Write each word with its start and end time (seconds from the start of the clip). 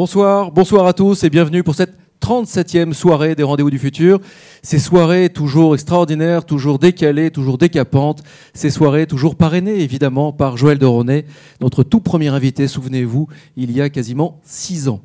Bonsoir, 0.00 0.50
bonsoir 0.50 0.86
à 0.86 0.94
tous 0.94 1.24
et 1.24 1.28
bienvenue 1.28 1.62
pour 1.62 1.74
cette 1.74 1.92
37e 2.22 2.94
soirée 2.94 3.34
des 3.34 3.42
Rendez-vous 3.42 3.68
du 3.68 3.78
Futur. 3.78 4.18
Ces 4.62 4.78
soirées 4.78 5.28
toujours 5.28 5.74
extraordinaires, 5.74 6.46
toujours 6.46 6.78
décalées, 6.78 7.30
toujours 7.30 7.58
décapantes. 7.58 8.22
Ces 8.54 8.70
soirées 8.70 9.06
toujours 9.06 9.36
parrainées 9.36 9.82
évidemment 9.82 10.32
par 10.32 10.56
Joël 10.56 10.78
de 10.78 10.86
Ronet, 10.86 11.26
notre 11.60 11.82
tout 11.82 12.00
premier 12.00 12.28
invité, 12.28 12.66
souvenez-vous, 12.66 13.28
il 13.58 13.72
y 13.72 13.82
a 13.82 13.90
quasiment 13.90 14.40
six 14.42 14.88
ans. 14.88 15.02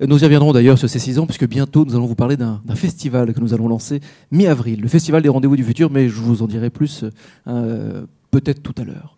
Nous 0.00 0.20
y 0.20 0.24
reviendrons 0.24 0.50
d'ailleurs 0.50 0.76
sur 0.76 0.90
ces 0.90 0.98
six 0.98 1.20
ans, 1.20 1.26
puisque 1.26 1.46
bientôt 1.46 1.84
nous 1.84 1.94
allons 1.94 2.06
vous 2.06 2.16
parler 2.16 2.36
d'un 2.36 2.60
festival 2.74 3.32
que 3.34 3.38
nous 3.40 3.54
allons 3.54 3.68
lancer 3.68 4.00
mi-avril, 4.32 4.80
le 4.80 4.88
Festival 4.88 5.22
des 5.22 5.28
Rendez-vous 5.28 5.54
du 5.54 5.62
Futur, 5.62 5.88
mais 5.88 6.08
je 6.08 6.20
vous 6.20 6.42
en 6.42 6.48
dirai 6.48 6.70
plus 6.70 7.04
euh, 7.46 8.06
peut-être 8.32 8.60
tout 8.60 8.74
à 8.76 8.82
l'heure. 8.82 9.16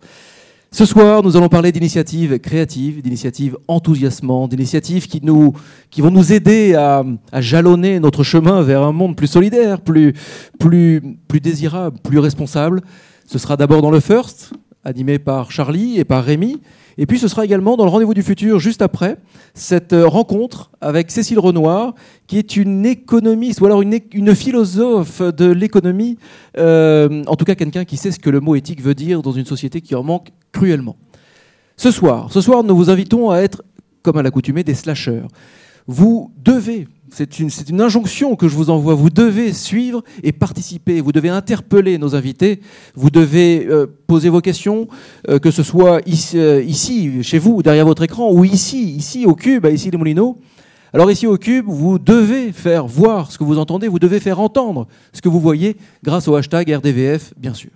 Ce 0.74 0.86
soir, 0.86 1.22
nous 1.22 1.36
allons 1.36 1.48
parler 1.48 1.70
d'initiatives 1.70 2.40
créatives, 2.40 3.00
d'initiatives 3.00 3.56
enthousiasmantes, 3.68 4.50
d'initiatives 4.50 5.06
qui, 5.06 5.20
nous, 5.22 5.52
qui 5.88 6.00
vont 6.00 6.10
nous 6.10 6.32
aider 6.32 6.74
à, 6.74 7.04
jalonner 7.34 8.00
notre 8.00 8.24
chemin 8.24 8.60
vers 8.60 8.82
un 8.82 8.90
monde 8.90 9.14
plus 9.14 9.28
solidaire, 9.28 9.80
plus, 9.80 10.14
plus, 10.58 11.00
plus 11.28 11.38
désirable, 11.38 11.96
plus 12.02 12.18
responsable. 12.18 12.82
Ce 13.24 13.38
sera 13.38 13.56
d'abord 13.56 13.82
dans 13.82 13.92
le 13.92 14.00
First, 14.00 14.52
animé 14.84 15.18
par 15.18 15.50
Charlie 15.50 15.98
et 15.98 16.04
par 16.04 16.24
Rémi. 16.24 16.60
Et 16.96 17.06
puis 17.06 17.18
ce 17.18 17.26
sera 17.26 17.44
également 17.44 17.76
dans 17.76 17.84
le 17.84 17.90
rendez-vous 17.90 18.14
du 18.14 18.22
futur, 18.22 18.60
juste 18.60 18.82
après, 18.82 19.16
cette 19.54 19.92
euh, 19.92 20.06
rencontre 20.06 20.70
avec 20.80 21.10
Cécile 21.10 21.38
Renoir, 21.38 21.94
qui 22.26 22.38
est 22.38 22.56
une 22.56 22.86
économiste, 22.86 23.60
ou 23.60 23.66
alors 23.66 23.82
une, 23.82 23.98
une 24.12 24.34
philosophe 24.34 25.20
de 25.20 25.46
l'économie, 25.46 26.18
euh, 26.56 27.24
en 27.26 27.34
tout 27.34 27.44
cas 27.44 27.54
quelqu'un 27.54 27.84
qui 27.84 27.96
sait 27.96 28.12
ce 28.12 28.18
que 28.18 28.30
le 28.30 28.40
mot 28.40 28.54
éthique 28.54 28.80
veut 28.80 28.94
dire 28.94 29.22
dans 29.22 29.32
une 29.32 29.46
société 29.46 29.80
qui 29.80 29.94
en 29.94 30.04
manque 30.04 30.28
cruellement. 30.52 30.96
Ce 31.76 31.90
soir, 31.90 32.30
ce 32.30 32.40
soir, 32.40 32.62
nous 32.62 32.76
vous 32.76 32.90
invitons 32.90 33.30
à 33.30 33.38
être, 33.38 33.62
comme 34.02 34.16
à 34.16 34.22
l'accoutumée, 34.22 34.62
des 34.62 34.74
slashers. 34.74 35.24
Vous 35.86 36.32
devez 36.42 36.88
c'est 37.14 37.38
une, 37.38 37.80
injonction 37.80 38.34
que 38.34 38.48
je 38.48 38.56
vous 38.56 38.70
envoie. 38.70 38.94
Vous 38.94 39.10
devez 39.10 39.52
suivre 39.52 40.02
et 40.24 40.32
participer. 40.32 41.00
Vous 41.00 41.12
devez 41.12 41.28
interpeller 41.28 41.96
nos 41.96 42.16
invités. 42.16 42.60
Vous 42.96 43.08
devez 43.08 43.66
euh, 43.68 43.86
poser 44.08 44.28
vos 44.28 44.40
questions, 44.40 44.88
euh, 45.28 45.38
que 45.38 45.52
ce 45.52 45.62
soit 45.62 46.00
euh, 46.34 46.62
ici, 46.66 47.22
chez 47.22 47.38
vous, 47.38 47.62
derrière 47.62 47.86
votre 47.86 48.02
écran, 48.02 48.32
ou 48.32 48.44
ici, 48.44 48.96
ici 48.96 49.26
au 49.26 49.34
Cube, 49.34 49.66
ici 49.72 49.90
les 49.90 49.96
Moulineaux. 49.96 50.38
Alors 50.92 51.10
ici 51.10 51.26
au 51.26 51.36
Cube, 51.38 51.66
vous 51.68 52.00
devez 52.00 52.52
faire 52.52 52.86
voir 52.86 53.30
ce 53.30 53.38
que 53.38 53.44
vous 53.44 53.58
entendez, 53.58 53.86
vous 53.86 53.98
devez 53.98 54.18
faire 54.18 54.40
entendre 54.40 54.88
ce 55.12 55.20
que 55.20 55.28
vous 55.28 55.40
voyez 55.40 55.76
grâce 56.02 56.26
au 56.26 56.34
hashtag 56.34 56.68
RDVF, 56.72 57.32
bien 57.36 57.54
sûr. 57.54 57.70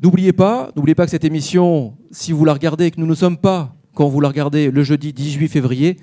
N'oubliez 0.00 0.32
pas, 0.32 0.70
n'oubliez 0.76 0.94
pas 0.94 1.06
que 1.06 1.10
cette 1.10 1.24
émission, 1.24 1.94
si 2.10 2.32
vous 2.32 2.44
la 2.44 2.52
regardez 2.52 2.86
et 2.86 2.90
que 2.90 3.00
nous 3.00 3.06
ne 3.06 3.14
sommes 3.14 3.38
pas 3.38 3.74
quand 3.94 4.08
vous 4.08 4.20
la 4.20 4.28
regardez 4.28 4.70
le 4.70 4.82
jeudi 4.84 5.12
18 5.12 5.48
février, 5.48 5.96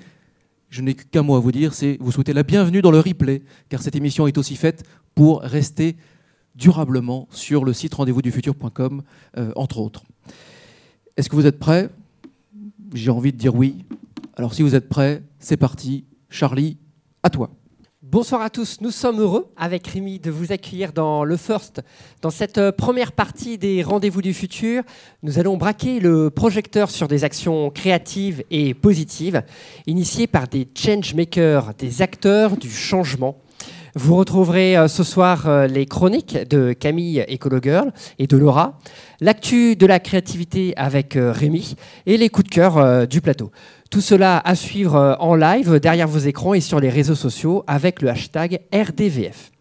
je 0.74 0.82
n'ai 0.82 0.94
qu'un 0.94 1.22
mot 1.22 1.36
à 1.36 1.40
vous 1.40 1.52
dire, 1.52 1.72
c'est 1.72 1.98
vous 2.00 2.10
souhaitez 2.10 2.32
la 2.32 2.42
bienvenue 2.42 2.82
dans 2.82 2.90
le 2.90 2.98
replay, 2.98 3.42
car 3.68 3.80
cette 3.80 3.94
émission 3.94 4.26
est 4.26 4.36
aussi 4.36 4.56
faite 4.56 4.82
pour 5.14 5.40
rester 5.40 5.94
durablement 6.56 7.28
sur 7.30 7.64
le 7.64 7.72
site 7.72 7.94
rendez-vous-du-futur.com, 7.94 9.02
euh, 9.36 9.52
entre 9.54 9.78
autres. 9.78 10.02
Est-ce 11.16 11.28
que 11.28 11.36
vous 11.36 11.46
êtes 11.46 11.60
prêts? 11.60 11.90
J'ai 12.92 13.12
envie 13.12 13.30
de 13.30 13.36
dire 13.36 13.54
oui. 13.54 13.84
Alors 14.34 14.52
si 14.52 14.62
vous 14.62 14.74
êtes 14.74 14.88
prêts, 14.88 15.22
c'est 15.38 15.56
parti. 15.56 16.02
Charlie, 16.28 16.76
à 17.22 17.30
toi. 17.30 17.50
Bonsoir 18.14 18.42
à 18.42 18.48
tous, 18.48 18.80
nous 18.80 18.92
sommes 18.92 19.18
heureux 19.18 19.48
avec 19.56 19.88
Rémi 19.88 20.20
de 20.20 20.30
vous 20.30 20.52
accueillir 20.52 20.92
dans 20.92 21.24
le 21.24 21.36
First. 21.36 21.82
Dans 22.22 22.30
cette 22.30 22.58
euh, 22.58 22.70
première 22.70 23.10
partie 23.10 23.58
des 23.58 23.82
Rendez-vous 23.82 24.22
du 24.22 24.32
futur, 24.32 24.84
nous 25.24 25.40
allons 25.40 25.56
braquer 25.56 25.98
le 25.98 26.30
projecteur 26.30 26.92
sur 26.92 27.08
des 27.08 27.24
actions 27.24 27.70
créatives 27.70 28.44
et 28.52 28.72
positives, 28.72 29.42
initiées 29.88 30.28
par 30.28 30.46
des 30.46 30.68
changemakers, 30.76 31.74
des 31.76 32.02
acteurs 32.02 32.56
du 32.56 32.70
changement. 32.70 33.38
Vous 33.96 34.14
retrouverez 34.14 34.76
euh, 34.76 34.86
ce 34.86 35.02
soir 35.02 35.48
euh, 35.48 35.66
les 35.66 35.86
chroniques 35.86 36.38
de 36.48 36.72
Camille 36.72 37.24
Ecolo 37.28 37.58
Girl 37.60 37.92
et 38.20 38.28
de 38.28 38.36
Laura, 38.36 38.78
l'actu 39.20 39.74
de 39.74 39.86
la 39.86 39.98
créativité 39.98 40.72
avec 40.76 41.18
Rémi 41.18 41.74
et 42.06 42.16
les 42.16 42.28
coups 42.28 42.48
de 42.48 42.54
cœur 42.54 43.08
du 43.08 43.20
plateau. 43.20 43.50
Tout 43.94 44.00
cela 44.00 44.42
à 44.44 44.56
suivre 44.56 44.96
euh, 44.96 45.14
en 45.20 45.36
live 45.36 45.78
derrière 45.78 46.08
vos 46.08 46.18
écrans 46.18 46.52
et 46.52 46.60
sur 46.60 46.80
les 46.80 46.88
réseaux 46.88 47.14
sociaux 47.14 47.62
avec 47.68 48.02
le 48.02 48.08
hashtag 48.08 48.58
RDVF. 48.74 49.52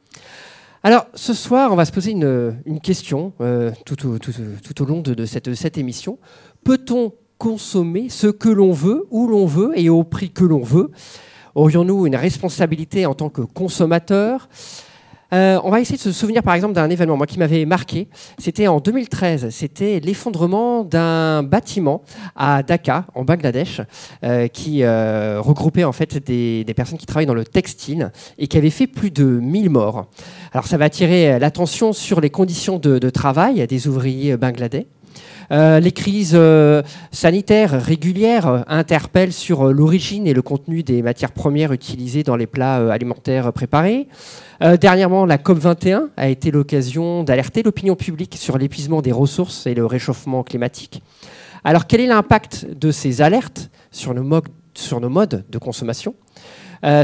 Alors 0.81 1.05
ce 1.13 1.35
soir, 1.35 1.71
on 1.71 1.75
va 1.75 1.85
se 1.85 1.91
poser 1.91 2.13
une, 2.13 2.79
question 2.81 3.33
euh, 3.41 3.69
tout, 3.85 4.07
au 4.07 4.85
long 4.85 5.01
de, 5.01 5.25
cette, 5.25 5.53
cette, 5.53 5.77
émission. 5.77 6.17
Peut-on 6.63 7.13
consommer 7.37 8.09
ce 8.09 8.25
que 8.25 8.49
l'on 8.49 8.71
veut, 8.71 9.05
où 9.11 9.27
l'on 9.27 9.45
veut 9.45 9.71
et 9.75 9.89
au 9.89 10.03
prix 10.03 10.31
que 10.31 10.43
l'on 10.43 10.63
veut? 10.63 10.89
Aurions-nous 11.53 12.07
une 12.07 12.15
responsabilité 12.15 13.05
en 13.05 13.13
tant 13.13 13.29
que 13.29 13.43
consommateur 13.43 14.49
euh, 15.33 15.59
on 15.63 15.71
va 15.71 15.81
essayer 15.81 15.97
de 15.97 16.01
se 16.01 16.11
souvenir 16.11 16.43
par 16.43 16.53
exemple 16.53 16.73
d'un 16.73 16.89
événement 16.89 17.17
qui 17.21 17.39
m'avait 17.39 17.65
marqué. 17.65 18.07
C'était 18.37 18.67
en 18.67 18.79
2013. 18.79 19.49
C'était 19.49 19.99
l'effondrement 19.99 20.83
d'un 20.83 21.41
bâtiment 21.41 22.03
à 22.35 22.61
Dhaka, 22.61 23.05
en 23.15 23.23
Bangladesh, 23.23 23.81
euh, 24.23 24.47
qui 24.47 24.83
euh, 24.83 25.41
regroupait 25.41 25.83
en 25.83 25.91
fait 25.91 26.17
des, 26.17 26.65
personnes 26.75 26.97
qui 26.97 27.05
travaillent 27.05 27.25
dans 27.25 27.33
le 27.33 27.45
textile 27.45 28.11
et 28.37 28.47
qui 28.47 28.57
avait 28.57 28.69
fait 28.69 28.87
plus 28.87 29.11
de 29.11 29.23
1000 29.23 29.69
morts. 29.69 30.05
Alors 30.53 30.67
ça 30.67 30.77
va 30.77 30.85
attirer 30.85 31.39
l'attention 31.39 31.93
sur 31.93 32.21
les 32.21 32.29
conditions 32.29 32.77
de 32.79 33.09
travail 33.09 33.65
des 33.67 33.87
ouvriers 33.87 34.37
bangladais. 34.37 34.87
Euh, 35.51 35.79
les 35.79 35.91
crises 35.91 36.33
euh, 36.35 36.81
sanitaires 37.11 37.71
régulières 37.71 38.63
interpellent 38.67 39.33
sur 39.33 39.67
euh, 39.67 39.71
l'origine 39.71 40.27
et 40.27 40.33
le 40.33 40.41
contenu 40.41 40.83
des 40.83 41.01
matières 41.01 41.31
premières 41.31 41.71
utilisées 41.71 42.23
dans 42.23 42.35
les 42.35 42.47
plats 42.47 42.91
alimentaires 42.91 43.51
préparés. 43.53 44.07
dernièrement, 44.79 45.25
la 45.25 45.37
COP21 45.37 46.07
a 46.15 46.29
été 46.29 46.51
l'occasion 46.51 47.23
d'alerter 47.23 47.63
l'opinion 47.63 47.95
publique 47.95 48.35
sur 48.37 48.57
l'épuisement 48.57 49.01
des 49.01 49.11
ressources 49.11 49.67
et 49.67 49.73
le 49.73 49.85
réchauffement 49.85 50.43
climatique. 50.43 51.01
Alors, 51.63 51.87
quel 51.87 52.01
est 52.01 52.07
l'impact 52.07 52.67
de 52.73 52.91
ces 52.91 53.21
alertes 53.21 53.69
sur 53.91 54.13
nos, 54.13 54.23
modes 54.23 55.45
de 55.49 55.57
consommation? 55.57 56.15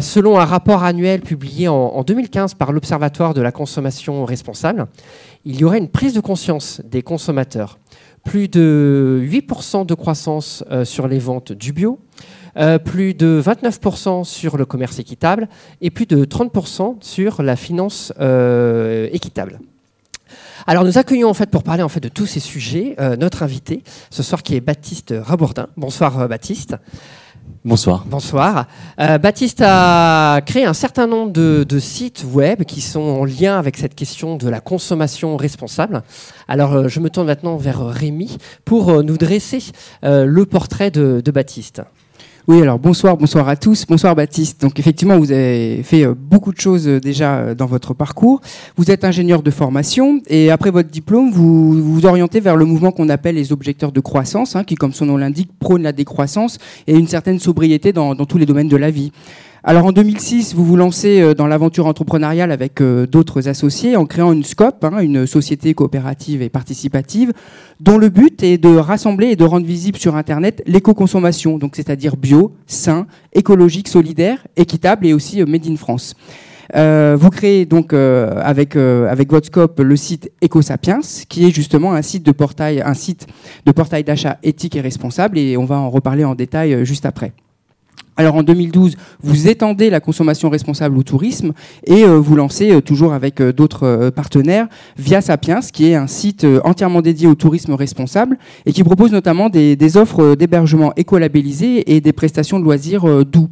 Selon 0.01 0.37
un 0.37 0.45
rapport 0.45 0.83
annuel 0.83 1.21
publié 1.21 1.67
en 1.67 2.03
2015 2.03 2.53
par 2.53 2.71
l'Observatoire 2.71 3.33
de 3.33 3.41
la 3.41 3.51
consommation 3.51 4.25
responsable, 4.25 4.87
il 5.45 5.59
y 5.59 5.63
aurait 5.63 5.79
une 5.79 5.89
prise 5.89 6.13
de 6.13 6.19
conscience 6.19 6.81
des 6.85 7.01
consommateurs 7.01 7.77
plus 8.23 8.47
de 8.47 9.21
8% 9.23 9.85
de 9.85 9.93
croissance 9.93 10.63
euh, 10.71 10.85
sur 10.85 11.07
les 11.07 11.19
ventes 11.19 11.51
du 11.51 11.73
bio, 11.73 11.99
euh, 12.57 12.77
plus 12.79 13.13
de 13.13 13.41
29% 13.43 14.23
sur 14.23 14.57
le 14.57 14.65
commerce 14.65 14.99
équitable 14.99 15.47
et 15.81 15.89
plus 15.89 16.05
de 16.05 16.25
30% 16.25 16.97
sur 17.01 17.41
la 17.41 17.55
finance 17.55 18.13
euh, 18.19 19.07
équitable. 19.11 19.59
Alors 20.67 20.83
nous 20.83 20.97
accueillons 20.97 21.29
en 21.29 21.33
fait 21.33 21.49
pour 21.49 21.63
parler 21.63 21.83
en 21.83 21.89
fait 21.89 22.01
de 22.01 22.09
tous 22.09 22.25
ces 22.25 22.41
sujets 22.41 22.95
notre 23.17 23.43
invité 23.43 23.81
ce 24.11 24.21
soir 24.21 24.43
qui 24.43 24.55
est 24.55 24.61
Baptiste 24.61 25.13
Rabourdin. 25.17 25.67
Bonsoir 25.77 26.27
Baptiste. 26.27 26.75
Bonsoir. 27.65 28.05
Bonsoir. 28.07 28.67
Euh, 28.99 29.17
Baptiste 29.17 29.61
a 29.65 30.41
créé 30.45 30.65
un 30.65 30.73
certain 30.73 31.07
nombre 31.07 31.31
de, 31.31 31.79
sites 31.79 32.25
web 32.31 32.63
qui 32.63 32.81
sont 32.81 33.01
en 33.01 33.25
lien 33.25 33.59
avec 33.59 33.77
cette 33.77 33.95
question 33.95 34.37
de 34.37 34.47
la 34.47 34.61
consommation 34.61 35.35
responsable. 35.35 36.03
Alors, 36.47 36.73
euh, 36.73 36.87
je 36.87 36.99
me 36.99 37.09
tourne 37.09 37.27
maintenant 37.27 37.57
vers 37.57 37.85
Rémi 37.85 38.37
pour 38.63 38.89
euh, 38.89 39.03
nous 39.03 39.17
dresser 39.17 39.61
le 40.03 40.43
portrait 40.45 40.91
de 40.91 41.31
Baptiste. 41.31 41.81
Oui, 42.49 42.63
alors 42.63 42.79
bonsoir, 42.79 43.15
bonsoir 43.15 43.47
à 43.47 43.55
tous. 43.55 43.85
Bonsoir 43.85 44.15
Baptiste. 44.15 44.59
Donc 44.61 44.79
effectivement, 44.79 45.19
vous 45.19 45.31
avez 45.31 45.83
fait 45.83 46.03
euh, 46.03 46.15
beaucoup 46.17 46.51
de 46.51 46.59
choses 46.59 46.87
euh, 46.87 46.99
déjà 46.99 47.35
euh, 47.35 47.53
dans 47.53 47.67
votre 47.67 47.93
parcours. 47.93 48.41
Vous 48.75 48.89
êtes 48.89 49.05
ingénieur 49.05 49.43
de 49.43 49.51
formation 49.51 50.19
et 50.25 50.49
après 50.49 50.71
votre 50.71 50.89
diplôme, 50.89 51.29
vous 51.29 51.73
vous 51.73 52.07
orientez 52.07 52.39
vers 52.39 52.55
le 52.55 52.65
mouvement 52.65 52.91
qu'on 52.91 53.07
appelle 53.09 53.35
les 53.35 53.51
objecteurs 53.51 53.91
de 53.91 53.99
croissance, 53.99 54.55
hein, 54.55 54.63
qui, 54.63 54.73
comme 54.73 54.93
son 54.93 55.05
nom 55.05 55.17
l'indique, 55.17 55.51
prône 55.59 55.83
la 55.83 55.91
décroissance 55.91 56.57
et 56.87 56.95
une 56.95 57.07
certaine 57.07 57.37
sobriété 57.37 57.93
dans, 57.93 58.15
dans 58.15 58.25
tous 58.25 58.39
les 58.39 58.47
domaines 58.47 58.67
de 58.67 58.77
la 58.77 58.89
vie. 58.89 59.11
Alors 59.61 59.85
en 59.85 59.91
2006, 59.91 60.55
vous 60.55 60.63
vous 60.63 60.77
lancez 60.77 61.19
euh, 61.19 61.33
dans 61.33 61.45
l'aventure 61.45 61.85
entrepreneuriale 61.85 62.53
avec 62.53 62.79
euh, 62.79 63.05
d'autres 63.05 63.49
associés 63.49 63.97
en 63.97 64.05
créant 64.05 64.31
une 64.31 64.45
SCOP, 64.45 64.85
hein, 64.85 64.99
une 64.99 65.27
société 65.27 65.73
coopérative 65.73 66.41
et 66.41 66.47
participative, 66.47 67.33
dont 67.81 67.97
le 67.97 68.07
but 68.07 68.41
est 68.41 68.57
de 68.57 68.73
rassembler 68.73 69.27
et 69.27 69.35
de 69.35 69.43
rendre 69.43 69.65
visible 69.65 69.97
sur 69.97 70.15
Internet 70.15 70.63
l'éco-consommation, 70.65 71.57
donc 71.57 71.75
c'est-à-dire 71.75 72.15
bio, 72.15 72.53
sain, 72.67 73.05
écologique, 73.33 73.89
solidaire, 73.89 74.47
équitable 74.55 75.05
et 75.05 75.13
aussi 75.13 75.41
euh, 75.41 75.45
made 75.45 75.67
in 75.67 75.75
France. 75.75 76.15
vous 76.73 77.29
créez 77.29 77.65
donc 77.65 77.93
avec 77.93 78.75
avec 78.75 79.31
votre 79.31 79.47
scope 79.47 79.81
le 79.81 79.97
site 79.97 80.31
EcoSapiens, 80.41 81.01
qui 81.27 81.45
est 81.45 81.51
justement 81.51 81.93
un 81.93 82.01
site 82.01 82.23
de 82.23 82.31
portail, 82.31 82.81
un 82.81 82.93
site 82.93 83.27
de 83.65 83.71
portail 83.73 84.05
d'achat 84.05 84.37
éthique 84.41 84.77
et 84.77 84.81
responsable, 84.81 85.37
et 85.37 85.57
on 85.57 85.65
va 85.65 85.77
en 85.79 85.89
reparler 85.89 86.23
en 86.23 86.35
détail 86.35 86.85
juste 86.85 87.05
après. 87.05 87.33
Alors 88.19 88.35
en 88.35 88.43
2012, 88.43 88.97
vous 89.23 89.47
étendez 89.47 89.89
la 89.89 90.01
consommation 90.01 90.49
responsable 90.49 90.97
au 90.97 91.03
tourisme 91.03 91.53
et 91.85 92.03
euh, 92.03 92.17
vous 92.17 92.35
lancez 92.35 92.69
euh, 92.69 92.81
toujours 92.81 93.13
avec 93.13 93.39
euh, 93.39 93.53
d'autres 93.53 94.09
partenaires 94.13 94.67
via 94.97 95.21
Sapiens, 95.21 95.61
qui 95.61 95.85
est 95.87 95.95
un 95.95 96.07
site 96.07 96.45
entièrement 96.65 97.01
dédié 97.01 97.27
au 97.27 97.35
tourisme 97.35 97.75
responsable 97.75 98.37
et 98.65 98.73
qui 98.73 98.83
propose 98.83 99.13
notamment 99.13 99.47
des, 99.47 99.77
des 99.77 99.95
offres 99.95 100.35
d'hébergement 100.35 100.91
écolabellisées 100.97 101.95
et 101.95 102.01
des 102.01 102.11
prestations 102.11 102.59
de 102.59 102.65
loisirs 102.65 103.23
doux. 103.23 103.47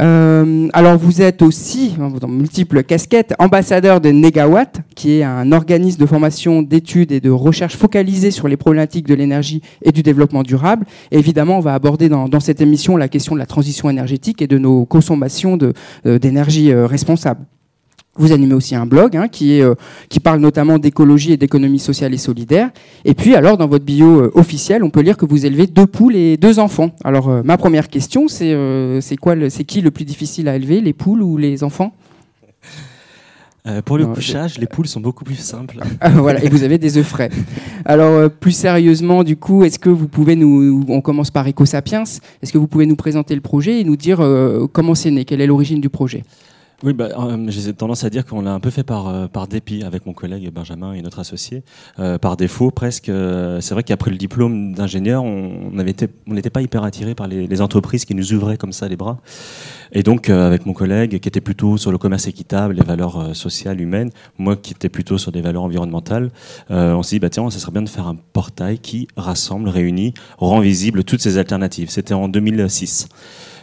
Euh, 0.00 0.68
alors 0.72 0.96
vous 0.96 1.22
êtes 1.22 1.42
aussi, 1.42 1.94
dans 2.20 2.28
multiples 2.28 2.82
casquettes, 2.82 3.34
ambassadeur 3.38 4.00
de 4.00 4.10
Negawatt, 4.10 4.80
qui 4.94 5.18
est 5.18 5.24
un 5.24 5.52
organisme 5.52 6.00
de 6.00 6.06
formation, 6.06 6.62
d'études 6.62 7.12
et 7.12 7.20
de 7.20 7.30
recherche 7.30 7.76
focalisé 7.76 8.30
sur 8.30 8.48
les 8.48 8.56
problématiques 8.56 9.06
de 9.06 9.14
l'énergie 9.14 9.62
et 9.82 9.92
du 9.92 10.02
développement 10.02 10.42
durable. 10.42 10.86
Évidemment, 11.10 11.58
on 11.58 11.60
va 11.60 11.74
aborder 11.74 12.08
dans, 12.08 12.28
dans, 12.28 12.40
cette 12.40 12.60
émission 12.60 12.96
la 12.96 13.08
question 13.08 13.34
de 13.34 13.40
la 13.40 13.46
transition 13.46 13.90
énergétique 13.90 14.42
et 14.42 14.46
de 14.46 14.58
nos 14.58 14.84
consommations 14.84 15.58
euh, 16.06 16.18
d'énergie 16.18 16.72
euh, 16.72 16.86
responsable. 16.86 17.44
Vous 18.18 18.32
animez 18.32 18.54
aussi 18.54 18.74
un 18.74 18.84
blog 18.84 19.16
hein, 19.16 19.28
qui, 19.28 19.54
est, 19.54 19.62
euh, 19.62 19.74
qui 20.08 20.18
parle 20.18 20.40
notamment 20.40 20.78
d'écologie 20.78 21.32
et 21.32 21.36
d'économie 21.36 21.78
sociale 21.78 22.12
et 22.12 22.18
solidaire. 22.18 22.70
Et 23.04 23.14
puis, 23.14 23.36
alors, 23.36 23.56
dans 23.56 23.68
votre 23.68 23.84
bio 23.84 24.22
euh, 24.22 24.32
officiel, 24.34 24.82
on 24.82 24.90
peut 24.90 25.00
lire 25.00 25.16
que 25.16 25.24
vous 25.24 25.46
élevez 25.46 25.68
deux 25.68 25.86
poules 25.86 26.16
et 26.16 26.36
deux 26.36 26.58
enfants. 26.58 26.90
Alors, 27.04 27.28
euh, 27.28 27.42
ma 27.44 27.56
première 27.56 27.88
question, 27.88 28.26
c'est 28.26 28.48
c'est 29.00 29.16
quoi, 29.16 29.34
c'est 29.50 29.64
qui 29.64 29.80
le 29.80 29.90
plus 29.90 30.04
difficile 30.04 30.48
à 30.48 30.56
élever, 30.56 30.80
les 30.80 30.92
poules 30.92 31.22
ou 31.22 31.36
les 31.36 31.62
enfants? 31.62 31.94
Pour 33.84 33.98
le 33.98 34.06
couchage, 34.06 34.58
les 34.58 34.66
poules 34.66 34.88
sont 34.88 35.00
beaucoup 35.00 35.24
plus 35.24 35.36
simples. 35.36 35.78
Ah, 36.00 36.08
voilà, 36.08 36.42
et 36.42 36.48
vous 36.48 36.62
avez 36.62 36.78
des 36.78 36.96
œufs 36.96 37.06
frais. 37.06 37.28
Alors, 37.84 38.30
plus 38.30 38.52
sérieusement, 38.52 39.22
du 39.22 39.36
coup, 39.36 39.62
est-ce 39.62 39.78
que 39.78 39.90
vous 39.90 40.08
pouvez 40.08 40.36
nous, 40.36 40.84
on 40.88 41.02
commence 41.02 41.30
par 41.30 41.46
EcoSapiens, 41.46 42.04
est-ce 42.04 42.50
que 42.50 42.56
vous 42.56 42.66
pouvez 42.66 42.86
nous 42.86 42.96
présenter 42.96 43.34
le 43.34 43.42
projet 43.42 43.80
et 43.80 43.84
nous 43.84 43.96
dire 43.96 44.26
comment 44.72 44.94
c'est 44.94 45.10
né, 45.10 45.26
quelle 45.26 45.42
est 45.42 45.46
l'origine 45.46 45.82
du 45.82 45.90
projet? 45.90 46.24
Oui, 46.84 46.92
bah, 46.92 47.08
euh, 47.18 47.46
j'ai 47.48 47.72
tendance 47.72 48.04
à 48.04 48.10
dire 48.10 48.24
qu'on 48.24 48.42
l'a 48.42 48.52
un 48.52 48.60
peu 48.60 48.70
fait 48.70 48.84
par, 48.84 49.08
euh, 49.08 49.26
par 49.26 49.48
dépit 49.48 49.82
avec 49.82 50.06
mon 50.06 50.12
collègue 50.12 50.48
Benjamin 50.52 50.92
et 50.92 51.02
notre 51.02 51.18
associé, 51.18 51.64
euh, 51.98 52.18
par 52.18 52.36
défaut 52.36 52.70
presque. 52.70 53.06
c'est 53.06 53.74
vrai 53.74 53.82
qu'après 53.82 54.12
le 54.12 54.16
diplôme 54.16 54.74
d'ingénieur, 54.74 55.24
on 55.24 55.72
n'était 55.72 56.50
pas 56.50 56.62
hyper 56.62 56.84
attiré 56.84 57.16
par 57.16 57.26
les, 57.26 57.48
les, 57.48 57.60
entreprises 57.60 58.04
qui 58.04 58.14
nous 58.14 58.32
ouvraient 58.32 58.56
comme 58.56 58.72
ça 58.72 58.86
les 58.86 58.96
bras. 58.96 59.18
Et 59.90 60.04
donc, 60.04 60.30
avec 60.30 60.66
mon 60.66 60.72
collègue 60.72 61.18
qui 61.18 61.28
était 61.28 61.40
plutôt 61.40 61.78
sur 61.78 61.90
le 61.90 61.98
commerce 61.98 62.28
équitable, 62.28 62.74
les 62.74 62.84
valeurs 62.84 63.34
sociales, 63.34 63.80
humaines, 63.80 64.10
moi 64.36 64.54
qui 64.54 64.72
étais 64.72 64.88
plutôt 64.88 65.18
sur 65.18 65.32
des 65.32 65.40
valeurs 65.40 65.64
environnementales, 65.64 66.30
on 66.70 67.02
s'est 67.02 67.16
dit, 67.16 67.20
bah, 67.20 67.30
tiens, 67.30 67.50
ça 67.50 67.58
serait 67.58 67.72
bien 67.72 67.82
de 67.82 67.88
faire 67.88 68.06
un 68.06 68.16
portail 68.32 68.78
qui 68.78 69.08
rassemble, 69.16 69.68
réunit, 69.68 70.14
rend 70.36 70.60
visible 70.60 71.02
toutes 71.02 71.22
ces 71.22 71.38
alternatives. 71.38 71.90
C'était 71.90 72.14
en 72.14 72.28
2006. 72.28 73.08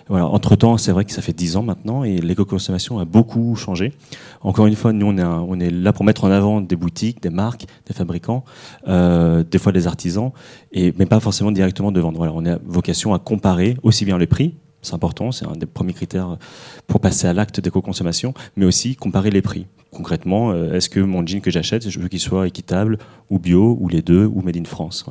Voilà. 0.07 0.27
Entre 0.27 0.55
temps, 0.55 0.77
c'est 0.77 0.91
vrai 0.91 1.03
que 1.05 1.11
ça 1.11 1.21
fait 1.21 1.33
10 1.33 1.57
ans 1.57 1.63
maintenant 1.63 2.03
et 2.03 2.17
l'éco-consommation 2.17 2.99
a 2.99 3.05
beaucoup 3.05 3.55
changé. 3.55 3.93
Encore 4.41 4.67
une 4.67 4.75
fois, 4.75 4.93
nous, 4.93 5.07
on 5.07 5.59
est, 5.59 5.71
là 5.71 5.93
pour 5.93 6.05
mettre 6.05 6.25
en 6.25 6.31
avant 6.31 6.61
des 6.61 6.75
boutiques, 6.75 7.21
des 7.21 7.31
marques, 7.31 7.65
des 7.87 7.93
fabricants, 7.93 8.43
euh, 8.87 9.43
des 9.43 9.57
fois 9.57 9.71
des 9.71 9.87
artisans, 9.87 10.31
mais 10.73 10.91
pas 11.05 11.19
forcément 11.19 11.51
directement 11.51 11.91
de 11.91 11.99
vendre. 11.99 12.31
On 12.33 12.45
a 12.45 12.57
vocation 12.65 13.13
à 13.13 13.19
comparer 13.19 13.77
aussi 13.81 14.05
bien 14.05 14.17
le 14.17 14.27
prix, 14.27 14.55
c'est 14.85 14.93
important, 14.93 15.31
c'est 15.31 15.47
un 15.47 15.53
des 15.53 15.65
premiers 15.65 15.93
critères 15.93 16.37
pour 16.85 16.99
passer 16.99 17.27
à 17.27 17.33
l'acte 17.33 17.59
d'éco-consommation, 17.59 18.33
mais 18.55 18.65
aussi 18.65 18.95
comparer 18.95 19.31
les 19.31 19.41
prix. 19.41 19.65
Concrètement, 19.91 20.51
euh, 20.51 20.73
est-ce 20.73 20.89
que 20.89 20.99
mon 20.99 21.25
jean 21.25 21.41
que 21.41 21.49
j'achète, 21.49 21.89
je 21.89 21.99
veux 21.99 22.07
qu'il 22.07 22.19
soit 22.19 22.47
équitable 22.47 22.99
ou 23.29 23.39
bio, 23.39 23.77
ou 23.79 23.87
les 23.87 24.01
deux, 24.01 24.25
ou 24.25 24.41
made 24.41 24.57
in 24.57 24.65
France. 24.65 25.05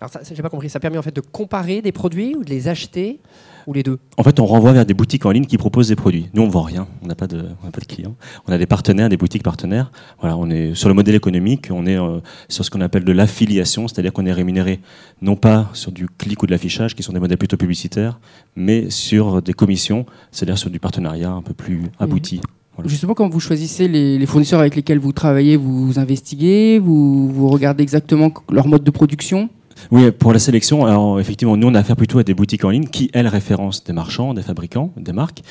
Alors 0.00 0.12
ça, 0.12 0.20
j'ai 0.22 0.42
pas 0.42 0.48
compris, 0.48 0.70
ça 0.70 0.78
permet 0.78 0.98
en 0.98 1.02
fait 1.02 1.14
de 1.14 1.20
comparer 1.20 1.82
des 1.82 1.90
produits 1.90 2.36
ou 2.36 2.44
de 2.44 2.50
les 2.50 2.68
acheter 2.68 3.18
ou 3.66 3.72
les 3.72 3.82
deux? 3.82 3.98
En 4.16 4.22
fait, 4.22 4.38
on 4.38 4.46
renvoie 4.46 4.72
vers 4.72 4.86
des 4.86 4.94
boutiques 4.94 5.26
en 5.26 5.32
ligne 5.32 5.44
qui 5.44 5.58
proposent 5.58 5.88
des 5.88 5.96
produits. 5.96 6.28
Nous, 6.34 6.42
on 6.42 6.48
vend 6.48 6.62
rien, 6.62 6.86
on 7.02 7.08
n'a 7.08 7.16
pas 7.16 7.26
de, 7.26 7.42
pas 7.72 7.80
de 7.80 7.84
clients. 7.84 8.14
On 8.46 8.52
a 8.52 8.58
des 8.58 8.66
partenaires, 8.66 9.08
des 9.08 9.16
boutiques 9.16 9.42
partenaires. 9.42 9.90
Voilà, 10.20 10.36
on 10.36 10.48
est 10.50 10.74
sur 10.74 10.88
le 10.88 10.94
modèle 10.94 11.16
économique, 11.16 11.68
on 11.72 11.84
est 11.84 11.98
euh, 11.98 12.20
sur 12.48 12.64
ce 12.64 12.70
qu'on 12.70 12.80
appelle 12.80 13.04
de 13.04 13.12
l'affiliation, 13.12 13.88
c'est-à-dire 13.88 14.12
qu'on 14.12 14.24
est 14.24 14.32
rémunéré 14.32 14.80
non 15.20 15.34
pas 15.34 15.68
sur 15.72 15.90
du 15.90 16.06
clic 16.06 16.42
ou 16.44 16.46
de 16.46 16.52
l'affichage, 16.52 16.94
qui 16.94 17.02
sont 17.02 17.12
des 17.12 17.20
modèles 17.20 17.38
plutôt 17.38 17.56
publicitaires, 17.56 18.20
mais 18.54 18.90
sur 18.90 19.42
des 19.42 19.52
commissions, 19.52 20.06
c'est-à-dire 20.30 20.58
sur 20.58 20.70
du 20.70 20.78
partenariat 20.78 21.30
un 21.30 21.42
peu 21.42 21.54
plus 21.54 21.82
abouti. 21.98 22.40
Justement, 22.84 23.14
quand 23.14 23.28
vous 23.28 23.40
choisissez 23.40 23.88
les, 23.88 24.24
fournisseurs 24.26 24.60
avec 24.60 24.76
lesquels 24.76 25.00
vous 25.00 25.12
travaillez, 25.12 25.56
vous 25.56 25.98
investiguez, 25.98 26.78
vous, 26.78 27.28
vous 27.28 27.48
regardez 27.48 27.82
exactement 27.82 28.32
leur 28.50 28.68
mode 28.68 28.84
de 28.84 28.90
production? 28.92 29.50
Oui, 29.90 30.10
pour 30.10 30.32
la 30.32 30.38
sélection, 30.38 30.84
alors 30.86 31.20
effectivement, 31.20 31.56
nous 31.56 31.68
on 31.68 31.74
a 31.74 31.80
affaire 31.80 31.96
plutôt 31.96 32.18
à 32.18 32.22
des 32.22 32.34
boutiques 32.34 32.64
en 32.64 32.70
ligne 32.70 32.86
qui, 32.86 33.10
elles, 33.12 33.26
référencent 33.26 33.84
des 33.84 33.92
marchands, 33.92 34.34
des 34.34 34.42
fabricants, 34.42 34.92
des 34.96 35.12
marques. 35.12 35.42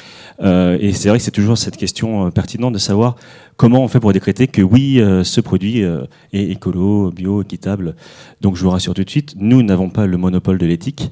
Euh, 0.42 0.78
et 0.80 0.94
c'est 0.94 1.10
vrai 1.10 1.18
que 1.18 1.24
c'est 1.24 1.32
toujours 1.32 1.58
cette 1.58 1.78
question 1.78 2.28
euh, 2.28 2.30
pertinente 2.30 2.74
de 2.74 2.78
savoir 2.78 3.16
comment 3.56 3.84
on 3.84 3.88
fait 3.88 4.00
pour 4.00 4.14
décréter 4.14 4.48
que 4.48 4.62
oui, 4.62 5.00
euh, 5.00 5.24
ce 5.24 5.42
produit 5.42 5.82
est 5.82 6.44
écolo, 6.44 7.12
bio, 7.12 7.42
équitable. 7.42 7.96
Donc 8.42 8.56
je 8.56 8.64
vous 8.64 8.70
rassure 8.70 8.94
tout 8.94 9.04
de 9.04 9.10
suite, 9.10 9.36
nous 9.38 9.64
n'avons 9.64 9.90
pas 9.90 10.06
le 10.06 10.18
monopole 10.18 10.58
de 10.58 10.66
l'éthique. 10.66 11.12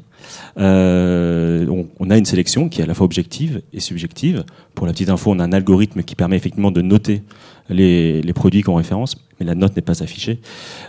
On, 0.57 1.88
on, 2.00 2.10
a 2.10 2.18
une 2.18 2.25
sélection 2.25 2.69
qui 2.69 2.81
est 2.81 2.83
à 2.83 2.88
la 2.88 2.94
fois 2.94 3.06
objective 3.06 3.62
et 3.74 3.80
subjective. 3.80 4.44
Pour 4.74 4.88
la 4.88 4.94
petite 4.94 5.10
info, 5.10 5.31
on 5.31 5.39
a 5.39 5.44
un 5.44 5.54
algorithme 5.54 6.04
qui 6.04 6.16
permet 6.16 6.38
effectivement 6.38 6.72
de 6.72 6.81
noter 6.81 7.22
les, 7.69 8.33
produits 8.33 8.62
qu'on 8.62 8.75
référence, 8.75 9.16
mais 9.39 9.45
la 9.45 9.56
note 9.56 9.75
n'est 9.75 9.81
pas 9.81 10.04
affichée. 10.04 10.39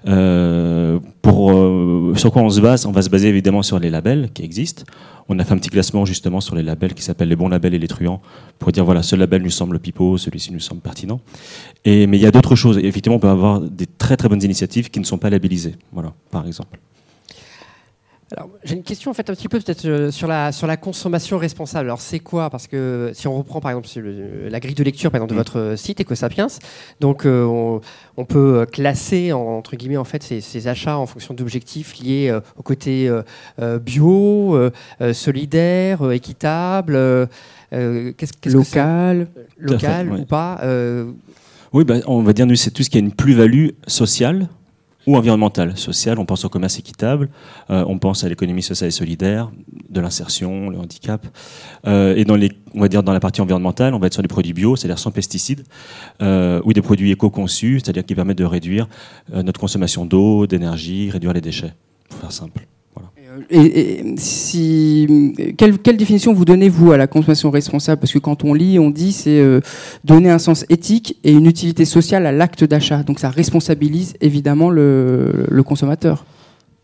Euh, 0.06 0.98
euh, 1.26 2.14
sur 2.14 2.32
quoi 2.32 2.42
on 2.42 2.50
se 2.50 2.60
base? 2.60 2.86
On 2.86 2.92
va 2.92 3.02
se 3.02 3.10
baser 3.10 3.28
évidemment 3.28 3.62
sur 3.62 3.78
les 3.78 3.90
labels 3.90 4.30
qui 4.34 4.42
existent. 4.42 4.84
On 5.28 5.38
a 5.38 5.44
fait 5.44 5.54
un 5.54 5.58
petit 5.58 5.70
classement 5.70 6.04
justement 6.04 6.40
sur 6.40 6.54
les 6.54 6.62
labels 6.62 6.94
qui 6.94 7.02
s'appellent 7.02 7.28
les 7.28 7.36
bons 7.36 7.48
labels 7.48 7.74
et 7.74 7.78
les 7.78 7.88
truands 7.88 8.20
pour 8.60 8.70
dire 8.70 8.84
voilà, 8.84 9.02
ce 9.02 9.16
label 9.16 9.42
nous 9.42 9.50
semble 9.50 9.80
pipeau, 9.80 10.18
celui-ci 10.18 10.52
nous 10.52 10.60
semble 10.60 10.80
pertinent. 10.80 11.20
Mais 11.84 12.04
il 12.04 12.16
y 12.16 12.26
a 12.26 12.30
d'autres 12.30 12.54
choses. 12.54 12.78
effectivement, 12.78 13.16
on 13.16 13.20
peut 13.20 13.28
avoir 13.28 13.60
des 13.60 13.86
très 13.86 14.16
très 14.16 14.28
bonnes 14.28 14.42
initiatives 14.42 14.90
qui 14.90 15.00
ne 15.00 15.04
sont 15.04 15.18
pas 15.18 15.30
labellisées. 15.30 15.74
Voilà, 15.92 16.12
par 16.30 16.46
exemple. 16.46 16.78
Alors, 18.32 18.50
j'ai 18.64 18.74
une 18.74 18.82
question 18.82 19.12
en 19.12 19.14
fait 19.14 19.30
un 19.30 19.34
petit 19.34 19.48
peu 19.48 19.60
peut-être 19.60 19.84
euh, 19.84 20.10
sur 20.10 20.26
la, 20.26 20.50
sur 20.50 20.66
la 20.66 20.76
consommation 20.76 21.38
responsable. 21.38 21.88
Alors, 21.88 22.00
c'est 22.00 22.18
quoi? 22.18 22.50
Parce 22.50 22.66
que 22.66 23.12
si 23.14 23.28
on 23.28 23.36
reprend 23.36 23.60
par 23.60 23.70
exemple 23.70 23.88
la 24.50 24.58
grille 24.58 24.74
de 24.74 24.82
lecture 24.82 25.12
par 25.12 25.18
exemple, 25.18 25.30
de 25.30 25.34
mm. 25.34 25.38
votre 25.38 25.78
site 25.78 26.00
EcoSapiens, 26.00 26.48
donc 26.98 27.24
euh, 27.24 27.44
on, 28.16 28.24
peut 28.24 28.66
classer 28.72 29.32
entre 29.32 29.76
guillemets 29.76 29.96
en 29.96 30.04
fait 30.04 30.24
ces, 30.24 30.68
achats 30.68 30.98
en 30.98 31.06
fonction 31.06 31.34
d'objectifs 31.34 31.96
liés 31.98 32.28
euh, 32.28 32.40
au 32.56 32.62
côté 32.62 33.08
bio, 33.82 34.58
solidaire, 35.12 36.10
équitable, 36.10 37.28
local, 37.70 39.28
local 39.56 40.12
ou 40.12 40.24
pas. 40.24 40.60
Oui, 41.72 41.84
bah, 41.84 41.96
on 42.06 42.22
va 42.22 42.32
dire 42.32 42.46
nous 42.46 42.56
c'est 42.56 42.70
tout 42.70 42.82
ce 42.82 42.90
qui 42.90 42.96
a 42.96 43.00
une 43.00 43.12
plus-value 43.12 43.68
sociale 43.86 44.48
ou 45.06 45.16
environnementale. 45.16 45.76
Sociale, 45.76 46.18
on 46.18 46.24
pense 46.24 46.44
au 46.44 46.48
commerce 46.48 46.78
équitable, 46.78 47.28
euh, 47.70 47.84
on 47.86 47.98
pense 47.98 48.24
à 48.24 48.28
l'économie 48.28 48.62
sociale 48.62 48.88
et 48.88 48.92
solidaire, 48.92 49.50
de 49.88 50.00
l'insertion, 50.00 50.70
le 50.70 50.78
handicap. 50.78 51.26
Euh, 51.86 52.16
et 52.16 52.24
dans 52.24 52.36
les, 52.36 52.52
on 52.74 52.80
va 52.80 52.88
dire 52.88 53.02
dans 53.02 53.12
la 53.12 53.20
partie 53.20 53.40
environnementale, 53.40 53.94
on 53.94 53.98
va 53.98 54.08
être 54.08 54.14
sur 54.14 54.22
des 54.22 54.28
produits 54.28 54.52
bio, 54.52 54.76
c'est-à-dire 54.76 54.98
sans 54.98 55.10
pesticides, 55.10 55.64
euh, 56.22 56.60
ou 56.64 56.72
des 56.72 56.82
produits 56.82 57.12
éco-conçus, 57.12 57.80
c'est-à-dire 57.80 58.04
qui 58.04 58.14
permettent 58.14 58.38
de 58.38 58.44
réduire 58.44 58.88
notre 59.32 59.60
consommation 59.60 60.04
d'eau, 60.04 60.46
d'énergie, 60.46 61.10
réduire 61.10 61.32
les 61.32 61.40
déchets, 61.40 61.74
pour 62.08 62.18
faire 62.18 62.32
simple. 62.32 62.66
Et, 63.50 64.14
si, 64.16 65.34
quelle, 65.56 65.96
définition 65.96 66.32
vous 66.32 66.44
donnez, 66.44 66.68
vous, 66.68 66.92
à 66.92 66.96
la 66.96 67.06
consommation 67.06 67.50
responsable? 67.50 68.00
Parce 68.00 68.12
que 68.12 68.18
quand 68.18 68.44
on 68.44 68.54
lit, 68.54 68.78
on 68.78 68.90
dit 68.90 69.12
c'est 69.12 69.40
euh, 69.40 69.60
donner 70.04 70.30
un 70.30 70.38
sens 70.38 70.64
éthique 70.68 71.18
et 71.24 71.32
une 71.32 71.46
utilité 71.46 71.84
sociale 71.84 72.26
à 72.26 72.32
l'acte 72.32 72.64
d'achat. 72.64 73.02
Donc 73.02 73.18
ça 73.18 73.30
responsabilise 73.30 74.14
évidemment 74.20 74.70
le 74.70 75.62
consommateur. 75.64 76.24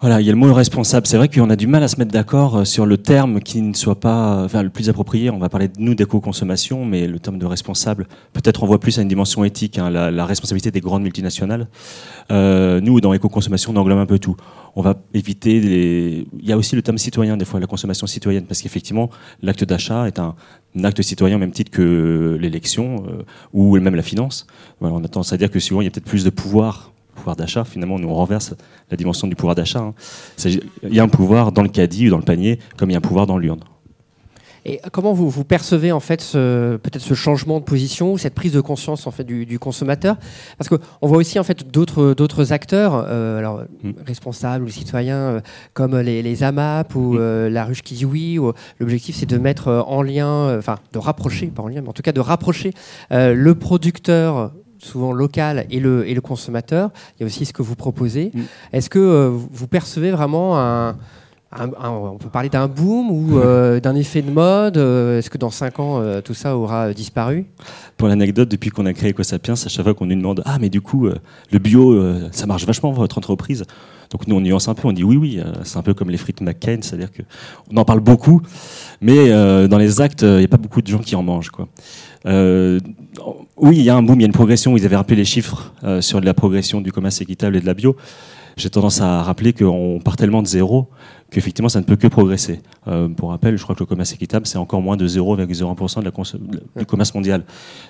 Voilà, 0.03 0.21
il 0.21 0.27
y 0.27 0.31
a 0.31 0.33
le 0.33 0.39
mot 0.39 0.53
responsable. 0.53 1.07
C'est 1.07 1.17
vrai 1.17 1.29
qu'on 1.29 1.49
a 1.49 1.55
du 1.55 1.69
mal 1.69 1.81
à 1.85 1.87
se 1.87 1.97
mettre 1.97 2.11
d'accord 2.11 2.57
euh, 2.57 2.65
sur 2.65 2.87
le 2.87 2.97
terme 2.97 3.39
qui 3.39 3.63
ne 3.63 3.73
soit 3.73 4.01
pas 4.01 4.43
enfin, 4.43 4.65
le 4.65 4.69
plus 4.69 4.89
approprié. 4.89 5.31
On 5.31 5.39
va 5.39 5.49
parler 5.49 5.69
de 5.69 5.75
nous 5.79 5.95
d'éco-consommation, 5.95 6.85
mais 6.85 7.07
le 7.07 7.21
terme 7.21 7.39
de 7.39 7.47
responsable, 7.47 8.09
peut-être 8.33 8.65
on 8.65 8.67
voit 8.67 8.81
plus 8.81 8.99
à 8.99 9.03
une 9.03 9.09
dimension 9.09 9.45
éthique, 9.45 9.79
hein, 9.79 9.91
la, 9.91 10.27
responsabilité 10.27 10.73
des 10.73 10.81
grandes 10.81 11.05
multinationales. 11.05 11.69
Euh, 12.33 12.81
nous, 12.81 13.01
dans 13.01 13.13
éco-consommation, 13.13 13.73
on 13.73 13.77
englobe 13.77 14.01
un 14.01 14.07
peu 14.07 14.19
tout. 14.19 14.35
On 14.75 14.83
va 14.83 15.01
éviter 15.15 15.61
les... 15.61 16.27
Il 16.37 16.49
y 16.49 16.51
a 16.51 16.57
aussi 16.57 16.75
le 16.75 16.83
terme 16.83 16.99
citoyen, 16.99 17.37
des 17.37 17.45
fois, 17.45 17.61
la 17.61 17.69
consommation 17.69 18.09
citoyenne, 18.09 18.47
parce 18.47 18.61
qu'effectivement, 18.61 19.09
l'acte 19.41 19.63
d'achat 19.63 20.09
est 20.09 20.19
un, 20.19 20.35
acte 20.83 21.01
citoyen 21.03 21.37
au 21.37 21.39
même 21.39 21.53
titre 21.53 21.71
que 21.71 22.37
l'élection 22.41 23.05
euh, 23.07 23.23
ou 23.53 23.79
même 23.79 23.95
la 23.95 24.03
finance. 24.03 24.49
Voilà, 24.81 24.97
on 24.97 25.05
a 25.05 25.07
tendance 25.07 25.33
à 25.33 25.37
dire 25.37 25.49
que 25.49 25.61
souvent, 25.61 25.81
il 25.81 25.85
y 25.85 25.87
a 25.87 25.93
peut-être 25.93 26.07
plus 26.07 26.25
de 26.25 26.31
pouvoir 26.31 26.92
pouvoir 27.15 27.37
d'achat, 27.37 27.65
finalement, 27.65 27.99
nous 27.99 28.09
on 28.09 28.15
renverse 28.15 28.55
la 28.91 28.97
dimension 28.97 29.27
du 29.27 29.37
pouvoir 29.37 29.55
d'achat. 29.55 29.81
Hein. 29.81 29.95
Il 30.45 30.95
y 30.95 31.01
a 31.01 31.03
un 31.03 31.09
pouvoir 31.09 31.53
dans 31.53 31.63
le 31.63 31.69
caddie 31.69 32.09
ou 32.09 32.11
dans 32.11 32.19
le 32.19 32.25
panier, 32.25 32.59
comme 32.77 32.91
il 32.91 32.93
y 32.93 32.97
a 32.97 32.99
un 32.99 33.03
pouvoir 33.03 33.27
dans 33.27 33.39
l'urne. 33.39 33.61
Et 34.65 34.81
comment 34.93 35.13
vous, 35.13 35.29
vous 35.29 35.45
percevez 35.45 35.91
en 35.91 35.99
fait 35.99 36.23
peut-être 36.33 37.01
ce 37.01 37.15
changement 37.15 37.59
de 37.59 37.65
position 37.65 38.13
ou 38.13 38.19
cette 38.19 38.35
prise 38.35 38.53
de 38.53 38.61
conscience 38.61 39.07
en 39.07 39.11
fait 39.11 39.25
du, 39.25 39.59
consommateur? 39.59 40.17
Parce 40.57 40.69
qu'on 40.69 41.07
voit 41.07 41.19
aussi 41.19 41.39
en 41.41 41.43
fait 41.43 41.69
d'autres 41.69 42.15
d'autres 42.15 42.53
acteurs, 42.53 43.05
euh, 43.09 43.39
alors 43.39 43.63
mm. 43.83 43.91
responsables 44.07 44.65
ou 44.65 44.69
citoyens 44.69 45.17
euh, 45.17 45.41
comme 45.73 45.99
les, 45.99 46.23
les, 46.23 46.43
AMAP 46.45 46.95
ou 46.95 47.15
mm. 47.15 47.19
euh, 47.19 47.51
la 47.51 47.65
ruche 47.65 47.83
qui 47.83 47.95
dit 47.95 48.05
oui. 48.05 48.39
L'objectif 48.79 49.17
c'est 49.17 49.27
de 49.27 49.39
mettre 49.39 49.85
en 49.87 50.03
lien, 50.03 50.57
enfin 50.57 50.77
de 50.93 50.99
rapprocher, 50.99 51.47
pas 51.47 51.63
en 51.63 51.69
lien, 51.69 51.81
mais 51.81 51.89
en 51.89 51.93
tout 51.93 52.03
cas 52.03 52.13
de 52.13 52.21
rapprocher 52.21 52.73
le 53.11 53.53
producteur 53.55 54.53
souvent 54.83 55.13
local 55.13 55.67
et 55.71 55.81
le, 55.81 56.07
et 56.09 56.15
le 56.15 56.21
consommateur. 56.21 56.91
Il 57.17 57.23
y 57.23 57.25
a 57.25 57.27
aussi 57.27 57.45
ce 57.45 57.53
que 57.53 57.63
vous 57.63 57.77
proposez. 57.77 58.31
Mm. 58.35 58.41
Est-ce 58.73 58.91
que 58.91 59.29
vous 59.29 59.67
percevez 59.67 60.11
vraiment 60.11 60.59
un 60.59 60.97
on 61.61 62.17
peut 62.19 62.31
parler 62.31 62.49
d'un 62.49 62.67
boom 62.67 63.11
ou 63.11 63.39
euh, 63.39 63.79
d'un 63.81 63.95
effet 63.95 64.23
de 64.23 64.31
mode 64.31 64.79
euh, 64.79 65.19
Est-ce 65.19 65.29
que 65.29 65.39
dans 65.39 65.51
5 65.51 65.81
ans, 65.81 66.01
euh, 66.01 66.21
tout 66.21 66.35
ça 66.35 66.57
aura 66.57 66.93
disparu? 66.95 67.47
Pour 67.97 68.09
l'anecdote, 68.09 68.49
depuis 68.49 68.71
qu'on 68.71 68.87
a 68.87 68.93
créé 68.93 69.11
EcoSapiens, 69.11 69.55
à 69.55 69.69
chaque 69.69 69.85
fois 69.85 69.95
qu'on 69.95 70.07
nous 70.07 70.15
demande 70.15 70.43
Ah, 70.47 70.59
mais 70.59 70.71
du 70.71 70.81
coup, 70.81 71.09
le 71.51 71.59
bio, 71.59 72.01
ça 72.33 72.47
marche 72.47 72.67
vachement 72.67 72.93
votre 72.93 73.19
entreprise? 73.19 73.65
Donc 74.11 74.27
nous, 74.27 74.37
on 74.37 74.41
nuance 74.41 74.69
un 74.69 74.75
peu, 74.75 74.89
on 74.89 74.93
dit 74.93 75.05
oui, 75.05 75.17
oui, 75.17 75.41
c'est 75.63 75.79
un 75.79 75.83
peu 75.83 75.95
comme 75.95 76.11
les 76.11 76.19
frites 76.19 76.41
McCain, 76.41 76.79
c'est-à-dire 76.83 77.09
qu'on 77.13 77.77
en 77.77 77.85
parle 77.85 78.01
beaucoup, 78.01 78.43
mais 79.01 79.31
dans 79.69 79.79
les 79.79 80.01
actes, 80.01 80.23
il 80.23 80.39
n'y 80.39 80.45
a 80.45 80.49
pas 80.49 80.57
beaucoup 80.57 80.83
de 80.83 80.89
gens 80.89 80.99
qui 80.99 81.15
en 81.17 81.23
mangent. 81.23 81.51
Quoi. 81.51 81.69
Oui, 82.25 83.77
il 83.77 83.83
y 83.83 83.91
a 83.91 83.97
un 83.97 84.03
boom, 84.03 84.21
il 84.21 84.23
y 84.23 84.25
a 84.25 84.27
une 84.27 84.33
progression. 84.33 84.77
Ils 84.77 84.85
avaient 84.85 84.97
rappelé 84.97 85.17
les 85.17 85.25
chiffres 85.25 85.73
sur 86.01 86.21
la 86.21 86.35
progression 86.35 86.81
du 86.81 86.93
commerce 86.93 87.21
équitable 87.21 87.57
et 87.57 87.61
de 87.61 87.67
la 87.67 87.75
bio. 87.75 87.97
J'ai 88.57 88.71
tendance 88.71 89.01
à 89.01 89.23
rappeler 89.23 89.53
qu'on 89.53 90.01
part 90.05 90.17
tellement 90.17 90.43
de 90.43 90.47
zéro 90.47 90.89
qu'effectivement 91.31 91.69
ça 91.69 91.81
ne 91.81 91.85
peut 91.85 91.97
que 91.97 92.07
progresser. 92.07 92.61
Euh, 92.89 93.09
pour 93.09 93.31
rappel, 93.31 93.57
je 93.57 93.63
crois 93.63 93.75
que 93.75 93.81
le 93.81 93.87
commerce 93.87 94.13
équitable, 94.13 94.47
c'est 94.47 94.59
encore 94.59 94.83
moins 94.83 94.97
de 94.97 95.09
0,01% 95.09 96.01
de 96.01 96.05
la 96.05 96.81
du 96.81 96.87
commerce 96.87 97.15
mondial. 97.15 97.45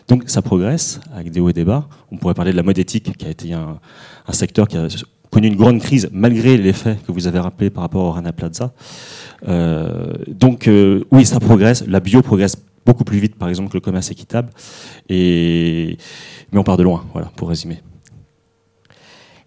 Donc 0.08 0.24
ça 0.26 0.42
progresse 0.42 1.00
avec 1.14 1.30
des 1.30 1.40
hauts 1.40 1.50
et 1.50 1.52
des 1.52 1.64
bas. 1.64 1.88
On 2.10 2.16
pourrait 2.16 2.34
parler 2.34 2.52
de 2.52 2.56
la 2.56 2.62
mode 2.62 2.78
éthique, 2.78 3.16
qui 3.16 3.26
a 3.26 3.30
été 3.30 3.52
un, 3.52 3.78
secteur 4.30 4.68
qui 4.68 4.76
a 4.76 4.86
connu 5.30 5.48
une 5.48 5.56
grande 5.56 5.80
crise, 5.80 6.08
malgré 6.12 6.56
l'effet 6.56 6.96
que 7.06 7.10
vous 7.10 7.26
avez 7.26 7.40
rappelé 7.40 7.70
par 7.70 7.82
rapport 7.82 8.04
au 8.04 8.10
Rana 8.12 8.32
Plaza. 8.32 8.72
Euh, 9.48 10.12
donc 10.28 10.68
euh, 10.68 11.04
oui, 11.10 11.26
ça 11.26 11.40
progresse. 11.40 11.84
La 11.88 12.00
bio 12.00 12.22
progresse 12.22 12.56
beaucoup 12.84 13.04
plus 13.04 13.18
vite, 13.18 13.36
par 13.36 13.48
exemple, 13.48 13.70
que 13.70 13.76
le 13.76 13.80
commerce 13.80 14.10
équitable. 14.10 14.50
Et... 15.08 15.96
Mais 16.52 16.58
on 16.58 16.64
part 16.64 16.76
de 16.76 16.82
loin, 16.82 17.04
voilà, 17.12 17.30
pour 17.36 17.48
résumer. 17.48 17.78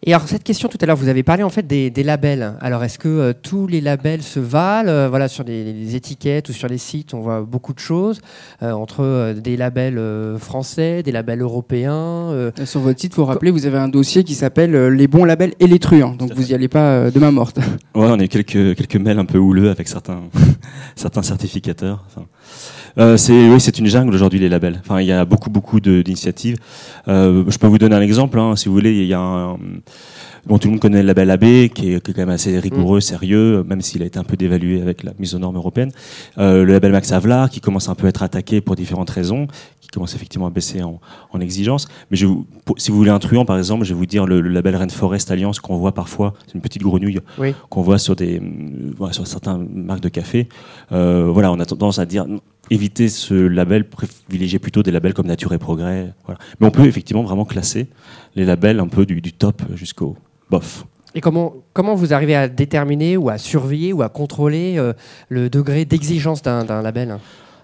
Et 0.08 0.14
alors 0.14 0.28
cette 0.28 0.44
question 0.44 0.70
tout 0.70 0.78
à 0.82 0.86
l'heure, 0.86 0.96
vous 0.96 1.08
avez 1.08 1.24
parlé 1.24 1.42
en 1.42 1.50
fait 1.50 1.66
des, 1.66 1.92
labels. 2.04 2.54
Alors 2.62 2.84
est-ce 2.84 3.00
que 3.00 3.08
euh, 3.08 3.34
tous 3.34 3.66
les 3.66 3.82
labels 3.82 4.22
se 4.22 4.40
valent? 4.40 4.88
Euh, 4.88 5.10
Voilà, 5.10 5.28
sur 5.28 5.44
les, 5.44 5.96
étiquettes 5.96 6.48
ou 6.50 6.54
sur 6.54 6.68
les 6.68 6.78
sites, 6.78 7.16
on 7.16 7.22
voit 7.22 7.42
beaucoup 7.42 7.74
de 7.74 7.80
choses 7.80 8.22
euh, 8.62 8.72
entre 8.72 9.34
des 9.34 9.58
labels 9.58 10.00
français, 10.38 11.02
des 11.02 11.12
labels 11.12 11.42
européens. 11.42 12.52
Sur 12.66 12.82
votre 12.82 13.00
site, 13.00 13.14
il 13.14 13.16
faut 13.16 13.26
rappeler, 13.26 13.50
vous 13.50 13.66
avez 13.66 13.80
un 13.80 13.88
dossier 13.88 14.24
qui 14.24 14.36
s'appelle 14.36 14.90
les 14.90 15.08
bons 15.08 15.26
labels 15.26 15.54
et 15.60 15.66
les 15.66 15.80
truands. 15.80 16.14
Donc 16.14 16.34
vous 16.34 16.44
n'y 16.44 16.54
allez 16.54 16.68
pas 16.68 17.10
de 17.10 17.20
main 17.20 17.32
morte. 17.32 17.58
Ouais, 17.96 18.08
on 18.08 18.20
a 18.20 18.28
quelques 18.28 18.76
quelques 18.76 18.98
mails 18.98 19.18
un 19.18 19.26
peu 19.26 19.40
houleux 19.40 19.72
avec 19.72 19.88
certains 19.88 20.22
certains 20.96 21.24
certificateurs. 21.24 22.06
Euh, 22.98 23.18
c'est 23.18 23.50
oui, 23.50 23.60
c'est 23.60 23.78
une 23.80 23.88
jungle 23.88 24.14
aujourd'hui 24.14 24.40
les 24.40 24.50
labels. 24.50 24.82
Enfin, 24.84 25.02
il 25.02 25.08
y 25.08 25.12
a 25.12 25.26
beaucoup 25.26 25.50
beaucoup 25.50 25.80
d'initiatives. 25.80 26.58
Euh, 27.08 27.44
je 27.48 27.58
peux 27.58 27.68
vous 27.68 27.78
donner 27.78 27.96
un 27.96 28.02
exemple, 28.02 28.40
hein, 28.40 28.56
si 28.56 28.68
vous 28.68 28.74
voulez. 28.74 28.94
Il 28.94 29.08
y 29.08 29.14
a 29.14 29.20
un, 29.20 29.58
Bon, 30.46 30.60
tout 30.60 30.68
le 30.68 30.74
monde 30.74 30.80
connaît 30.80 31.02
le 31.02 31.08
label 31.08 31.32
AB, 31.32 31.70
qui 31.70 31.94
est, 31.94 32.00
quand 32.00 32.18
même 32.18 32.30
assez 32.30 32.60
rigoureux, 32.60 33.00
mm. 33.00 33.02
sérieux, 33.02 33.64
même 33.64 33.82
s'il 33.82 34.04
a 34.04 34.06
été 34.06 34.20
un 34.20 34.24
peu 34.24 34.38
dévalué 34.38 34.80
avec 34.80 35.04
la 35.04 35.12
mise 35.18 35.34
aux 35.34 35.40
normes 35.40 35.56
européennes. 35.56 35.92
Euh, 36.38 36.64
le 36.64 36.72
label 36.72 36.92
Max 36.92 37.12
Havelaar, 37.12 37.50
qui 37.50 37.62
commence 37.62 37.90
un 37.90 37.96
peu 37.96 38.06
à 38.06 38.10
être 38.10 38.22
attaqué 38.22 38.62
pour 38.62 38.76
différentes 38.76 39.10
raisons, 39.10 39.48
qui 39.82 39.88
commence 39.88 40.14
effectivement 40.14 40.46
à 40.46 40.52
baisser 40.52 40.84
en, 40.84 41.02
en 41.32 41.40
exigence. 41.40 41.88
Mais 42.12 42.18
je 42.18 42.28
si 42.78 42.92
vous 42.92 42.98
voulez 42.98 43.10
un 43.10 43.18
truand, 43.18 43.44
par 43.44 43.58
exemple, 43.58 43.86
je 43.86 43.94
vais 43.94 43.98
vous 43.98 44.06
dire 44.06 44.28
le, 44.28 44.40
label 44.40 44.76
Rainforest 44.76 45.32
Alliance 45.32 45.60
qu'on 45.60 45.78
voit 45.78 45.94
parfois, 45.94 46.36
c'est 46.46 46.54
une 46.54 46.62
petite 46.62 46.84
grenouille 46.84 47.20
qu'on 47.70 47.82
voit 47.82 47.98
sur 47.98 48.16
des, 48.16 48.40
sur 49.12 49.26
certaines 49.26 49.68
marques 49.74 50.02
de 50.02 50.10
café. 50.10 50.48
Euh, 50.92 51.28
voilà, 51.32 51.52
on 51.52 51.60
a 51.60 51.66
tendance 51.66 51.98
à 51.98 52.06
dire 52.06 52.26
éviter 52.70 53.10
ce 53.10 53.34
label, 53.34 53.88
privilégier 53.88 54.60
plutôt 54.60 54.84
des 54.84 54.92
labels 54.92 55.14
comme 55.14 55.28
Nature 55.28 55.54
et 55.54 55.58
Progrès. 55.58 56.14
Voilà. 56.26 56.40
Mais 56.60 56.68
on 56.68 56.72
peut 56.72 56.86
effectivement 56.86 57.24
vraiment 57.24 57.46
classer 57.46 57.88
les 58.36 58.46
labels 58.46 58.80
un 58.80 58.88
peu 58.88 59.06
du, 59.06 59.22
du 59.22 59.34
top 59.34 59.62
jusqu'au 59.76 60.18
bof. 60.50 60.86
Et 61.16 61.22
comment, 61.22 61.54
comment 61.72 61.96
vous 61.96 62.14
arrivez 62.14 62.36
à 62.36 62.50
déterminer 62.50 63.16
ou 63.16 63.30
à 63.30 63.38
surveiller 63.38 63.94
ou 63.94 64.02
à 64.02 64.10
contrôler 64.10 64.76
euh, 64.78 64.92
le 65.30 65.50
degré 65.50 65.86
d'exigence 65.86 66.42
d'un 66.42 66.82
label? 66.82 67.18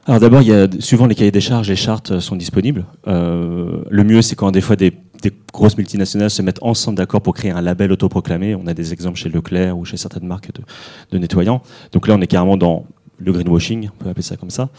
Alors 0.07 0.19
d'abord, 0.19 0.41
il 0.41 0.47
y 0.47 0.53
a 0.53 0.67
souvent 0.79 1.05
les 1.05 1.13
cahiers 1.13 1.31
des 1.31 1.41
charges, 1.41 1.69
les 1.69 1.75
chartes 1.75 2.19
sont 2.19 2.37
disponibles. 2.37 2.85
Euh, 3.07 3.83
le 3.89 4.03
mieux, 4.03 4.21
c'est 4.21 4.35
quand 4.35 4.49
des 4.51 4.61
fois 4.61 4.75
des, 4.75 4.93
grosses 5.53 5.77
multinationales 5.77 6.31
se 6.31 6.41
mettent 6.41 6.63
ensemble 6.63 6.97
d'accord 6.97 7.21
pour 7.21 7.35
créer 7.35 7.51
un 7.51 7.61
label 7.61 7.91
autoproclamé. 7.91 8.55
On 8.55 8.65
a 8.65 8.73
des 8.73 8.93
exemples 8.93 9.19
chez 9.19 9.29
Leclerc 9.29 9.77
ou 9.77 9.85
chez 9.85 9.97
certaines 9.97 10.25
marques 10.25 10.51
de, 10.53 10.61
de 11.11 11.17
nettoyants. 11.19 11.61
Donc 11.91 12.07
là, 12.07 12.15
on 12.17 12.21
est 12.21 12.27
carrément 12.27 12.57
dans 12.57 12.87
le 13.23 13.31
greenwashing, 13.31 13.89
on 13.93 14.03
peut 14.03 14.09
appeler 14.09 14.23
ça 14.23 14.37
comme 14.37 14.49
ça. 14.49 14.69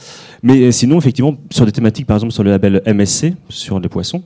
Mais 0.43 0.61
euh, 0.63 0.71
sinon, 0.71 0.99
effectivement, 0.99 1.35
sur 1.51 1.65
des 1.67 1.73
thématiques, 1.73 2.07
par 2.07 2.17
exemple 2.17 2.33
sur 2.33 2.43
le 2.43 2.51
label 2.51 2.83
MSC, 2.87 3.35
sur 3.49 3.81
les 3.81 3.89
poissons, 3.89 4.23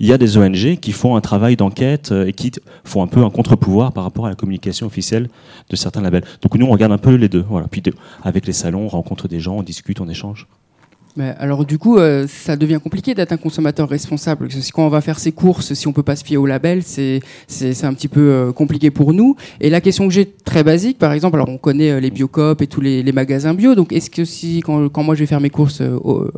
il 0.00 0.06
y 0.06 0.12
a 0.12 0.18
des 0.18 0.36
ONG 0.38 0.76
qui 0.76 0.92
font 0.92 1.16
un 1.16 1.20
travail 1.20 1.56
d'enquête 1.56 2.12
euh, 2.12 2.26
et 2.26 2.32
qui 2.32 2.52
font 2.84 3.02
un 3.02 3.06
peu 3.06 3.24
un 3.24 3.30
contre-pouvoir 3.30 3.92
par 3.92 4.04
rapport 4.04 4.26
à 4.26 4.28
la 4.30 4.34
communication 4.34 4.86
officielle 4.86 5.28
de 5.68 5.76
certains 5.76 6.00
labels. 6.00 6.24
Donc 6.42 6.54
nous, 6.54 6.66
on 6.66 6.70
regarde 6.70 6.92
un 6.92 6.98
peu 6.98 7.14
les 7.14 7.28
deux. 7.28 7.44
Voilà. 7.48 7.68
Puis 7.68 7.82
avec 8.22 8.46
les 8.46 8.52
salons, 8.52 8.84
on 8.84 8.88
rencontre 8.88 9.28
des 9.28 9.40
gens, 9.40 9.56
on 9.56 9.62
discute, 9.62 10.00
on 10.00 10.08
échange 10.08 10.46
alors 11.38 11.64
du 11.64 11.78
coup, 11.78 11.98
euh, 11.98 12.26
ça 12.28 12.56
devient 12.56 12.80
compliqué 12.82 13.14
d'être 13.14 13.32
un 13.32 13.36
consommateur 13.36 13.88
responsable. 13.88 14.48
Parce 14.48 14.70
quand 14.70 14.86
on 14.86 14.88
va 14.88 15.00
faire 15.00 15.18
ses 15.18 15.32
courses, 15.32 15.74
si 15.74 15.86
on 15.88 15.92
peut 15.92 16.02
pas 16.02 16.16
se 16.16 16.24
fier 16.24 16.36
au 16.36 16.46
label, 16.46 16.82
c'est 16.82 17.20
un 17.82 17.94
petit 17.94 18.08
peu 18.08 18.20
euh, 18.20 18.52
compliqué 18.52 18.90
pour 18.90 19.12
nous. 19.12 19.36
Et 19.60 19.70
la 19.70 19.80
question 19.80 20.06
que 20.06 20.14
j'ai 20.14 20.26
très 20.26 20.62
basique, 20.62 20.98
par 20.98 21.12
exemple, 21.12 21.36
alors 21.36 21.48
on 21.48 21.58
connaît 21.58 21.90
euh, 21.90 22.00
les 22.00 22.10
Biocop 22.10 22.62
et 22.62 22.66
tous 22.66 22.80
les, 22.80 23.08
magasins 23.12 23.54
bio. 23.54 23.74
Donc 23.74 23.92
est-ce 23.92 24.10
que 24.10 24.24
si 24.24 24.60
quand, 24.60 25.02
moi 25.02 25.14
je 25.14 25.20
vais 25.20 25.26
faire 25.26 25.40
mes 25.40 25.50
courses 25.50 25.82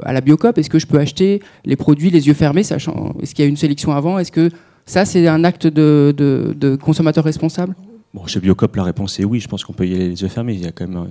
à 0.03 0.13
la 0.13 0.21
Biocop, 0.21 0.57
est-ce 0.57 0.71
que 0.71 0.79
je 0.79 0.87
peux 0.87 0.99
acheter 0.99 1.41
les 1.65 1.77
produits 1.77 2.11
les 2.11 2.27
yeux 2.29 2.35
fermés, 2.35 2.63
sachant 2.63 3.15
est-ce 3.21 3.35
qu'il 3.35 3.45
y 3.45 3.47
a 3.47 3.49
une 3.49 3.57
sélection 3.57 3.93
avant? 3.93 4.19
Est-ce 4.19 4.33
que 4.33 4.51
ça 4.87 5.05
c'est 5.05 5.27
un 5.27 5.45
acte 5.45 5.67
de, 5.67 6.15
de 6.17 6.77
consommateur 6.77 7.25
responsable? 7.25 7.75
Bon, 8.13 8.27
chez 8.27 8.41
Biocop, 8.41 8.75
la 8.75 8.83
réponse 8.83 9.21
est 9.21 9.25
oui. 9.25 9.39
Je 9.39 9.47
pense 9.47 9.63
qu'on 9.63 9.73
peut 9.73 9.87
y 9.87 9.95
aller 9.95 10.09
les 10.09 10.23
yeux 10.23 10.29
fermés. 10.29 10.55
Il 10.55 10.61
y 10.61 10.67
a 10.67 10.73
quand 10.73 10.89
même 10.89 11.07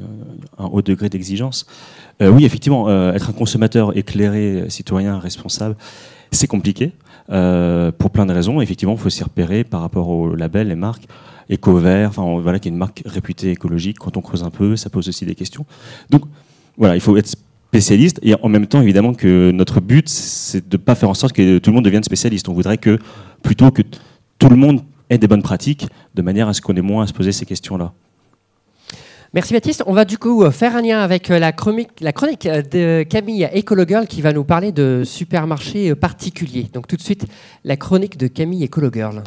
un, 0.58 0.66
haut 0.66 0.82
degré 0.82 1.08
d'exigence. 1.08 1.66
Euh, 2.22 2.30
oui, 2.30 2.44
effectivement, 2.44 2.90
euh, 2.90 3.14
être 3.14 3.30
un 3.30 3.34
consommateur 3.34 3.98
éclairé, 3.98 4.66
citoyen, 4.68 5.18
responsable, 5.18 5.78
c'est 6.32 6.48
compliqué 6.48 6.92
euh, 7.30 7.94
pour 7.94 8.12
plein 8.12 8.26
de 8.26 8.34
raisons. 8.34 8.60
Effectivement, 8.60 8.96
il 8.96 9.00
faut 9.00 9.10
s'y 9.10 9.24
repérer 9.24 9.64
par 9.64 9.80
rapport 9.80 10.10
aux 10.10 10.36
labels, 10.36 10.68
les 10.68 10.76
marques. 10.76 11.08
Eco-Vert, 11.50 12.10
enfin 12.10 12.40
voilà, 12.42 12.60
qui 12.60 12.68
est 12.68 12.72
une 12.72 12.78
marque 12.78 13.02
réputée 13.06 13.52
écologique. 13.52 13.98
Quand 13.98 14.18
on 14.18 14.22
creuse 14.22 14.44
un 14.44 14.52
peu, 14.52 14.76
ça 14.76 14.90
pose 14.90 15.08
aussi 15.08 15.26
des 15.26 15.36
questions. 15.36 15.66
Donc 16.10 16.24
voilà, 16.78 16.96
il 16.96 17.02
faut 17.02 17.16
être 17.18 17.34
spécialiste 17.70 18.20
et 18.24 18.36
en 18.36 18.50
même 18.50 18.68
temps, 18.68 18.82
évidemment, 18.82 19.14
que 19.14 19.52
notre 19.52 19.80
but, 19.80 20.10
c'est 20.10 20.68
de 20.68 20.78
ne 20.78 20.82
pas 20.82 20.96
faire 20.96 21.10
en 21.10 21.14
sorte 21.14 21.34
que 21.34 21.60
tout 21.60 21.70
le 21.70 21.76
monde 21.76 21.86
devienne 21.86 22.04
spécialiste. 22.04 22.50
On 22.50 22.54
voudrait 22.54 22.78
que 22.78 23.00
plutôt 23.42 23.72
que 23.72 23.84
tout 24.38 24.50
le 24.50 24.58
monde 24.58 24.82
et 25.10 25.18
des 25.18 25.28
bonnes 25.28 25.44
pratiques, 25.44 25.88
de 26.16 26.22
manière 26.22 26.48
à 26.48 26.54
ce 26.54 26.62
qu'on 26.62 26.76
ait 26.76 26.82
moins 26.82 27.04
à 27.04 27.08
se 27.08 27.14
poser 27.14 27.32
ces 27.32 27.46
questions-là. 27.46 27.94
Merci 29.32 29.54
Baptiste. 29.54 29.84
On 29.86 29.94
va 29.94 30.06
du 30.06 30.18
coup 30.18 30.44
euh, 30.44 30.50
faire 30.50 30.76
un 30.76 30.82
lien 30.82 31.02
avec 31.02 31.30
euh, 31.30 31.38
la 31.38 31.52
chronique, 31.52 32.02
la 32.02 32.14
chronique 32.14 32.48
euh, 32.48 32.64
de 32.64 33.04
Camille 33.04 33.48
Ecologirl 33.54 34.08
qui 34.08 34.24
va 34.24 34.34
nous 34.34 34.44
parler 34.44 34.72
de 34.72 35.04
supermarchés 35.06 35.94
particuliers. 35.94 36.68
Donc 36.74 36.88
tout 36.88 36.96
de 36.96 37.02
suite, 37.02 37.28
la 37.64 37.78
chronique 37.78 38.18
de 38.18 38.26
Camille 38.26 38.64
Ecologirl. 38.64 39.22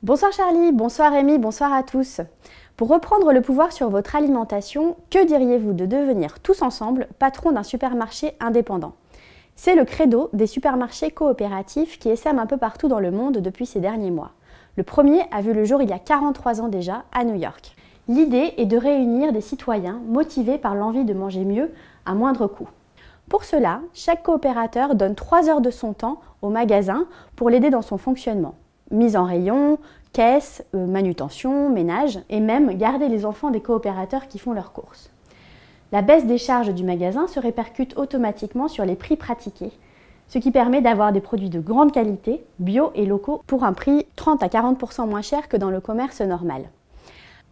Bonsoir 0.00 0.32
Charlie, 0.32 0.70
bonsoir 0.70 1.12
Rémi, 1.12 1.38
bonsoir 1.38 1.72
à 1.72 1.82
tous. 1.82 2.20
Pour 2.76 2.88
reprendre 2.88 3.32
le 3.32 3.40
pouvoir 3.40 3.70
sur 3.70 3.88
votre 3.88 4.16
alimentation, 4.16 4.96
que 5.08 5.24
diriez-vous 5.24 5.74
de 5.74 5.86
devenir 5.86 6.40
tous 6.40 6.60
ensemble 6.60 7.06
patron 7.20 7.52
d'un 7.52 7.62
supermarché 7.62 8.32
indépendant? 8.40 8.94
C'est 9.54 9.76
le 9.76 9.84
credo 9.84 10.28
des 10.32 10.48
supermarchés 10.48 11.12
coopératifs 11.12 12.00
qui 12.00 12.08
essaiment 12.08 12.40
un 12.40 12.46
peu 12.46 12.56
partout 12.56 12.88
dans 12.88 12.98
le 12.98 13.12
monde 13.12 13.38
depuis 13.38 13.64
ces 13.64 13.78
derniers 13.78 14.10
mois. 14.10 14.32
Le 14.76 14.82
premier 14.82 15.20
a 15.30 15.40
vu 15.40 15.52
le 15.52 15.64
jour 15.64 15.82
il 15.82 15.90
y 15.90 15.92
a 15.92 16.00
43 16.00 16.62
ans 16.62 16.68
déjà 16.68 17.04
à 17.12 17.22
New 17.22 17.36
York. 17.36 17.76
L'idée 18.08 18.54
est 18.56 18.66
de 18.66 18.76
réunir 18.76 19.32
des 19.32 19.40
citoyens 19.40 20.00
motivés 20.08 20.58
par 20.58 20.74
l'envie 20.74 21.04
de 21.04 21.14
manger 21.14 21.44
mieux 21.44 21.70
à 22.06 22.14
moindre 22.14 22.48
coût. 22.48 22.68
Pour 23.28 23.44
cela, 23.44 23.82
chaque 23.92 24.24
coopérateur 24.24 24.96
donne 24.96 25.14
3 25.14 25.48
heures 25.48 25.60
de 25.60 25.70
son 25.70 25.92
temps 25.92 26.20
au 26.42 26.48
magasin 26.48 27.06
pour 27.36 27.50
l'aider 27.50 27.70
dans 27.70 27.82
son 27.82 27.98
fonctionnement. 27.98 28.56
Mise 28.90 29.16
en 29.16 29.24
rayon, 29.24 29.78
caisse, 30.14 30.64
euh, 30.74 30.86
manutention, 30.86 31.68
ménage 31.68 32.20
et 32.30 32.40
même 32.40 32.78
garder 32.78 33.08
les 33.08 33.26
enfants 33.26 33.50
des 33.50 33.60
coopérateurs 33.60 34.28
qui 34.28 34.38
font 34.38 34.54
leurs 34.54 34.72
courses. 34.72 35.10
La 35.92 36.00
baisse 36.00 36.24
des 36.24 36.38
charges 36.38 36.72
du 36.72 36.84
magasin 36.84 37.26
se 37.26 37.38
répercute 37.38 37.98
automatiquement 37.98 38.68
sur 38.68 38.86
les 38.86 38.96
prix 38.96 39.16
pratiqués. 39.16 39.72
ce 40.26 40.38
qui 40.38 40.50
permet 40.50 40.80
d'avoir 40.80 41.12
des 41.12 41.20
produits 41.20 41.50
de 41.50 41.60
grande 41.60 41.92
qualité, 41.92 42.42
bio 42.58 42.90
et 42.94 43.04
locaux, 43.04 43.42
pour 43.46 43.62
un 43.62 43.74
prix 43.74 44.06
30 44.16 44.42
à 44.42 44.48
40% 44.48 45.06
moins 45.06 45.20
cher 45.20 45.48
que 45.48 45.58
dans 45.58 45.68
le 45.68 45.80
commerce 45.80 46.22
normal. 46.22 46.62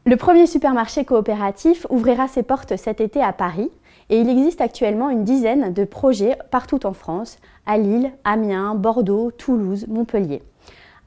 Le 0.07 0.17
premier 0.17 0.47
supermarché 0.47 1.05
coopératif 1.05 1.87
ouvrira 1.91 2.29
ses 2.29 2.43
portes 2.43 2.77
cet 2.77 3.03
été 3.03 3.23
à 3.23 3.35
Paris 3.35 3.71
et 4.09 4.19
il 4.19 4.29
existe 4.29 4.63
actuellement 4.63 5.11
une 5.11 5.23
dizaine 5.23 5.75
de 5.75 5.85
projets 5.85 6.39
partout 6.51 6.87
en 6.87 6.95
France, 6.95 7.39
à 7.67 7.77
Lille, 7.77 8.11
Amiens, 8.25 8.75
Bordeaux, 8.75 9.31
Toulouse, 9.31 9.87
Montpellier. 9.89 10.43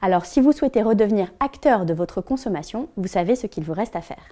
Alors 0.06 0.24
si 0.24 0.40
vous 0.40 0.52
souhaitez 0.52 0.82
redevenir 0.82 1.32
acteur 1.40 1.84
de 1.84 1.92
votre 1.92 2.20
consommation, 2.20 2.88
vous 2.96 3.08
savez 3.08 3.34
ce 3.34 3.48
qu'il 3.48 3.64
vous 3.64 3.72
reste 3.72 3.96
à 3.96 4.00
faire. 4.00 4.22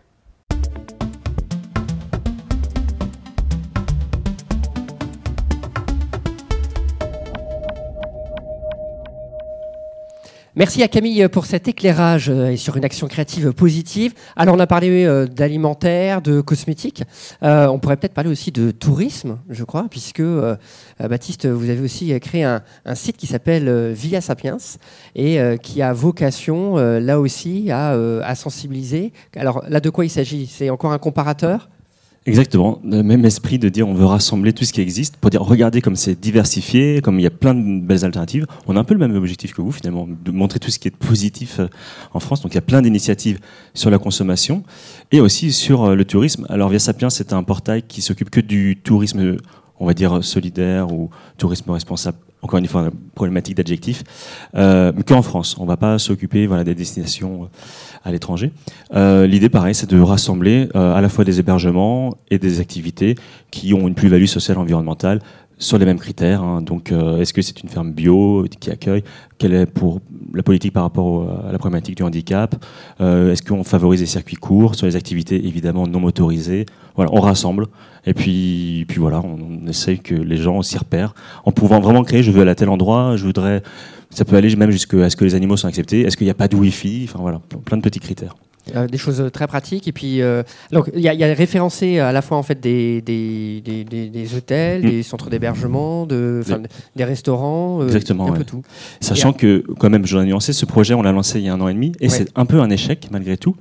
Merci 10.56 10.84
à 10.84 10.88
Camille 10.88 11.26
pour 11.26 11.46
cet 11.46 11.66
éclairage 11.66 12.28
euh, 12.28 12.50
et 12.50 12.56
sur 12.56 12.76
une 12.76 12.84
action 12.84 13.08
créative 13.08 13.52
positive. 13.52 14.14
Alors 14.36 14.54
on 14.54 14.60
a 14.60 14.68
parlé 14.68 15.04
euh, 15.04 15.26
d'alimentaire, 15.26 16.22
de 16.22 16.40
cosmétiques. 16.40 17.02
Euh, 17.42 17.66
on 17.66 17.80
pourrait 17.80 17.96
peut-être 17.96 18.14
parler 18.14 18.30
aussi 18.30 18.52
de 18.52 18.70
tourisme, 18.70 19.38
je 19.50 19.64
crois, 19.64 19.88
puisque 19.90 20.22
Baptiste, 21.00 21.46
vous 21.46 21.70
avez 21.70 21.80
aussi 21.80 22.18
créé 22.20 22.44
un, 22.44 22.62
site 22.94 23.16
qui 23.16 23.26
s'appelle 23.26 23.92
Via 23.94 24.20
Sapiens 24.20 24.58
et 25.16 25.38
qui 25.60 25.82
a 25.82 25.92
vocation 25.92 26.76
là 26.76 27.18
aussi 27.18 27.72
à, 27.72 27.90
à 28.22 28.34
sensibiliser. 28.36 29.12
Alors 29.36 29.64
là, 29.68 29.80
de 29.80 29.90
quoi 29.90 30.04
il 30.04 30.10
s'agit? 30.10 30.46
C'est 30.46 30.70
encore 30.70 30.92
un 30.92 30.98
comparateur? 30.98 31.68
Exactement, 32.26 32.80
le 32.82 33.02
même 33.02 33.26
esprit 33.26 33.58
de 33.58 33.68
dire 33.68 33.86
on 33.86 33.92
veut 33.92 34.06
rassembler 34.06 34.54
tout 34.54 34.64
ce 34.64 34.72
qui 34.72 34.80
existe 34.80 35.18
pour 35.18 35.28
dire 35.28 35.42
regardez 35.42 35.82
comme 35.82 35.94
c'est 35.94 36.18
diversifié, 36.18 37.02
comme 37.02 37.18
il 37.18 37.22
y 37.22 37.26
a 37.26 37.30
plein 37.30 37.54
de 37.54 37.80
belles 37.82 38.02
alternatives. 38.02 38.46
On 38.66 38.78
a 38.78 38.80
un 38.80 38.84
peu 38.84 38.94
le 38.94 39.00
même 39.00 39.14
objectif 39.14 39.52
que 39.52 39.60
vous 39.60 39.72
finalement, 39.72 40.08
de 40.08 40.30
montrer 40.30 40.58
tout 40.58 40.70
ce 40.70 40.78
qui 40.78 40.88
est 40.88 40.96
positif 40.96 41.60
euh, 41.60 41.66
en 42.14 42.20
France. 42.20 42.40
Donc 42.40 42.52
il 42.52 42.54
y 42.54 42.58
a 42.58 42.62
plein 42.62 42.80
d'initiatives 42.80 43.40
sur 43.74 43.90
la 43.90 43.98
consommation 43.98 44.62
et 45.12 45.20
aussi 45.20 45.52
sur 45.52 45.84
euh, 45.84 45.94
le 45.94 46.06
tourisme. 46.06 46.46
Alors 46.48 46.70
Via 46.70 46.78
Sapiens 46.78 47.10
c'est 47.10 47.34
un 47.34 47.42
portail 47.42 47.82
qui 47.82 48.00
s'occupe 48.00 48.30
que 48.30 48.40
du 48.40 48.78
tourisme, 48.82 49.36
on 49.80 49.86
va 49.86 49.94
dire 49.94 50.22
solidaire 50.22 50.92
ou 50.92 51.10
tourisme 51.36 51.70
responsable 51.70 52.18
encore 52.44 52.58
une 52.58 52.66
fois, 52.66 52.82
une 52.82 52.90
problématique 53.14 53.56
d'adjectif, 53.56 54.04
euh, 54.54 54.92
qu'en 55.06 55.22
France. 55.22 55.56
On 55.58 55.62
ne 55.62 55.68
va 55.68 55.78
pas 55.78 55.98
s'occuper 55.98 56.46
voilà, 56.46 56.62
des 56.62 56.74
destinations 56.74 57.48
à 58.04 58.12
l'étranger. 58.12 58.52
Euh, 58.94 59.26
l'idée, 59.26 59.48
pareil, 59.48 59.74
c'est 59.74 59.88
de 59.88 59.98
rassembler 59.98 60.68
euh, 60.76 60.94
à 60.94 61.00
la 61.00 61.08
fois 61.08 61.24
des 61.24 61.40
hébergements 61.40 62.14
et 62.30 62.38
des 62.38 62.60
activités 62.60 63.14
qui 63.50 63.72
ont 63.72 63.88
une 63.88 63.94
plus-value 63.94 64.26
sociale 64.26 64.58
environnementale 64.58 65.20
sur 65.58 65.78
les 65.78 65.84
mêmes 65.84 65.98
critères. 65.98 66.42
Hein. 66.42 66.62
Donc, 66.62 66.92
euh, 66.92 67.20
est-ce 67.20 67.32
que 67.32 67.42
c'est 67.42 67.62
une 67.62 67.68
ferme 67.68 67.92
bio 67.92 68.46
qui 68.60 68.70
accueille? 68.70 69.04
Quelle 69.38 69.54
est 69.54 69.66
pour 69.66 70.00
la 70.32 70.42
politique 70.42 70.72
par 70.72 70.82
rapport 70.84 71.28
à 71.46 71.52
la 71.52 71.58
problématique 71.58 71.96
du 71.96 72.02
handicap? 72.02 72.54
Est-ce 73.00 73.42
qu'on 73.42 73.64
favorise 73.64 74.00
les 74.00 74.06
circuits 74.06 74.36
courts 74.36 74.74
sur 74.74 74.86
les 74.86 74.96
activités 74.96 75.46
évidemment 75.46 75.86
non 75.86 76.00
motorisées? 76.00 76.66
Voilà, 76.96 77.10
on 77.12 77.20
rassemble 77.20 77.66
et 78.06 78.14
puis, 78.14 78.84
puis 78.88 78.98
voilà, 79.00 79.20
on, 79.20 79.38
on 79.62 79.66
essaye 79.66 79.98
que 79.98 80.14
les 80.14 80.36
gens 80.36 80.62
s'y 80.62 80.78
repèrent 80.78 81.14
en 81.44 81.52
pouvant 81.52 81.80
vraiment 81.80 82.04
créer. 82.04 82.22
Je 82.22 82.30
veux 82.30 82.42
aller 82.42 82.52
à 82.52 82.54
tel 82.54 82.68
endroit, 82.68 83.16
je 83.16 83.24
voudrais 83.24 83.62
ça 84.14 84.24
peut 84.24 84.36
aller 84.36 84.54
même 84.54 84.70
jusqu'à 84.70 85.10
ce 85.10 85.16
que 85.16 85.24
les 85.24 85.34
animaux 85.34 85.56
sont 85.56 85.68
acceptés. 85.68 86.02
Est-ce 86.02 86.16
qu'il 86.16 86.26
n'y 86.26 86.30
a 86.30 86.34
pas 86.34 86.48
de 86.48 86.56
Wi-Fi? 86.56 87.06
Enfin 87.08 87.18
voilà, 87.20 87.40
plein 87.64 87.76
de 87.76 87.82
petits 87.82 88.00
critères. 88.00 88.36
Euh, 88.74 88.86
des 88.86 88.96
choses 88.96 89.22
très 89.30 89.46
pratiques 89.46 89.86
et 89.88 89.92
puis 89.92 90.22
euh, 90.22 90.42
donc 90.72 90.90
il 90.94 91.02
y, 91.02 91.08
a 91.08 91.34
référencé 91.34 91.98
à 91.98 92.12
la 92.12 92.22
fois 92.22 92.38
en 92.38 92.42
fait 92.42 92.58
des, 92.60 93.02
des, 93.02 93.60
des, 93.60 94.34
hôtels, 94.34 94.82
mm. 94.82 94.90
des 94.90 95.02
centres 95.02 95.28
d'hébergement, 95.28 96.06
de, 96.06 96.42
des 96.96 97.04
restaurants, 97.04 97.82
euh, 97.82 97.86
Exactement, 97.86 98.32
un 98.32 98.32
peu 98.32 98.44
tout. 98.44 98.62
Sachant 99.00 99.34
que 99.34 99.62
quand 99.78 99.90
même, 99.90 100.06
je 100.06 100.14
dois 100.14 100.24
nuancer, 100.24 100.54
ce 100.54 100.64
projet 100.64 100.94
on 100.94 101.02
l'a 101.02 101.12
lancé 101.12 101.40
il 101.40 101.44
y 101.44 101.48
a 101.50 101.52
un 101.52 101.60
an 101.60 101.68
et 101.68 101.74
demi 101.74 101.92
et 102.00 102.08
c'est 102.08 102.30
un 102.36 102.46
peu 102.46 102.60
un 102.60 102.70
échec 102.70 103.08
malgré 103.10 103.36
tout. 103.36 103.54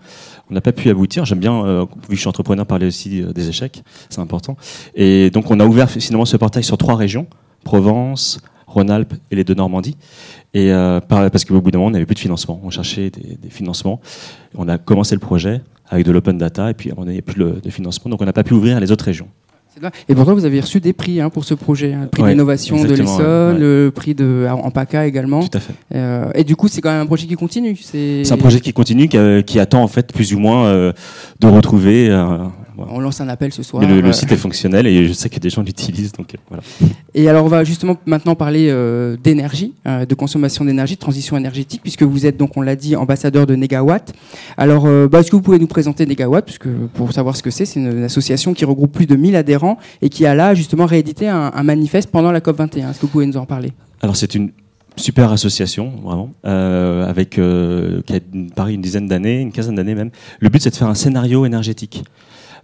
On 0.50 0.54
n'a 0.54 0.62
pas 0.62 0.72
pu 0.72 0.90
aboutir. 0.90 1.26
J'aime 1.26 1.40
bien, 1.40 1.82
vu 1.84 1.88
que 2.08 2.16
je 2.16 2.20
suis 2.20 2.30
entrepreneur, 2.30 2.66
parler 2.66 2.88
aussi 2.88 3.24
des 3.24 3.50
échecs, 3.50 3.84
c'est 4.10 4.22
important. 4.22 4.56
Et 4.96 5.32
donc 5.32 5.52
on 5.52 5.60
a 5.60 5.66
ouvert 5.66 5.90
finalement 5.90 6.26
ce 6.26 6.38
portail 6.38 6.64
sur 6.64 6.78
trois 6.78 6.96
régions 6.96 7.28
Provence, 7.66 8.40
Rhône-Alpes 8.68 9.14
et 9.32 9.36
les 9.36 9.44
deux 9.44 9.54
Normandies. 9.54 9.98
Et 10.54 10.72
euh, 10.72 11.00
parce 11.10 11.46
qu'au 11.46 11.62
bout 11.62 11.72
d'un 11.72 11.80
moment, 11.80 11.88
on 11.88 11.92
n'avait 11.92 12.06
plus 12.06 12.16
de 12.16 12.20
financement. 12.20 12.60
On 12.64 12.70
cherchait 12.70 13.10
des, 13.10 13.50
financements. 13.50 14.00
On 14.56 14.68
a 14.68 14.78
commencé 14.78 15.16
le 15.16 15.20
projet 15.20 15.62
avec 15.90 16.06
de 16.06 16.12
l'open 16.12 16.38
data 16.38 16.70
et 16.70 16.74
puis 16.74 16.92
on 16.96 17.06
n'avait 17.06 17.22
plus 17.22 17.44
de 17.44 17.70
financement. 17.70 18.12
Donc 18.12 18.22
on 18.22 18.26
n'a 18.26 18.34
pas 18.34 18.44
pu 18.44 18.54
ouvrir 18.54 18.78
à 18.78 18.80
les 18.80 18.92
autres 18.92 19.06
régions. 19.06 19.28
Et 20.08 20.16
pourtant, 20.16 20.34
vous 20.34 20.46
avez 20.46 20.60
reçu 20.60 20.80
des 20.80 20.94
prix 20.94 21.20
hein, 21.20 21.30
pour 21.30 21.44
ce 21.44 21.54
projet, 21.54 21.94
hein. 21.94 22.02
le 22.04 22.08
prix 22.08 22.24
d'innovation 22.24 22.84
de 22.84 22.94
l'ESSOL, 22.94 23.58
le 23.58 23.92
prix 23.94 24.14
de 24.14 24.48
en 24.50 24.72
PACA 24.72 25.08
également. 25.08 25.42
Tout 25.42 25.58
à 25.58 25.60
fait. 25.60 25.74
Euh, 25.96 26.32
et 26.36 26.44
du 26.44 26.56
coup, 26.56 26.68
c'est 26.68 26.82
quand 26.82 26.92
même 26.92 27.02
un 27.02 27.06
projet 27.06 27.28
qui 27.28 27.36
continue. 27.36 27.76
C'est 27.76 28.32
un 28.32 28.38
projet 28.38 28.60
qui 28.60 28.74
continue, 28.74 29.08
qui, 29.08 29.18
euh, 29.18 29.42
qui, 29.42 29.60
attend 29.60 29.84
en 29.84 29.88
fait 29.88 30.14
plus 30.14 30.34
ou 30.34 30.40
moins 30.40 30.66
euh, 30.66 30.94
de 31.40 31.48
retrouver 31.48 32.10
on 32.78 33.00
lance 33.00 33.22
un 33.22 33.30
appel 33.30 33.54
ce 33.54 33.64
soir. 33.64 33.84
le, 33.84 34.14
site 34.14 34.32
est 34.32 34.38
fonctionnel 34.38 34.88
et 34.88 35.08
je 35.08 35.14
sais 35.14 35.30
que 35.30 35.40
des 35.40 35.50
gens 35.50 35.62
l'utilisent. 35.62 36.12
Donc, 36.12 36.34
euh, 36.34 36.38
voilà. 36.50 36.64
Et 37.14 37.30
alors, 37.30 37.46
on 37.46 37.50
va 37.50 37.64
justement 37.64 37.98
maintenant 38.06 38.36
parler 38.36 38.68
euh, 38.70 39.16
d'énergie, 39.22 39.74
euh, 39.88 40.06
de 40.06 40.16
consommation 40.16 40.66
d'énergie, 40.66 40.96
de 40.96 41.00
transition 41.00 41.38
énergétique, 41.38 41.82
puisque 41.82 42.04
vous 42.04 42.26
êtes, 42.26 42.38
donc, 42.38 42.58
on 42.58 42.62
l'a 42.62 42.76
dit, 42.76 42.96
ambassadeur 42.96 43.46
de 43.46 43.56
Negawatt. 43.56 44.14
Alors, 44.58 44.88
bah, 45.10 45.20
est-ce 45.20 45.32
que 45.32 45.36
vous 45.36 45.42
pouvez 45.42 45.60
nous 45.60 45.68
présenter 45.68 46.06
Negawatt 46.06 46.46
puisque, 46.46 46.68
Pour 46.94 47.12
savoir 47.14 47.36
ce 47.36 47.44
que 47.44 47.52
c'est, 47.52 47.66
c'est 47.66 47.80
une, 47.80 48.04
association 48.04 48.54
qui 48.54 48.66
regroupe 48.66 48.92
plus 48.92 49.06
de 49.06 49.16
1000 49.16 49.36
adhérents 49.36 49.78
et 50.02 50.10
qui 50.10 50.26
a 50.26 50.36
là, 50.36 50.54
justement, 50.54 50.86
réédité 50.86 51.28
un, 51.28 51.64
manifeste 51.64 52.12
pendant 52.12 52.32
la 52.32 52.40
COP21. 52.40 52.90
Est-ce 52.90 53.00
que 53.00 53.06
vous 53.06 53.12
pouvez 53.12 53.26
nous 53.26 53.38
en 53.38 53.46
parler? 53.46 53.72
Alors, 54.02 54.16
c'est 54.16 54.36
une 54.36 54.52
super 54.96 55.32
association, 55.32 55.94
vraiment, 56.04 56.32
avec 56.44 57.32
qui 57.32 57.42
a 57.42 58.20
pareil 58.56 58.76
une 58.76 58.82
dizaine 58.82 59.08
d'années, 59.08 59.42
une 59.42 59.52
quinzaine 59.52 59.76
d'années 59.76 59.96
même. 59.96 60.12
Le 60.40 60.50
but, 60.50 60.62
c'est 60.62 60.72
de 60.72 60.76
faire 60.76 60.90
un 60.90 60.96
scénario 60.96 61.46
énergétique 61.46 62.04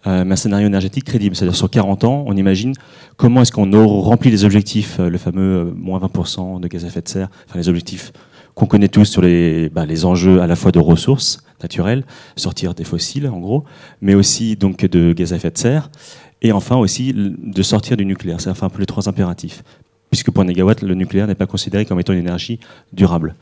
euh, 0.08 0.24
un 0.30 0.36
scénario 0.36 0.68
énergétique 0.68 1.04
crédible. 1.04 1.36
C'est-à-dire 1.36 1.56
sur 1.56 1.70
40 1.70 2.04
ans, 2.06 2.24
on 2.28 2.36
imagine 2.38 2.74
comment 3.18 3.42
est-ce 3.42 3.52
qu'on 3.52 3.70
remplit 4.02 4.32
les 4.32 4.46
objectifs, 4.46 5.00
euh, 5.00 5.10
le 5.10 5.18
fameux 5.18 5.58
euh, 5.58 5.74
moins 5.76 6.00
20% 6.00 6.60
de 6.62 6.68
gaz 6.68 6.86
à 6.86 6.88
effet 6.88 7.02
de 7.02 7.08
serre, 7.08 7.30
enfin 7.48 7.60
les 7.60 7.70
objectifs 7.70 8.14
qu'on 8.56 8.66
connaît 8.66 8.88
tous 8.88 9.06
sur 9.06 9.22
les, 9.22 9.70
bah, 9.70 9.86
les 9.86 10.06
enjeux 10.06 10.42
à 10.42 10.48
la 10.48 10.56
fois 10.56 10.72
de 10.72 10.80
ressources 10.80 11.44
naturelles, 11.62 12.04
sortir 12.36 12.74
des 12.74 12.84
fossiles 12.84 13.28
en 13.28 13.40
gros, 13.40 13.64
mais 14.02 14.16
aussi 14.16 14.56
donc 14.56 14.86
de 14.86 15.14
gaz 15.14 15.34
à 15.34 15.38
effet 15.38 15.52
de 15.52 15.58
serre, 15.58 15.90
et 16.42 16.52
enfin 16.52 16.78
aussi 16.78 17.14
de 17.14 17.62
sortir 17.62 17.96
du 17.96 18.06
nucléaire. 18.06 18.42
C'est 18.42 18.50
enfin 18.50 18.68
un 18.68 18.70
peu 18.70 18.80
les 18.80 18.86
trois 18.86 19.08
impératifs, 19.08 19.64
puisque 20.10 20.32
pour 20.32 20.44
un 20.44 20.46
négawatt, 20.48 20.82
le 20.82 20.94
nucléaire 20.94 21.28
n'est 21.28 21.36
pas 21.36 21.48
considéré 21.48 21.86
comme 21.86 22.00
étant 22.00 22.14
une 22.14 22.20
énergie 22.20 22.60
durable. 22.92 23.36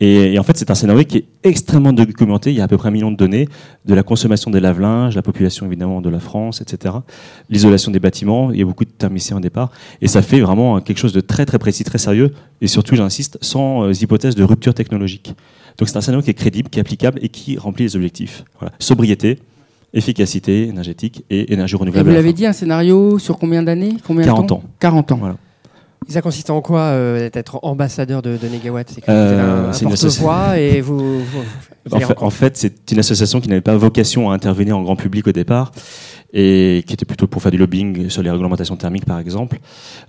Et, 0.00 0.38
en 0.38 0.44
fait, 0.44 0.56
c'est 0.56 0.70
un 0.70 0.74
scénario 0.74 1.04
qui 1.04 1.18
est 1.18 1.24
extrêmement 1.42 1.92
documenté. 1.92 2.50
Il 2.50 2.56
y 2.56 2.60
a 2.60 2.64
à 2.64 2.68
peu 2.68 2.76
près 2.76 2.88
un 2.88 2.92
million 2.92 3.10
de 3.10 3.16
données 3.16 3.48
de 3.84 3.94
la 3.94 4.04
consommation 4.04 4.50
des 4.50 4.60
lave-linges, 4.60 5.16
la 5.16 5.22
population 5.22 5.66
évidemment 5.66 6.00
de 6.00 6.08
la 6.08 6.20
France, 6.20 6.60
etc. 6.60 6.94
L'isolation 7.50 7.90
des 7.90 7.98
bâtiments. 7.98 8.52
Il 8.52 8.58
y 8.58 8.62
a 8.62 8.64
beaucoup 8.64 8.84
de 8.84 8.90
thermiciens 8.90 9.38
au 9.38 9.40
départ. 9.40 9.70
Et 10.00 10.06
ça 10.06 10.22
fait 10.22 10.40
vraiment 10.40 10.80
quelque 10.80 10.98
chose 10.98 11.12
de 11.12 11.20
très 11.20 11.46
très 11.46 11.58
précis, 11.58 11.82
très 11.82 11.98
sérieux. 11.98 12.32
Et 12.60 12.68
surtout, 12.68 12.94
j'insiste, 12.94 13.38
sans 13.40 13.84
euh, 13.84 13.92
hypothèse 13.92 14.36
de 14.36 14.44
rupture 14.44 14.72
technologique. 14.72 15.34
Donc 15.78 15.88
c'est 15.88 15.96
un 15.96 16.00
scénario 16.00 16.22
qui 16.22 16.30
est 16.30 16.34
crédible, 16.34 16.68
qui 16.68 16.78
est 16.78 16.82
applicable 16.82 17.18
et 17.22 17.28
qui 17.28 17.58
remplit 17.58 17.84
les 17.84 17.96
objectifs. 17.96 18.44
Voilà. 18.60 18.72
Sobriété, 18.78 19.40
efficacité 19.94 20.68
énergétique 20.68 21.24
et 21.30 21.52
énergie 21.52 21.76
renouvelable. 21.76 22.08
Et 22.08 22.12
vous 22.12 22.16
l'avez 22.16 22.32
dit, 22.32 22.46
un 22.46 22.52
scénario 22.52 23.18
sur 23.18 23.38
combien 23.38 23.64
d'années? 23.64 23.96
40 24.06 24.52
ans. 24.52 24.62
40 24.78 25.12
ans. 25.12 25.16
Voilà. 25.16 25.36
Ça 26.08 26.22
consiste 26.22 26.48
en 26.48 26.62
quoi 26.62 26.80
euh, 26.80 27.28
d'être 27.28 27.60
ambassadeur 27.62 28.22
de, 28.22 28.36
de 28.36 28.48
Negawatt 28.48 28.90
C'est 28.90 29.08
euh, 29.08 29.70
un 29.70 29.72
porte-voix 29.72 30.58
et 30.58 30.80
vous. 30.80 31.20
en, 31.90 32.30
fait, 32.30 32.56
c'est 32.56 32.90
une 32.90 32.98
association 32.98 33.40
qui 33.40 33.48
n'avait 33.48 33.60
pas 33.60 33.76
vocation 33.76 34.30
à 34.30 34.34
intervenir 34.34 34.78
en 34.78 34.82
grand 34.82 34.96
public 34.96 35.26
au 35.26 35.32
départ 35.32 35.72
et 36.32 36.84
qui 36.86 36.92
était 36.92 37.06
plutôt 37.06 37.26
pour 37.26 37.40
faire 37.40 37.50
du 37.50 37.56
lobbying 37.56 38.10
sur 38.10 38.22
les 38.22 38.30
réglementations 38.30 38.76
thermiques, 38.76 39.06
par 39.06 39.18
exemple. 39.18 39.58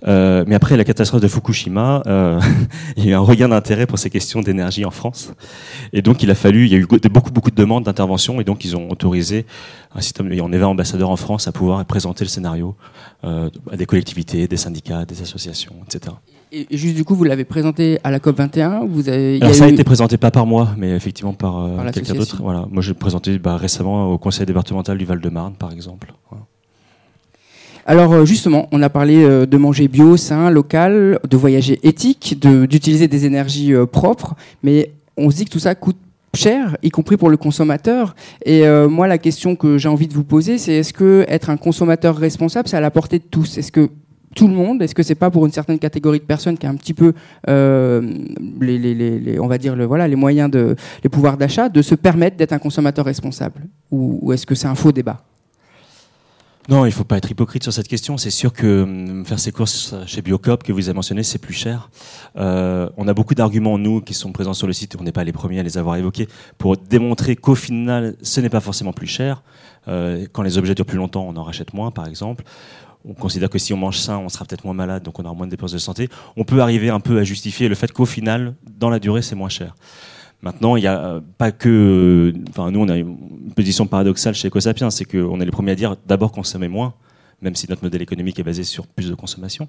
Euh, 0.06 0.44
mais 0.46 0.54
après 0.54 0.76
la 0.76 0.84
catastrophe 0.84 1.22
de 1.22 1.28
Fukushima, 1.28 2.02
euh, 2.06 2.40
il 2.96 3.04
y 3.04 3.08
a 3.08 3.10
eu 3.12 3.14
un 3.14 3.20
regain 3.20 3.48
d'intérêt 3.48 3.86
pour 3.86 3.98
ces 3.98 4.10
questions 4.10 4.40
d'énergie 4.40 4.84
en 4.84 4.90
France. 4.90 5.32
Et 5.92 6.02
donc, 6.02 6.22
il 6.22 6.30
a 6.30 6.34
fallu, 6.34 6.66
il 6.66 6.72
y 6.72 6.74
a 6.74 6.78
eu 6.78 6.86
beaucoup, 7.10 7.30
beaucoup 7.30 7.50
de 7.50 7.56
demandes 7.56 7.84
d'intervention, 7.84 8.40
et 8.40 8.44
donc 8.44 8.64
ils 8.64 8.76
ont 8.76 8.90
autorisé 8.90 9.46
un 9.94 10.00
système, 10.00 10.32
et 10.32 10.40
on 10.40 10.52
avait 10.52 10.62
ambassadeur 10.64 11.10
en 11.10 11.16
France 11.16 11.48
à 11.48 11.52
pouvoir 11.52 11.84
présenter 11.84 12.24
le 12.24 12.28
scénario 12.28 12.76
euh, 13.24 13.48
à 13.70 13.76
des 13.76 13.86
collectivités, 13.86 14.46
des 14.46 14.56
syndicats, 14.56 15.04
des 15.04 15.22
associations, 15.22 15.74
etc. 15.86 16.14
Et 16.52 16.66
juste 16.72 16.96
du 16.96 17.04
coup, 17.04 17.14
vous 17.14 17.24
l'avez 17.24 17.44
présenté 17.44 17.98
à 18.02 18.10
la 18.10 18.18
COP 18.18 18.36
21. 18.36 18.84
Vous 18.84 19.08
avez, 19.08 19.38
ça 19.52 19.64
a 19.64 19.68
été 19.68 19.84
présenté 19.84 20.16
pas 20.16 20.32
par 20.32 20.46
moi, 20.46 20.70
mais 20.76 20.90
effectivement 20.90 21.32
par, 21.32 21.64
euh, 21.64 21.90
quelqu'un 21.92 22.14
d'autre. 22.14 22.38
Voilà. 22.42 22.66
Moi, 22.70 22.82
j'ai 22.82 22.94
présenté 22.94 23.38
bah, 23.38 23.56
récemment 23.56 24.12
au 24.12 24.18
Conseil 24.18 24.46
départemental 24.46 24.98
du 24.98 25.04
Val-de-Marne, 25.04 25.54
par 25.54 25.72
exemple. 25.72 26.12
Alors 27.86 28.12
euh, 28.12 28.24
justement, 28.24 28.68
on 28.72 28.82
a 28.82 28.90
parlé 28.90 29.24
euh, 29.24 29.46
de 29.46 29.56
manger 29.56 29.88
bio, 29.88 30.16
sain, 30.16 30.50
local, 30.50 31.18
de 31.28 31.36
voyager 31.36 31.78
éthique, 31.82 32.38
d'utiliser 32.40 33.08
des 33.08 33.26
énergies 33.26 33.72
propres, 33.90 34.34
mais 34.62 34.92
on 35.16 35.30
se 35.30 35.36
dit 35.36 35.44
que 35.44 35.50
tout 35.50 35.60
ça 35.60 35.74
coûte 35.74 35.96
cher, 36.34 36.76
y 36.82 36.90
compris 36.90 37.16
pour 37.16 37.30
le 37.30 37.36
consommateur. 37.36 38.14
Et 38.44 38.64
moi, 38.88 39.08
la 39.08 39.18
question 39.18 39.56
que 39.56 39.78
j'ai 39.78 39.88
envie 39.88 40.06
de 40.08 40.14
vous 40.14 40.24
poser, 40.24 40.58
c'est 40.58 40.74
est-ce 40.74 40.92
que 40.92 41.24
être 41.28 41.50
un 41.50 41.56
consommateur 41.56 42.16
responsable, 42.16 42.68
c'est 42.68 42.76
à 42.76 42.80
la 42.80 42.90
portée 42.90 43.18
de 43.18 43.24
tous? 43.28 43.58
Est-ce 43.58 43.72
que 43.72 43.90
tout 44.34 44.48
le 44.48 44.54
monde 44.54 44.82
Est-ce 44.82 44.94
que 44.94 45.02
c'est 45.02 45.14
pas 45.14 45.30
pour 45.30 45.46
une 45.46 45.52
certaine 45.52 45.78
catégorie 45.78 46.20
de 46.20 46.24
personnes 46.24 46.56
qui 46.56 46.66
a 46.66 46.70
un 46.70 46.76
petit 46.76 46.94
peu 46.94 47.12
euh, 47.48 48.00
les, 48.60 49.38
on 49.40 49.46
va 49.46 49.58
dire 49.58 49.74
le, 49.76 49.84
voilà 49.84 50.06
les 50.06 50.16
moyens 50.16 50.50
de 50.50 50.76
les 51.02 51.10
pouvoirs 51.10 51.36
d'achat 51.36 51.68
de 51.68 51.82
se 51.82 51.94
permettre 51.94 52.36
d'être 52.36 52.52
un 52.52 52.58
consommateur 52.58 53.04
responsable? 53.04 53.62
Ou, 53.90 54.18
ou 54.22 54.32
est-ce 54.32 54.46
que 54.46 54.54
c'est 54.54 54.68
un 54.68 54.74
faux 54.74 54.92
débat? 54.92 55.24
Non, 56.68 56.84
il 56.84 56.90
ne 56.90 56.94
faut 56.94 57.02
pas 57.04 57.16
être 57.16 57.28
hypocrite 57.28 57.64
sur 57.64 57.72
cette 57.72 57.88
question. 57.88 58.16
C'est 58.16 58.30
sûr 58.30 58.52
que 58.52 58.82
hum, 58.82 59.24
faire 59.26 59.40
ses 59.40 59.50
courses 59.50 59.94
chez 60.06 60.22
Biocop, 60.22 60.62
que 60.62 60.72
vous 60.72 60.88
avez 60.88 60.94
mentionné, 60.94 61.24
c'est 61.24 61.38
plus 61.38 61.52
cher. 61.52 61.90
Euh, 62.36 62.88
on 62.96 63.08
a 63.08 63.14
beaucoup 63.14 63.34
d'arguments, 63.34 63.76
nous, 63.76 64.00
qui 64.00 64.14
sont 64.14 64.30
présents 64.30 64.54
sur 64.54 64.68
le 64.68 64.72
site, 64.72 64.96
on 65.00 65.02
n'est 65.02 65.10
pas 65.10 65.24
les 65.24 65.32
premiers 65.32 65.58
à 65.58 65.62
les 65.64 65.78
avoir 65.78 65.96
évoqués, 65.96 66.28
pour 66.58 66.76
démontrer 66.76 67.34
qu'au 67.34 67.56
final, 67.56 68.14
ce 68.22 68.40
n'est 68.40 68.50
pas 68.50 68.60
forcément 68.60 68.92
plus 68.92 69.08
cher. 69.08 69.42
Euh, 69.88 70.26
quand 70.32 70.42
les 70.42 70.58
objets 70.58 70.76
durent 70.76 70.86
plus 70.86 70.98
longtemps, 70.98 71.26
on 71.26 71.36
en 71.36 71.42
rachète 71.42 71.74
moins, 71.74 71.90
par 71.90 72.06
exemple. 72.06 72.44
On 73.08 73.14
considère 73.14 73.48
que 73.48 73.58
si 73.58 73.72
on 73.72 73.76
mange 73.76 73.98
sain, 73.98 74.18
on 74.18 74.28
sera 74.28 74.44
peut-être 74.44 74.64
moins 74.64 74.74
malade, 74.74 75.02
donc 75.02 75.18
on 75.18 75.24
aura 75.24 75.34
moins 75.34 75.46
de 75.46 75.50
dépenses 75.50 75.72
de 75.72 75.78
santé. 75.78 76.08
On 76.36 76.44
peut 76.44 76.60
arriver 76.60 76.90
un 76.90 77.00
peu 77.00 77.18
à 77.18 77.24
justifier 77.24 77.68
le 77.68 77.74
fait 77.74 77.90
qu'au 77.92 78.04
final, 78.04 78.54
dans 78.78 78.90
la 78.90 78.98
durée, 78.98 79.22
c'est 79.22 79.34
moins 79.34 79.48
cher. 79.48 79.74
Maintenant, 80.42 80.76
il 80.76 80.80
n'y 80.80 80.86
a 80.86 80.98
euh, 80.98 81.20
pas 81.38 81.52
que. 81.52 82.32
Enfin, 82.48 82.70
nous, 82.70 82.80
on 82.80 82.88
a 82.88 82.96
une 82.96 83.52
position 83.54 83.86
paradoxale 83.86 84.34
chez 84.34 84.48
EcoSapiens, 84.48 84.90
c'est 84.90 85.04
qu'on 85.04 85.40
est 85.40 85.44
les 85.44 85.50
premiers 85.50 85.72
à 85.72 85.74
dire 85.74 85.96
d'abord 86.06 86.32
consommer 86.32 86.68
moins, 86.68 86.94
même 87.42 87.54
si 87.54 87.68
notre 87.68 87.82
modèle 87.82 88.00
économique 88.00 88.38
est 88.38 88.42
basé 88.42 88.64
sur 88.64 88.86
plus 88.86 89.10
de 89.10 89.14
consommation. 89.14 89.68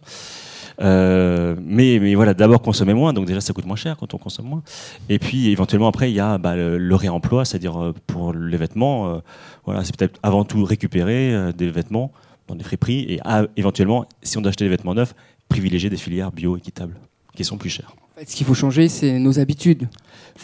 Euh, 0.81 1.55
mais, 1.61 2.15
voilà, 2.15 2.33
d'abord 2.33 2.61
consommer 2.61 2.93
moins, 2.93 3.11
donc 3.11 3.25
déjà 3.25 3.41
ça 3.41 3.51
coûte 3.51 3.65
moins 3.65 3.75
cher 3.75 3.97
quand 3.97 4.13
on 4.13 4.17
consomme 4.17 4.47
moins. 4.47 4.63
Et 5.09 5.19
puis 5.19 5.49
éventuellement 5.49 5.89
après, 5.89 6.09
il 6.09 6.15
y 6.15 6.21
a 6.21 6.37
bah, 6.37 6.55
le, 6.55 6.95
réemploi, 6.95 7.43
c'est-à-dire 7.43 7.81
euh, 7.81 7.93
pour 8.07 8.33
les 8.33 8.57
vêtements, 8.57 9.21
voilà, 9.65 9.83
c'est 9.83 9.95
peut-être 9.95 10.19
avant 10.23 10.45
tout 10.45 10.63
récupérer 10.63 11.51
des 11.53 11.69
vêtements 11.69 12.13
dans 12.51 12.57
des 12.57 12.63
friperies 12.63 13.05
et 13.13 13.19
éventuellement, 13.55 14.05
si 14.21 14.37
on 14.37 14.41
doit 14.41 14.49
acheter 14.49 14.65
des 14.65 14.69
vêtements 14.69 14.93
neufs, 14.93 15.15
privilégier 15.47 15.89
des 15.89 15.97
filières 15.97 16.31
bio 16.31 16.57
équitables 16.57 16.95
qui 17.35 17.45
sont 17.45 17.57
plus 17.57 17.69
chères. 17.69 17.95
Ce 18.27 18.35
qu'il 18.35 18.45
faut 18.45 18.53
changer, 18.53 18.87
c'est 18.89 19.17
nos 19.17 19.39
habitudes. 19.39 19.87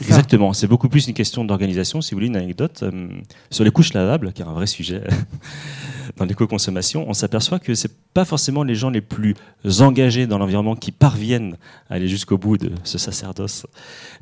Exactement, 0.01 0.53
c'est 0.53 0.67
beaucoup 0.67 0.89
plus 0.89 1.07
une 1.07 1.13
question 1.13 1.43
d'organisation. 1.43 2.01
Si 2.01 2.11
vous 2.11 2.17
voulez 2.17 2.27
une 2.27 2.37
anecdote, 2.37 2.81
euh, 2.83 3.09
sur 3.51 3.63
les 3.63 3.71
couches 3.71 3.93
lavables, 3.93 4.31
qui 4.33 4.41
est 4.41 4.45
un 4.45 4.53
vrai 4.53 4.67
sujet 4.67 5.03
dans 6.17 6.25
l'éco-consommation, 6.25 7.05
on 7.07 7.13
s'aperçoit 7.13 7.59
que 7.59 7.75
c'est 7.75 7.91
pas 8.13 8.25
forcément 8.25 8.63
les 8.63 8.73
gens 8.73 8.89
les 8.89 9.01
plus 9.01 9.35
engagés 9.79 10.27
dans 10.27 10.37
l'environnement 10.37 10.75
qui 10.75 10.91
parviennent 10.91 11.57
à 11.89 11.95
aller 11.95 12.07
jusqu'au 12.07 12.37
bout 12.37 12.57
de 12.57 12.71
ce 12.83 12.97
sacerdoce, 12.97 13.67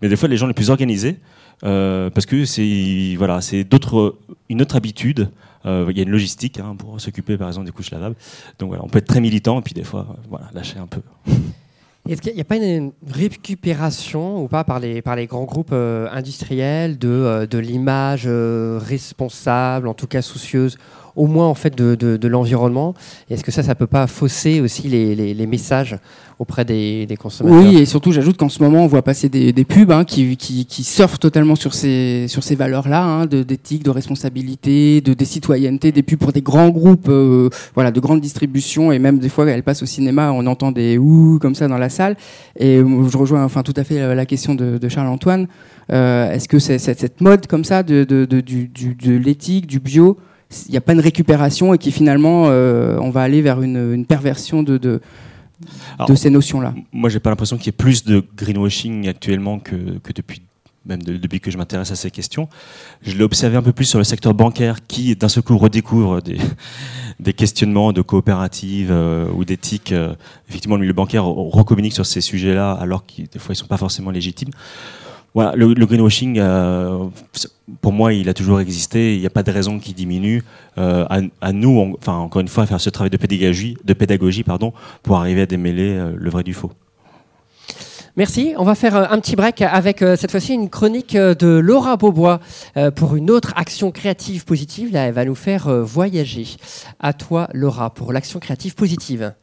mais 0.01 0.09
des 0.09 0.15
fois 0.15 0.27
les 0.27 0.37
gens 0.37 0.47
les 0.47 0.53
plus 0.53 0.69
organisés, 0.69 1.17
euh, 1.63 2.09
parce 2.09 2.25
que 2.25 2.45
c'est 2.45 3.15
voilà, 3.17 3.41
c'est 3.41 3.63
d'autres, 3.63 4.17
une 4.49 4.61
autre 4.61 4.75
habitude. 4.75 5.29
Euh, 5.65 5.87
il 5.89 5.97
y 5.97 5.99
a 5.99 6.03
une 6.03 6.11
logistique 6.11 6.59
hein, 6.59 6.75
pour 6.77 6.99
s'occuper 7.01 7.37
par 7.37 7.47
exemple 7.47 7.65
des 7.65 7.71
couches 7.71 7.91
lavables. 7.91 8.15
Donc 8.59 8.69
voilà, 8.69 8.83
on 8.83 8.87
peut 8.87 8.99
être 8.99 9.07
très 9.07 9.21
militant 9.21 9.59
et 9.59 9.61
puis 9.61 9.73
des 9.73 9.83
fois, 9.83 10.15
voilà, 10.29 10.49
lâcher 10.53 10.77
un 10.77 10.87
peu. 10.87 11.01
Est-ce 12.07 12.21
qu'il 12.21 12.35
n'y 12.35 12.41
a 12.41 12.45
pas 12.45 12.57
une 12.57 12.91
récupération 13.09 14.43
ou 14.43 14.47
pas 14.47 14.63
par 14.63 14.79
les, 14.79 15.01
par 15.01 15.15
les 15.15 15.25
grands 15.25 15.45
groupes 15.45 15.71
euh, 15.71 16.07
industriels 16.11 16.99
de, 16.99 17.09
euh, 17.09 17.47
de 17.47 17.57
l'image 17.57 18.25
euh, 18.27 18.79
responsable, 18.79 19.87
en 19.87 19.95
tout 19.95 20.05
cas 20.05 20.21
soucieuse 20.21 20.77
au 21.15 21.27
moins 21.27 21.47
en 21.47 21.55
fait 21.55 21.75
de, 21.75 21.95
de, 21.95 22.27
l'environnement. 22.27 22.93
Est-ce 23.29 23.43
que 23.43 23.51
ça, 23.51 23.63
ça 23.63 23.75
peut 23.75 23.87
pas 23.87 24.07
fausser 24.07 24.61
aussi 24.61 24.87
les, 24.87 25.15
les, 25.15 25.47
messages 25.47 25.97
auprès 26.39 26.65
des, 26.65 27.05
des, 27.05 27.15
consommateurs? 27.15 27.61
Oui, 27.61 27.77
et 27.77 27.85
surtout, 27.85 28.11
j'ajoute 28.11 28.37
qu'en 28.37 28.49
ce 28.49 28.61
moment, 28.61 28.83
on 28.83 28.87
voit 28.87 29.01
passer 29.01 29.29
des, 29.29 29.53
des 29.53 29.63
pubs 29.63 29.91
hein, 29.91 30.03
qui, 30.03 30.35
qui, 30.35 30.83
surfent 30.83 31.19
totalement 31.19 31.55
sur 31.55 31.73
ces, 31.73 32.25
sur 32.27 32.43
ces 32.43 32.55
valeurs-là, 32.55 33.03
hein, 33.03 33.25
d'éthique, 33.25 33.83
de, 33.83 33.89
responsabilité, 33.89 35.01
de, 35.01 35.13
des 35.13 35.25
citoyennetés, 35.25 35.91
des 35.91 36.03
pubs 36.03 36.19
pour 36.19 36.33
des 36.33 36.41
grands 36.41 36.69
groupes, 36.69 37.07
euh, 37.07 37.49
voilà, 37.75 37.91
de 37.91 37.99
grandes 37.99 38.21
distributions, 38.21 38.91
et 38.91 38.99
même 38.99 39.19
des 39.19 39.29
fois, 39.29 39.49
elles 39.49 39.63
passent 39.63 39.83
au 39.83 39.87
cinéma, 39.87 40.31
on 40.31 40.45
entend 40.47 40.71
des 40.71 40.97
ouh 40.97 41.39
comme 41.39 41.55
ça 41.55 41.67
dans 41.67 41.77
la 41.77 41.89
salle. 41.89 42.17
Et 42.59 42.77
je 42.77 43.17
rejoins 43.17 43.43
enfin 43.43 43.63
tout 43.63 43.73
à 43.77 43.83
fait 43.83 44.15
la, 44.15 44.25
question 44.25 44.55
de, 44.55 44.89
Charles-Antoine. 44.89 45.47
Euh, 45.91 46.31
Est-ce 46.31 46.47
que 46.47 46.59
cette 46.59 47.21
mode 47.21 47.47
comme 47.47 47.63
ça 47.63 47.83
de, 47.83 48.03
de, 48.03 48.25
de 48.25 49.11
l'éthique, 49.17 49.67
du 49.67 49.79
bio 49.79 50.17
il 50.67 50.71
n'y 50.71 50.77
a 50.77 50.81
pas 50.81 50.95
de 50.95 51.01
récupération 51.01 51.73
et 51.73 51.77
qui 51.77 51.91
finalement, 51.91 52.45
euh, 52.47 52.97
on 52.99 53.09
va 53.09 53.21
aller 53.21 53.41
vers 53.41 53.61
une, 53.61 54.05
perversion 54.05 54.63
de, 54.63 54.77
de, 54.77 55.01
de 56.07 56.15
ces 56.15 56.29
notions-là. 56.29 56.73
Moi, 56.91 57.09
j'ai 57.09 57.19
pas 57.19 57.29
l'impression 57.29 57.57
qu'il 57.57 57.67
y 57.67 57.69
ait 57.69 57.71
plus 57.73 58.03
de 58.03 58.23
greenwashing 58.35 59.07
actuellement 59.07 59.59
que, 59.59 59.99
que 59.99 60.13
depuis 60.13 60.41
même 60.85 61.01
depuis 61.01 61.39
que 61.39 61.51
je 61.51 61.57
m'intéresse 61.57 61.91
à 61.91 61.95
ces 61.95 62.11
questions. 62.11 62.47
Je 63.01 63.15
l'ai 63.15 63.23
observé 63.23 63.57
un 63.57 63.61
peu 63.61 63.71
plus 63.71 63.85
sur 63.85 63.97
le 63.97 64.03
secteur 64.03 64.33
bancaire 64.33 64.85
qui, 64.87 65.15
d'un 65.15 65.29
seul 65.29 65.43
coup, 65.43 65.57
redécouvre 65.57 66.21
des, 66.21 66.37
des 67.19 67.33
questionnements 67.33 67.91
de 67.91 68.01
coopérative 68.01 68.89
euh, 68.91 69.27
ou 69.31 69.45
d'éthique. 69.45 69.91
Euh, 69.91 70.13
effectivement, 70.49 70.75
le 70.75 70.81
milieu 70.81 70.93
bancaire 70.93 71.25
recommunique 71.25 71.93
sur 71.93 72.05
ces 72.05 72.21
sujets-là 72.21 72.71
alors 72.73 73.05
que 73.05 73.23
des 73.23 73.39
fois, 73.39 73.49
ils 73.49 73.57
ne 73.57 73.61
sont 73.61 73.67
pas 73.67 73.77
forcément 73.77 74.11
légitimes. 74.11 74.51
Le, 75.35 75.85
greenwashing, 75.85 76.39
euh, 76.39 77.07
pour 77.81 77.91
moi, 77.91 78.13
il 78.13 78.29
a 78.29 78.33
toujours 78.33 78.61
existé. 78.61 79.15
Il 79.15 79.19
n'y 79.19 79.25
a 79.25 79.29
pas 79.29 79.43
de 79.43 79.51
raison 79.51 79.79
qu'il 79.79 79.93
diminue. 79.93 80.43
Euh, 80.77 81.05
à, 81.41 81.51
nous, 81.51 81.95
encore 82.07 82.41
une 82.41 82.47
fois, 82.47 82.65
faire 82.65 82.79
ce 82.79 82.89
travail 82.89 83.09
de 83.09 83.17
pédagogie, 83.93 84.43
pardon, 84.43 84.73
pour 85.03 85.17
arriver 85.17 85.41
à 85.41 85.45
démêler 85.45 85.89
euh, 85.89 86.13
le 86.15 86.29
vrai 86.29 86.43
du 86.43 86.53
faux. 86.53 86.71
Merci. 88.15 88.53
On 88.57 88.63
va 88.63 88.75
faire 88.75 89.11
un 89.11 89.19
petit 89.19 89.35
break 89.35 89.61
avec 89.61 89.99
cette 89.99 90.31
fois-ci 90.31 90.53
une 90.53 90.69
chronique 90.69 91.17
de 91.17 91.47
Laura 91.57 91.97
Beaubois 91.97 92.39
pour 92.95 93.17
une 93.17 93.29
autre 93.29 93.51
action 93.57 93.91
créative 93.91 94.45
positive. 94.45 94.95
Elle 94.95 95.13
va 95.13 95.25
nous 95.25 95.35
faire 95.35 95.69
voyager. 95.83 96.47
À 97.01 97.11
toi, 97.11 97.49
Laura, 97.51 97.93
pour 97.93 98.13
l'action 98.13 98.39
créative 98.39 98.73
positive. 98.73 99.33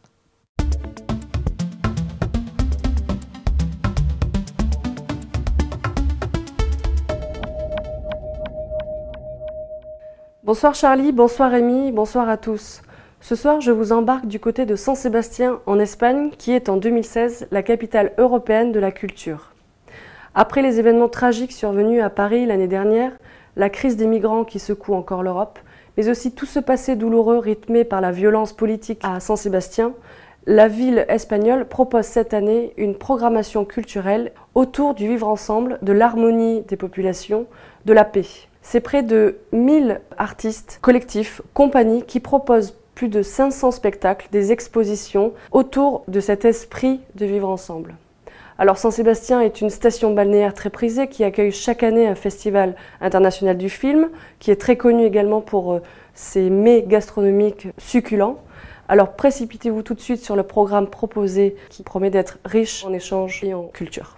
Bonsoir 10.53 10.75
Charlie, 10.75 11.13
bonsoir 11.13 11.51
Rémi, 11.51 11.93
bonsoir 11.93 12.29
à 12.29 12.37
tous. 12.37 12.83
Ce 13.23 13.35
soir, 13.35 13.63
je 13.63 13.71
vous 13.71 13.91
embarque 13.91 14.27
du 14.27 14.39
côté 14.39 14.67
de 14.67 14.77
San 14.77 14.95
Sébastien 14.95 15.61
en 15.65 15.79
Espagne, 15.79 16.29
qui 16.37 16.53
est 16.53 16.69
en 16.69 16.77
2016 16.77 17.47
la 17.51 17.63
capitale 17.63 18.13
européenne 18.19 18.71
de 18.71 18.79
la 18.79 18.91
culture. 18.91 19.55
Après 20.35 20.61
les 20.61 20.79
événements 20.79 21.09
tragiques 21.09 21.53
survenus 21.53 22.03
à 22.03 22.11
Paris 22.11 22.45
l'année 22.45 22.69
dernière, 22.69 23.13
la 23.57 23.71
crise 23.71 23.97
des 23.97 24.07
migrants 24.07 24.45
qui 24.45 24.59
secoue 24.59 24.93
encore 24.93 25.23
l'Europe, 25.23 25.59
mais 25.97 26.11
aussi 26.11 26.33
tout 26.33 26.45
ce 26.45 26.59
passé 26.59 26.97
douloureux 26.97 27.39
rythmé 27.39 27.85
par 27.85 28.03
la 28.03 28.13
violence 28.13 28.53
politique 28.53 29.01
à 29.03 29.21
San 29.21 29.39
Sébastien, 29.39 29.95
la 30.45 30.69
ville 30.69 31.07
espagnole 31.09 31.67
propose 31.67 32.05
cette 32.05 32.35
année 32.35 32.75
une 32.77 32.97
programmation 32.97 33.65
culturelle 33.65 34.33
autour 34.55 34.93
du 34.93 35.09
vivre 35.09 35.29
ensemble, 35.29 35.79
de 35.81 35.93
l'harmonie 35.93 36.61
des 36.69 36.77
populations, 36.77 37.47
de 37.87 37.95
la 37.95 38.05
paix. 38.05 38.27
C'est 38.63 38.81
près 38.81 39.03
de 39.03 39.39
1000 39.53 40.01
artistes, 40.17 40.79
collectifs, 40.81 41.43
compagnies 41.53 42.05
qui 42.05 42.21
proposent 42.21 42.77
plus 42.95 43.09
de 43.09 43.23
500 43.23 43.73
spectacles, 43.73 44.29
des 44.31 44.53
expositions 44.53 45.33
autour 45.51 46.05
de 46.09 46.21
cet 46.21 46.45
esprit 46.45 47.01
de 47.17 47.27
vivre 47.27 47.49
ensemble. 47.49 47.97
Alors 48.59 48.79
Saint-Sébastien 48.79 49.41
est 49.41 49.61
une 49.61 49.71
station 49.71 50.15
balnéaire 50.15 50.55
très 50.55 50.71
prisée 50.71 51.09
qui 51.09 51.25
accueille 51.25 51.51
chaque 51.51 51.83
année 51.83 52.07
un 52.07 52.15
festival 52.15 52.77
international 53.01 53.59
du 53.59 53.69
film, 53.69 54.11
qui 54.39 54.51
est 54.51 54.61
très 54.61 54.77
connu 54.77 55.05
également 55.05 55.41
pour 55.41 55.73
euh, 55.73 55.83
ses 56.15 56.49
mets 56.49 56.85
gastronomiques 56.87 57.69
succulents. 57.79 58.39
Alors 58.89 59.15
précipitez-vous 59.15 59.83
tout 59.83 59.95
de 59.95 60.01
suite 60.01 60.23
sur 60.23 60.37
le 60.37 60.43
programme 60.43 60.87
proposé 60.87 61.57
qui 61.71 61.83
promet 61.83 62.11
d'être 62.11 62.39
riche 62.45 62.85
en 62.85 62.93
échanges 62.93 63.43
et 63.43 63.55
en 63.55 63.65
culture. 63.65 64.17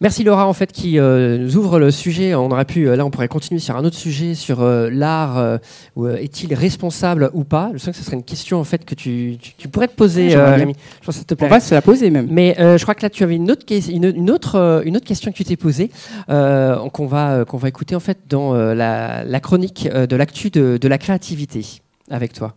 Merci 0.00 0.22
Laura 0.22 0.46
en 0.46 0.52
fait 0.52 0.70
qui 0.70 0.98
euh, 0.98 1.38
nous 1.38 1.56
ouvre 1.56 1.80
le 1.80 1.90
sujet. 1.90 2.34
On 2.34 2.50
aurait 2.50 2.64
pu 2.64 2.88
euh, 2.88 2.94
là 2.94 3.04
on 3.04 3.10
pourrait 3.10 3.26
continuer 3.26 3.58
sur 3.58 3.76
un 3.76 3.84
autre 3.84 3.96
sujet 3.96 4.34
sur 4.34 4.60
euh, 4.60 4.88
l'art. 4.90 5.58
est-il 6.18 6.54
responsable 6.54 7.30
ou 7.32 7.42
pas? 7.42 7.70
Je 7.72 7.78
sens 7.78 7.90
que 7.90 7.96
ce 7.96 8.04
serait 8.04 8.16
une 8.16 8.22
question 8.22 8.60
en 8.60 8.64
fait 8.64 8.84
que 8.84 8.94
tu, 8.94 9.38
pourrais 9.72 9.88
te 9.88 9.96
poser, 9.96 10.36
Rémi. 10.36 10.74
Je 11.00 11.06
pense 11.06 11.16
que 11.16 11.20
ça 11.28 11.36
te 11.36 11.44
On 11.44 11.48
va 11.48 11.58
se 11.58 11.74
la 11.74 11.82
poser 11.82 12.10
même. 12.10 12.28
Mais 12.30 12.54
je 12.58 12.82
crois 12.82 12.94
que 12.94 13.02
là 13.02 13.10
tu 13.10 13.24
avais 13.24 13.36
une 13.36 13.50
autre, 13.50 13.64
une, 13.90 14.30
autre, 14.30 14.82
une 14.84 14.96
autre 14.96 15.06
question 15.06 15.32
que 15.32 15.36
tu 15.36 15.44
t'es 15.44 15.56
posée 15.56 15.90
qu'on 16.28 17.06
va 17.06 17.44
qu'on 17.44 17.58
va 17.58 17.68
écouter 17.68 17.96
en 17.96 18.00
fait 18.00 18.18
dans 18.28 18.54
la, 18.54 19.40
chronique 19.40 19.88
de 19.88 20.16
l'actu 20.16 20.50
de, 20.50 20.78
de 20.80 20.88
la 20.88 20.98
créativité 20.98 21.64
avec 22.10 22.32
toi. 22.32 22.54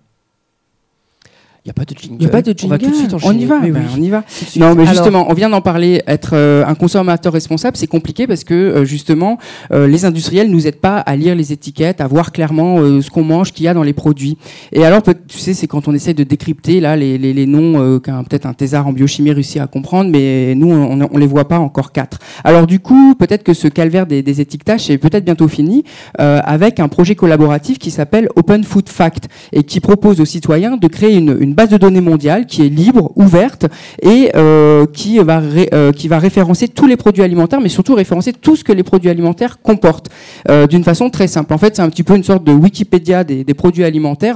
Il 1.63 1.67
n'y 1.67 1.71
a 1.71 1.74
pas 1.76 1.86
de 1.86 1.95
jingle. 1.95 2.15
Il 2.15 2.19
n'y 2.21 2.26
a 2.26 2.30
pas 2.30 2.41
de 2.41 2.58
jingle. 2.58 2.65
On 2.65 2.69
va 2.69 2.78
tout 2.80 2.89
de 2.89 2.95
suite 2.95 3.13
On 3.13 3.17
enchaîner. 3.17 3.43
y 3.43 3.45
va. 3.45 3.60
Mais 3.62 3.69
ben, 3.69 3.84
oui. 3.88 3.95
on 3.95 4.02
y 4.02 4.10
va. 4.10 4.24
Non, 4.56 4.74
mais 4.74 4.82
Alors, 4.82 4.93
justement, 4.95 5.28
on 5.30 5.34
vient 5.36 5.47
d'en 5.50 5.62
parler. 5.62 6.02
Être 6.08 6.32
euh, 6.34 6.65
un 6.65 6.74
consommateur 6.74 7.32
responsable, 7.32 7.78
c'est 7.78 7.86
compliqué 7.86 8.26
parce 8.26 8.43
que 8.43 8.56
euh, 8.56 8.84
justement, 8.84 9.38
euh, 9.71 9.86
les 9.86 10.04
industriels 10.06 10.50
nous 10.50 10.65
aident 10.65 10.78
pas 10.82 10.97
à 10.97 11.15
lire 11.15 11.36
les 11.36 11.54
étiquettes, 11.54 12.02
à 12.02 12.08
voir 12.08 12.32
clairement 12.32 12.78
ce 13.00 13.08
qu'on 13.12 13.24
mange, 13.24 13.54
qu'il 13.54 13.65
y 13.65 13.67
a 13.67 13.76
dans 13.76 13.84
les 13.84 13.93
produits. 13.93 14.39
Et 14.71 14.84
alors, 14.86 15.04
tu 15.04 15.38
sais, 15.38 15.54
c'est 15.54 15.67
quand 15.67 15.88
on 15.88 15.93
essaie 15.93 16.15
de 16.15 16.24
décrypter 16.24 16.80
là 16.80 16.95
les, 16.95 17.19
les, 17.19 17.32
les 17.32 17.45
noms 17.45 18.00
qu'un 18.00 18.24
peut-être 18.24 18.47
un 18.47 18.54
thésard 18.54 18.88
en 18.88 18.91
biochimie 18.91 19.32
réussit 19.32 19.62
à 19.62 19.67
comprendre, 19.67 20.10
mais 20.10 20.56
nous, 20.56 20.71
on, 20.71 21.00
on 21.12 21.17
les 21.19 21.28
voit 21.28 21.47
pas 21.47 21.60
encore 21.60 21.91
quatre. 21.91 22.17
Alors 22.43 22.65
du 22.65 22.80
coup, 22.80 23.13
peut-être 23.13 23.43
que 23.43 23.54
ce 23.54 23.67
calvaire 23.67 24.08
des, 24.08 24.24
des 24.24 24.41
étiquetages 24.41 24.89
est 24.89 24.97
peut-être 24.97 25.26
bientôt 25.26 25.47
fini 25.47 25.84
avec 26.17 26.80
un 26.80 26.88
projet 26.88 27.13
collaboratif 27.13 27.78
qui 27.78 27.91
s'appelle 27.91 28.30
Open 28.36 28.63
Food 28.63 28.89
Fact 28.89 29.28
et 29.54 29.62
qui 29.62 29.80
propose 29.80 30.19
aux 30.21 30.26
citoyens 30.26 30.76
de 30.78 30.88
créer 30.88 31.15
une, 31.17 31.38
une 31.39 31.50
base 31.53 31.69
de 31.69 31.77
données 31.77 32.01
mondiale 32.01 32.45
qui 32.45 32.65
est 32.65 32.69
libre, 32.69 33.11
ouverte 33.15 33.65
et 34.01 34.31
euh, 34.35 34.85
qui 34.85 35.19
va 35.19 35.39
ré- 35.39 35.69
euh, 35.73 35.91
qui 35.91 36.07
va 36.07 36.19
référencer 36.19 36.67
tous 36.67 36.87
les 36.87 36.97
produits 36.97 37.23
alimentaires, 37.23 37.61
mais 37.61 37.69
surtout 37.69 37.93
référencer 37.95 38.33
tout 38.33 38.55
ce 38.55 38.63
que 38.63 38.71
les 38.73 38.83
produits 38.83 39.09
alimentaires 39.09 39.61
comportent 39.61 40.09
euh, 40.49 40.67
d'une 40.67 40.83
façon 40.83 41.09
très 41.09 41.27
simple. 41.27 41.53
En 41.53 41.57
fait, 41.57 41.75
c'est 41.75 41.81
un 41.81 41.89
petit 41.89 42.03
peu 42.03 42.15
une 42.15 42.23
sorte 42.23 42.43
de 42.43 42.51
Wikipédia 42.53 43.23
des, 43.23 43.43
des 43.43 43.53
produits 43.53 43.83
alimentaires, 43.83 44.35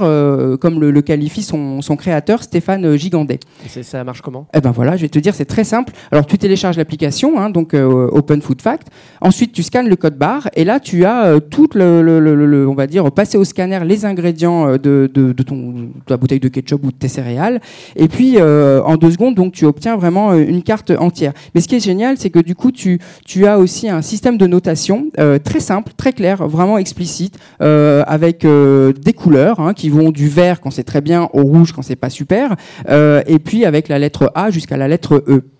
comme 0.60 0.80
le, 0.80 0.90
le 0.90 1.02
qualifie 1.02 1.42
son, 1.42 1.82
son 1.82 1.96
créateur 1.96 2.42
Stéphane 2.42 2.96
Gigandet. 2.96 3.40
Et 3.76 3.82
ça 3.82 4.04
marche 4.04 4.20
comment? 4.22 4.46
Eh 4.54 4.60
ben 4.60 4.70
voilà, 4.70 4.96
je 4.96 5.02
vais 5.02 5.08
te 5.08 5.18
dire, 5.18 5.34
c'est 5.34 5.44
très 5.44 5.64
simple. 5.64 5.92
Alors 6.10 6.26
tu 6.26 6.38
télécharges 6.38 6.76
l'application, 6.76 7.38
hein, 7.40 7.50
donc 7.50 7.74
Open 7.74 8.42
Food 8.42 8.62
Fact. 8.62 8.88
Ensuite, 9.20 9.52
tu 9.52 9.62
scannes 9.62 9.88
le 9.88 9.96
code 9.96 10.16
barre 10.16 10.48
et 10.54 10.64
là, 10.64 10.80
tu 10.80 11.04
as 11.04 11.40
tout 11.50 11.68
le, 11.74 12.02
le- 12.02 12.20
le- 12.20 12.34
le- 12.46 12.68
on 12.68 12.74
va 12.74 12.86
dire, 12.86 13.10
passer 13.12 13.38
au 13.38 13.44
scanner 13.44 13.80
les 13.84 14.04
ingrédients 14.04 14.72
de, 14.72 15.10
de, 15.12 15.32
de 15.32 15.42
ton, 15.42 15.56
de 15.72 15.88
ta 16.06 16.16
bouteille 16.16 16.40
de 16.40 16.48
ketchup 16.48 16.84
ou 16.84 16.90
de 16.92 16.96
céréales. 17.08 17.60
Et 17.96 18.08
puis 18.08 18.36
euh, 18.38 18.82
en 18.82 18.96
deux 18.96 19.10
secondes, 19.10 19.34
donc 19.34 19.52
tu 19.52 19.64
obtiens 19.64 19.96
vraiment 19.96 20.32
euh, 20.32 20.44
une 20.46 20.62
carte 20.62 20.90
entière. 20.90 21.32
Mais 21.54 21.60
ce 21.60 21.68
qui 21.68 21.76
est 21.76 21.84
génial, 21.84 22.16
c'est 22.18 22.30
que 22.30 22.38
du 22.38 22.54
coup, 22.54 22.72
tu, 22.72 22.98
tu 23.24 23.46
as 23.46 23.58
aussi 23.58 23.88
un 23.88 24.02
système 24.02 24.38
de 24.38 24.46
notation 24.46 25.06
euh, 25.18 25.38
très 25.38 25.60
simple, 25.60 25.92
très 25.96 26.12
clair, 26.12 26.46
vraiment 26.46 26.78
explicite, 26.78 27.38
avec 27.60 28.46
des 28.46 29.12
couleurs 29.12 29.60
hein, 29.60 29.74
qui 29.74 29.88
vont 29.88 30.10
du 30.10 30.28
vert 30.28 30.60
quand 30.60 30.70
c'est 30.70 30.84
très 30.84 31.00
bien 31.00 31.28
au 31.32 31.42
rouge 31.42 31.72
quand 31.72 31.82
c'est 31.82 31.96
pas 31.96 32.10
super, 32.10 32.56
et 32.88 33.38
puis 33.38 33.64
avec 33.64 33.88
la 33.88 33.98
lettre 33.98 34.30
A 34.34 34.50
jusqu'à 34.50 34.76
la 34.76 34.88
lettre 34.88 35.24
E. 35.28 35.55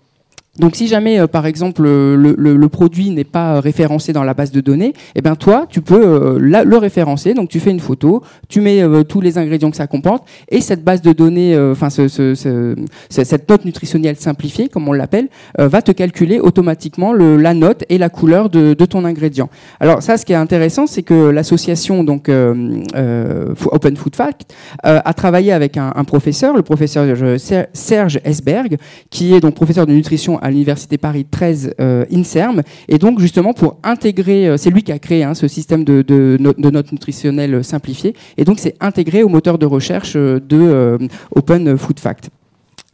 Donc 0.59 0.75
si 0.75 0.87
jamais, 0.87 1.19
euh, 1.19 1.27
par 1.27 1.45
exemple, 1.45 1.83
le, 1.83 2.15
le- 2.37 2.67
produit 2.69 3.09
n'est 3.11 3.23
pas 3.23 3.59
référencé 3.61 4.11
dans 4.13 4.23
la 4.23 4.33
base 4.33 4.51
de 4.51 4.59
données, 4.61 4.93
eh 5.15 5.21
ben 5.21 5.35
toi, 5.35 5.65
tu 5.69 5.81
peux 5.81 6.01
euh, 6.05 6.37
le 6.39 6.77
référencer. 6.77 7.33
Donc 7.33 7.49
tu 7.49 7.59
fais 7.59 7.71
une 7.71 7.79
photo, 7.79 8.21
tu 8.49 8.59
mets 8.61 8.81
euh, 8.81 9.03
tous 9.03 9.21
les 9.21 9.37
ingrédients 9.37 9.71
que 9.71 9.77
ça 9.77 9.87
comporte, 9.87 10.27
et 10.49 10.61
cette 10.61 10.83
base 10.83 11.01
de 11.01 11.13
données, 11.13 11.55
euh, 11.55 11.71
enfin 11.71 11.89
ce, 11.89 12.07
ce- 12.07 12.35
ce- 12.35 12.75
ce- 13.09 13.23
cette 13.23 13.49
note 13.49 13.65
nutritionnelle 13.65 14.15
simplifiée, 14.17 14.67
comme 14.67 14.87
on 14.87 14.93
l'appelle, 14.93 15.29
euh, 15.59 15.67
va 15.67 15.81
te 15.81 15.91
calculer 15.91 16.39
automatiquement 16.39 17.13
la 17.13 17.53
note 17.53 17.83
et 17.89 17.97
la 17.97 18.09
couleur 18.09 18.49
de, 18.49 18.73
ton 18.85 19.05
ingrédient. 19.05 19.49
Alors 19.79 20.01
ça, 20.03 20.17
ce 20.17 20.25
qui 20.25 20.33
est 20.33 20.35
intéressant, 20.35 20.87
c'est 20.87 21.03
que 21.03 21.29
l'association 21.29 22.03
donc 22.03 22.29
euh, 22.29 22.81
euh, 22.95 23.53
Open 23.71 23.95
Food 23.95 24.15
Fact 24.15 24.53
euh, 24.85 24.99
a 25.03 25.13
travaillé 25.13 25.51
avec 25.51 25.77
un, 25.77 25.93
un 25.95 26.03
professeur, 26.03 26.55
le 26.55 26.61
professeur 26.63 27.05
euh, 27.07 27.37
Ser- 27.37 27.67
Serge 27.73 28.19
Esberg, 28.23 28.77
qui 29.09 29.33
est 29.33 29.39
donc 29.39 29.55
professeur 29.55 29.85
de 29.87 29.93
nutrition 29.93 30.37
l'université 30.49 30.97
Paris 30.97 31.25
13 31.29 31.75
euh, 31.79 32.05
INSERM, 32.13 32.61
et 32.87 32.97
donc 32.97 33.19
justement 33.19 33.53
pour 33.53 33.77
intégrer, 33.83 34.47
euh, 34.47 34.57
c'est 34.57 34.69
lui 34.69 34.83
qui 34.83 34.91
a 34.91 34.99
créé 34.99 35.23
hein, 35.23 35.33
ce 35.33 35.47
système 35.47 35.83
de, 35.83 36.01
de, 36.01 36.37
no- 36.39 36.53
de 36.57 36.69
notes 36.69 36.91
nutritionnelles 36.91 37.63
simplifiées, 37.63 38.13
et 38.37 38.43
donc 38.43 38.59
c'est 38.59 38.75
intégré 38.79 39.23
au 39.23 39.29
moteur 39.29 39.57
de 39.57 39.65
recherche 39.65 40.13
euh, 40.15 40.39
de 40.39 40.97
Open 41.35 41.77
Food 41.77 41.99
Fact. 41.99 42.29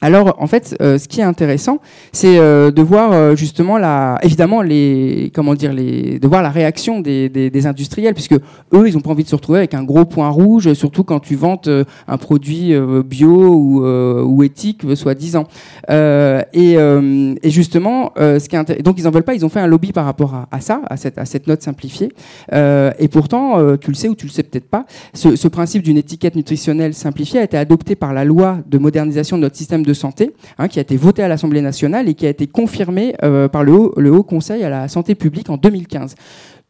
Alors, 0.04 0.36
en 0.38 0.48
fait, 0.48 0.76
euh, 0.82 0.98
ce 0.98 1.08
qui 1.08 1.22
est 1.22 1.24
intéressant, 1.24 1.80
c'est 2.12 2.38
euh, 2.38 2.72
de 2.72 2.82
voir 2.82 3.14
euh, 3.14 3.38
justement 3.38 3.78
la, 3.78 4.20
évidemment 4.22 4.62
les, 4.62 5.32
comment 5.34 5.56
dire, 5.56 5.72
les, 5.72 6.20
de 6.20 6.28
voir 6.28 6.42
la 6.42 6.50
réaction 6.50 7.00
des, 7.00 7.30
des, 7.30 7.68
industriels, 7.68 8.14
puisque 8.14 8.34
eux, 8.34 8.84
ils 8.86 8.98
ont 8.98 9.00
pas 9.00 9.12
envie 9.12 9.24
de 9.24 9.30
se 9.30 9.36
retrouver 9.36 9.60
avec 9.60 9.74
un 9.74 9.84
gros 9.86 10.04
point 10.04 10.28
rouge, 10.28 10.74
surtout 10.74 11.06
quand 11.06 11.22
tu 11.22 11.36
vantes 11.36 11.70
un 12.10 12.18
produit 12.18 12.74
bio 13.06 13.54
ou, 13.54 13.86
ou 13.86 14.44
éthique, 14.44 14.82
soi-disant. 14.94 15.46
Et, 15.90 16.74
et 16.74 17.50
justement, 17.50 18.12
ce 18.18 18.50
qui 18.50 18.58
est 18.58 18.82
donc 18.82 19.00
ils 19.00 19.08
en 19.08 19.12
veulent 19.12 19.24
pas, 19.24 19.36
ils 19.36 19.46
ont 19.46 19.50
fait 19.50 19.62
un 19.62 19.68
lobby 19.68 19.94
par 19.94 20.04
rapport 20.04 20.34
à, 20.34 20.48
à 20.52 20.60
ça, 20.60 20.82
à 20.90 20.98
cette, 20.98 21.18
à 21.18 21.24
cette 21.24 21.48
note 21.48 21.62
simplifiée. 21.62 22.12
Et 22.52 23.08
pourtant, 23.08 23.78
tu 23.78 23.90
le 23.90 23.96
sais 23.96 24.10
ou 24.10 24.16
tu 24.16 24.26
le 24.26 24.32
sais 24.32 24.44
peut-être 24.44 24.70
pas, 24.70 24.86
ce, 25.14 25.38
ce 25.38 25.48
principe 25.48 25.84
d'une 25.84 25.98
étiquette 25.98 26.36
nutritionnelle 26.36 26.94
simplifiée 26.94 27.40
a 27.40 27.44
été 27.44 27.56
adopté 27.56 27.96
par 27.96 28.14
la 28.14 28.26
loi 28.26 28.58
de 28.70 28.78
modernisation 28.78 29.38
de 29.38 29.44
notre 29.44 29.56
système 29.56 29.86
de 29.86 29.93
santé, 29.94 30.34
hein, 30.58 30.68
qui 30.68 30.80
a 30.80 30.82
été 30.82 30.98
votée 30.98 31.24
à 31.24 31.28
l'Assemblée 31.28 31.62
nationale 31.62 32.10
et 32.10 32.14
qui 32.14 32.26
a 32.26 32.30
été 32.30 32.48
confirmée 32.48 33.16
euh, 33.24 33.48
par 33.48 33.64
le 33.64 33.74
haut, 33.74 33.94
le 33.98 34.12
haut 34.12 34.24
Conseil 34.24 34.64
à 34.64 34.70
la 34.70 34.88
santé 34.88 35.16
publique 35.16 35.50
en 35.50 35.58
2015. 35.58 36.16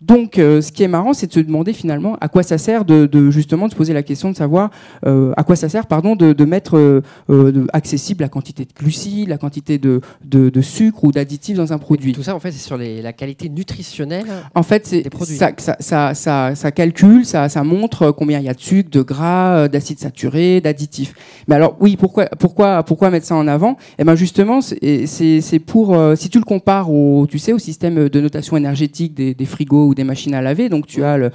Donc, 0.05 0.37
euh, 0.37 0.59
ce 0.61 0.71
qui 0.71 0.83
est 0.83 0.87
marrant, 0.89 1.13
c'est 1.13 1.27
de 1.27 1.33
se 1.33 1.39
demander 1.39 1.71
finalement 1.71 2.17
à 2.19 2.27
quoi 2.27 2.43
ça 2.43 2.57
sert 2.57 2.83
de, 2.83 3.05
de 3.05 3.31
justement 3.31 3.67
de 3.67 3.71
se 3.71 3.75
poser 3.77 3.93
la 3.93 4.03
question 4.03 4.29
de 4.31 4.35
savoir 4.35 4.69
euh, 5.05 5.31
à 5.37 5.43
quoi 5.43 5.55
ça 5.55 5.69
sert, 5.69 5.87
pardon, 5.87 6.15
de, 6.17 6.33
de 6.33 6.45
mettre 6.45 6.77
euh, 6.77 7.01
euh, 7.29 7.51
de- 7.53 7.67
accessible 7.71 8.21
la 8.21 8.27
quantité 8.29 8.65
de 8.65 8.73
glucides, 8.77 9.29
la 9.29 9.37
quantité 9.37 9.77
de, 9.77 10.01
de, 10.25 10.49
de 10.49 10.61
sucre 10.61 11.05
ou 11.05 11.11
d'additifs 11.13 11.55
dans 11.55 11.71
un 11.71 11.77
produit. 11.77 12.11
Tout 12.11 12.21
ça, 12.23 12.35
en 12.35 12.39
fait, 12.41 12.51
c'est 12.51 12.65
sur 12.65 12.75
les- 12.77 13.01
la 13.01 13.13
qualité 13.13 13.47
nutritionnelle. 13.47 14.25
En 14.55 14.63
fait, 14.63 14.85
c'est 14.85 15.03
ça, 15.25 15.51
ça, 15.79 16.13
ça, 16.13 16.55
ça, 16.55 16.71
calcule, 16.71 17.25
ça, 17.25 17.47
ça 17.47 17.63
montre 17.63 18.11
combien 18.11 18.39
il 18.39 18.45
y 18.45 18.49
a 18.49 18.53
de 18.53 18.59
sucre, 18.59 18.89
de 18.89 19.01
gras, 19.01 19.55
euh, 19.55 19.67
d'acides 19.69 19.99
saturés, 19.99 20.59
d'additifs. 20.59 21.13
Mais 21.47 21.55
alors, 21.55 21.77
oui, 21.79 21.95
pourquoi, 21.95 22.25
pourquoi, 22.25 22.83
pourquoi 22.83 23.09
mettre 23.09 23.25
ça 23.25 23.35
en 23.35 23.47
avant? 23.47 23.77
Eh 23.97 24.03
ben, 24.03 24.15
justement, 24.15 24.59
c'est 24.61 25.59
pour 25.65 25.95
euh, 25.95 26.15
si 26.15 26.29
tu 26.29 26.39
le 26.39 26.45
compares 26.45 26.91
au, 26.91 27.25
tu 27.27 27.39
sais, 27.39 27.53
au 27.53 27.59
système 27.59 28.09
de 28.09 28.19
notation 28.21 28.57
énergétique 28.57 29.13
des, 29.13 29.33
des 29.33 29.45
frigos 29.45 29.92
ou 29.93 29.95
des 29.95 30.03
machines 30.03 30.33
à 30.35 30.41
laver. 30.41 30.69
Donc, 30.69 30.87
tu 30.87 31.03
as 31.03 31.17
le, 31.17 31.29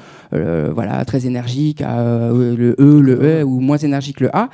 voilà, 0.75 1.05
très 1.05 1.27
énergique, 1.27 1.81
euh, 1.81 2.55
le 2.57 2.71
E, 2.79 3.01
le 3.01 3.15
E 3.23 3.45
ou 3.45 3.61
moins 3.61 3.79
énergique 3.79 4.21
le 4.21 4.35
A. 4.37 4.49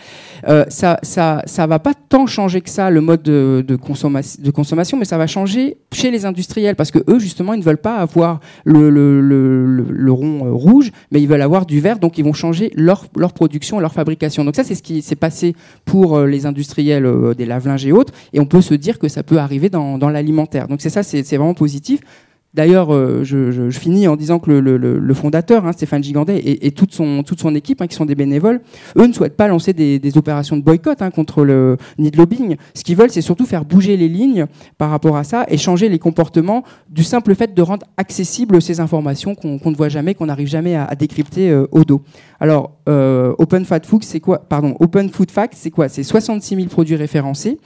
Euh, 0.48 0.64
ça, 0.68 0.98
ça, 1.02 1.42
ça 1.46 1.66
va 1.66 1.78
pas 1.78 1.94
tant 1.94 2.26
changer 2.26 2.60
que 2.60 2.70
ça 2.70 2.90
le 2.90 3.00
mode 3.00 3.22
de, 3.22 3.64
de, 3.66 3.76
consommation, 3.76 4.42
de 4.42 4.50
consommation, 4.50 4.96
mais 4.98 5.04
ça 5.06 5.18
va 5.18 5.26
changer 5.26 5.78
chez 5.92 6.10
les 6.10 6.26
industriels 6.26 6.76
parce 6.76 6.90
que 6.90 6.98
eux, 7.08 7.18
justement, 7.18 7.54
ils 7.54 7.60
ne 7.60 7.64
veulent 7.64 7.78
pas 7.78 7.96
avoir 7.96 8.40
le, 8.64 8.90
le, 8.90 9.20
le, 9.20 9.66
le- 9.66 9.86
le 9.90 10.12
rond 10.12 10.46
euh, 10.46 10.50
rouge, 10.52 10.92
mais 11.10 11.20
ils 11.22 11.28
veulent 11.28 11.42
avoir 11.42 11.66
du 11.66 11.80
vert, 11.80 11.98
donc 11.98 12.18
ils 12.18 12.24
vont 12.24 12.32
changer 12.32 12.70
leur, 12.76 13.06
leur 13.16 13.32
production, 13.32 13.80
leur 13.80 13.92
fabrication. 13.92 14.44
Donc 14.44 14.54
ça, 14.56 14.64
c'est 14.64 14.74
ce 14.74 14.82
qui 14.82 15.00
s'est 15.02 15.16
passé 15.16 15.54
pour 15.84 16.20
les 16.20 16.46
industriels 16.46 17.08
des 17.36 17.46
lave-linges 17.46 17.86
et 17.86 17.92
autres, 17.92 18.12
et 18.32 18.40
on 18.40 18.46
peut 18.46 18.60
se 18.60 18.74
dire 18.74 18.98
que 18.98 19.08
ça 19.08 19.22
peut 19.22 19.38
arriver 19.38 19.70
dans, 19.70 19.98
dans 19.98 20.10
l'alimentaire. 20.10 20.68
Donc 20.68 20.80
c'est 20.82 20.90
ça, 20.90 21.02
c'est 21.02 21.22
c'est 21.24 21.36
vraiment 21.36 21.54
positif. 21.54 22.00
D'ailleurs, 22.54 22.94
euh, 22.94 23.24
je, 23.24 23.68
finis 23.70 24.06
en 24.06 24.14
disant 24.14 24.38
que 24.38 24.50
le, 24.50 25.14
fondateur, 25.14 25.66
hein, 25.66 25.72
Stéphane 25.72 26.04
Gigandet, 26.04 26.40
et, 26.44 26.70
toute, 26.70 26.92
son, 26.92 27.54
équipe, 27.54 27.82
hein, 27.82 27.88
qui 27.88 27.96
sont 27.96 28.04
des 28.04 28.14
bénévoles, 28.14 28.60
eux 28.96 29.06
ne 29.06 29.12
souhaitent 29.12 29.36
pas 29.36 29.48
lancer 29.48 29.72
des, 29.72 30.00
opérations 30.16 30.56
de 30.56 30.62
boycott 30.62 31.02
hein, 31.02 31.10
contre 31.10 31.44
le 31.44 31.76
ni 31.98 32.12
de 32.12 32.16
lobbying. 32.16 32.56
Ce 32.74 32.84
qu'ils 32.84 32.96
veulent, 32.96 33.10
c'est 33.10 33.20
surtout 33.20 33.46
faire 33.46 33.64
bouger 33.64 33.96
les 33.96 34.08
lignes 34.08 34.46
par 34.78 34.90
rapport 34.90 35.16
à 35.16 35.24
ça 35.24 35.44
et 35.48 35.58
changer 35.58 35.88
les 35.88 35.98
comportements 35.98 36.62
du 36.88 37.02
simple 37.02 37.34
fait 37.34 37.52
de 37.52 37.62
rendre 37.62 37.86
accessibles 37.96 38.62
ces 38.62 38.78
informations 38.78 39.34
qu'on 39.34 39.58
ne 39.64 39.76
voit 39.76 39.88
jamais, 39.88 40.14
qu'on 40.14 40.26
n'arrive 40.26 40.46
jamais 40.46 40.76
à, 40.76 40.94
décrypter 40.94 41.50
euh, 41.50 41.66
au 41.72 41.84
dos. 41.84 42.02
Alors, 42.38 42.78
euh, 42.88 43.34
Open 43.38 43.64
Fat 43.64 43.80
Food, 43.84 44.04
c'est 44.04 44.20
quoi 44.20 44.38
Pardon, 44.38 44.76
Open 44.78 45.10
Food 45.10 45.30
Fact, 45.32 45.54
c'est 45.56 45.70
quoi? 45.70 45.88
C'est 45.88 46.04
66 46.04 46.54
000 46.54 46.68
produits 46.68 46.96
référencés 46.96 47.58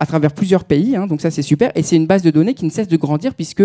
à 0.00 0.06
travers 0.06 0.32
plusieurs 0.32 0.64
pays, 0.64 0.96
donc 1.08 1.20
ça 1.20 1.30
c'est 1.30 1.42
super, 1.42 1.72
et 1.74 1.82
c'est 1.82 1.96
une 1.96 2.06
base 2.06 2.22
de 2.22 2.30
données 2.30 2.54
qui 2.54 2.64
ne 2.64 2.70
cesse 2.70 2.88
de 2.88 2.96
grandir 2.96 3.34
puisque 3.34 3.62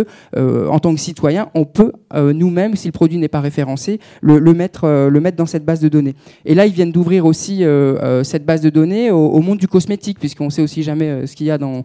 en 0.70 0.80
tant 0.80 0.94
que 0.94 1.00
citoyen, 1.00 1.50
on 1.54 1.66
peut 1.66 1.92
euh, 2.14 2.34
nous-mêmes, 2.34 2.76
si 2.76 2.88
le 2.88 2.92
produit 2.92 3.18
n'est 3.18 3.28
pas 3.28 3.42
référencé, 3.42 4.00
le, 4.22 4.40
mettre, 4.54 4.86
euh, 4.86 5.10
le 5.10 5.20
mettre 5.20 5.38
dans 5.38 5.46
cette 5.46 5.66
base 5.66 5.80
de 5.80 5.90
données. 5.90 6.16
Et 6.46 6.56
là, 6.56 6.66
ils 6.66 6.74
viennent 6.74 6.92
d'ouvrir 6.92 7.26
aussi 7.26 7.64
euh, 7.64 7.98
euh, 8.02 8.24
cette 8.24 8.46
base 8.46 8.62
de 8.62 8.70
données 8.70 9.12
au, 9.12 9.40
monde 9.42 9.58
du 9.58 9.68
cosmétique, 9.68 10.20
puisqu'on 10.20 10.50
sait 10.50 10.62
aussi 10.62 10.84
jamais 10.84 11.10
euh, 11.10 11.28
ce 11.28 11.36
qu'il 11.36 11.48
y 11.48 11.52
a 11.52 11.58
dans, 11.58 11.84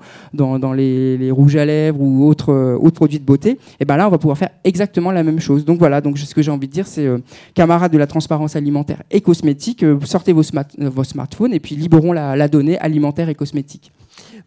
les, 0.72 1.30
rouges 1.30 1.56
à 1.56 1.64
lèvres 1.64 2.00
ou 2.00 2.26
autres, 2.26 2.52
euh, 2.52 2.90
produits 2.90 3.18
de 3.18 3.24
beauté. 3.24 3.58
Et 3.80 3.84
ben 3.84 3.96
là, 3.96 4.08
on 4.08 4.10
va 4.10 4.18
pouvoir 4.18 4.38
faire 4.38 4.50
exactement 4.64 5.12
la 5.12 5.22
même 5.22 5.40
chose. 5.40 5.64
Donc 5.64 5.78
voilà, 5.78 6.00
ce 6.02 6.34
que 6.34 6.42
j'ai 6.42 6.50
envie 6.50 6.66
de 6.66 6.72
dire, 6.72 6.86
c'est 6.86 7.06
euh, 7.06 7.18
camarades 7.54 7.92
de 7.92 7.98
la 7.98 8.06
transparence 8.06 8.56
alimentaire 8.56 9.02
et 9.10 9.20
cosmétique, 9.20 9.84
euh, 9.84 9.98
sortez 10.04 10.32
vos, 10.32 10.42
smart- 10.42 10.66
euh, 10.80 10.88
vos 10.88 11.04
smartphones 11.04 11.52
et 11.52 11.60
puis 11.60 11.76
libérons 11.76 12.12
la 12.12 12.48
donnée 12.48 12.78
alimentaire 12.78 13.28
et 13.28 13.34
cosmétique. 13.34 13.92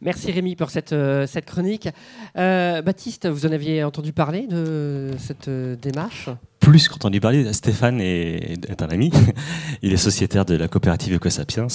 Merci 0.01 0.31
Rémi 0.31 0.55
pour 0.55 0.69
cette, 0.69 0.93
euh, 0.93 1.27
chronique. 1.45 1.89
Euh, 2.37 2.81
Baptiste, 2.81 3.27
vous 3.27 3.45
en 3.45 3.51
aviez 3.51 3.83
entendu 3.83 4.13
parler 4.13 4.47
de 4.47 5.11
cette 5.17 5.47
euh, 5.47 5.75
démarche? 5.75 6.29
Plus 6.59 6.87
qu'entendu 6.87 7.19
parler, 7.19 7.51
Stéphane 7.53 7.99
est, 7.99 8.81
un 8.81 8.87
ami. 8.87 9.11
Il 9.81 9.93
est 9.93 9.97
sociétaire 9.97 10.45
de 10.45 10.55
la 10.55 10.67
coopérative 10.67 11.15
EcoSapiens. 11.15 11.67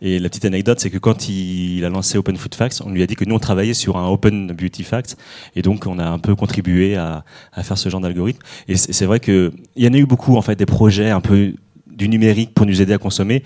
Et 0.00 0.18
la 0.18 0.28
petite 0.28 0.44
anecdote, 0.46 0.80
c'est 0.80 0.90
que 0.90 0.98
quand 0.98 1.28
il 1.28 1.84
a 1.84 1.90
lancé 1.90 2.16
Open 2.16 2.36
Food 2.36 2.54
Facts, 2.54 2.82
on 2.84 2.90
lui 2.90 3.02
a 3.02 3.06
dit 3.06 3.14
que 3.14 3.24
nous, 3.24 3.34
on 3.34 3.38
travaillait 3.38 3.74
sur 3.74 3.98
un 3.98 4.08
Open 4.08 4.52
Beauty 4.52 4.84
Facts. 4.84 5.16
Et 5.54 5.60
donc, 5.60 5.86
on 5.86 5.98
a 5.98 6.06
un 6.06 6.18
peu 6.18 6.34
contribué 6.34 6.96
à, 6.96 7.24
à 7.52 7.62
faire 7.62 7.76
ce 7.76 7.90
genre 7.90 8.00
d'algorithme. 8.00 8.40
Et 8.68 8.76
c'est 8.76 9.04
vrai 9.04 9.20
qu'il 9.20 9.52
y 9.76 9.86
en 9.86 9.92
a 9.92 9.98
eu 9.98 10.06
beaucoup, 10.06 10.36
en 10.36 10.42
fait, 10.42 10.56
des 10.56 10.66
projets 10.66 11.10
un 11.10 11.20
peu 11.20 11.52
du 11.86 12.08
numérique 12.08 12.54
pour 12.54 12.64
nous 12.64 12.80
aider 12.80 12.94
à 12.94 12.98
consommer. 12.98 13.42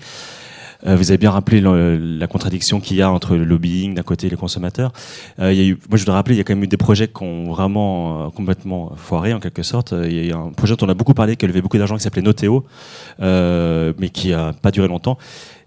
Euh, 0.85 0.95
vous 0.95 1.09
avez 1.11 1.17
bien 1.17 1.31
rappelé 1.31 1.61
la 1.61 2.27
contradiction 2.27 2.79
qu'il 2.79 2.97
y 2.97 3.01
a 3.01 3.11
entre 3.11 3.35
le 3.35 3.43
lobbying 3.43 3.95
d'un 3.95 4.03
côté 4.03 4.27
et 4.27 4.29
les 4.29 4.35
consommateurs. 4.35 4.91
Euh, 5.39 5.53
moi, 5.89 5.97
je 5.97 6.03
voudrais 6.03 6.15
rappeler, 6.15 6.35
il 6.35 6.37
y 6.37 6.41
a 6.41 6.43
quand 6.43 6.55
même 6.55 6.63
eu 6.63 6.67
des 6.67 6.77
projets 6.77 7.07
qui 7.07 7.23
ont 7.23 7.51
vraiment 7.51 8.29
complètement 8.31 8.93
foiré 8.95 9.33
en 9.33 9.39
quelque 9.39 9.63
sorte. 9.63 9.93
Il 10.03 10.13
y 10.13 10.19
a 10.19 10.23
eu 10.23 10.33
un 10.33 10.51
projet 10.51 10.75
dont 10.75 10.85
on 10.85 10.89
a 10.89 10.93
beaucoup 10.93 11.13
parlé, 11.13 11.35
qui 11.35 11.45
a 11.45 11.47
levé 11.47 11.61
beaucoup 11.61 11.77
d'argent, 11.77 11.95
qui 11.95 12.03
s'appelait 12.03 12.21
Noteo, 12.21 12.65
mais 13.19 14.09
qui 14.11 14.33
a 14.33 14.53
pas 14.53 14.71
duré 14.71 14.87
longtemps. 14.87 15.17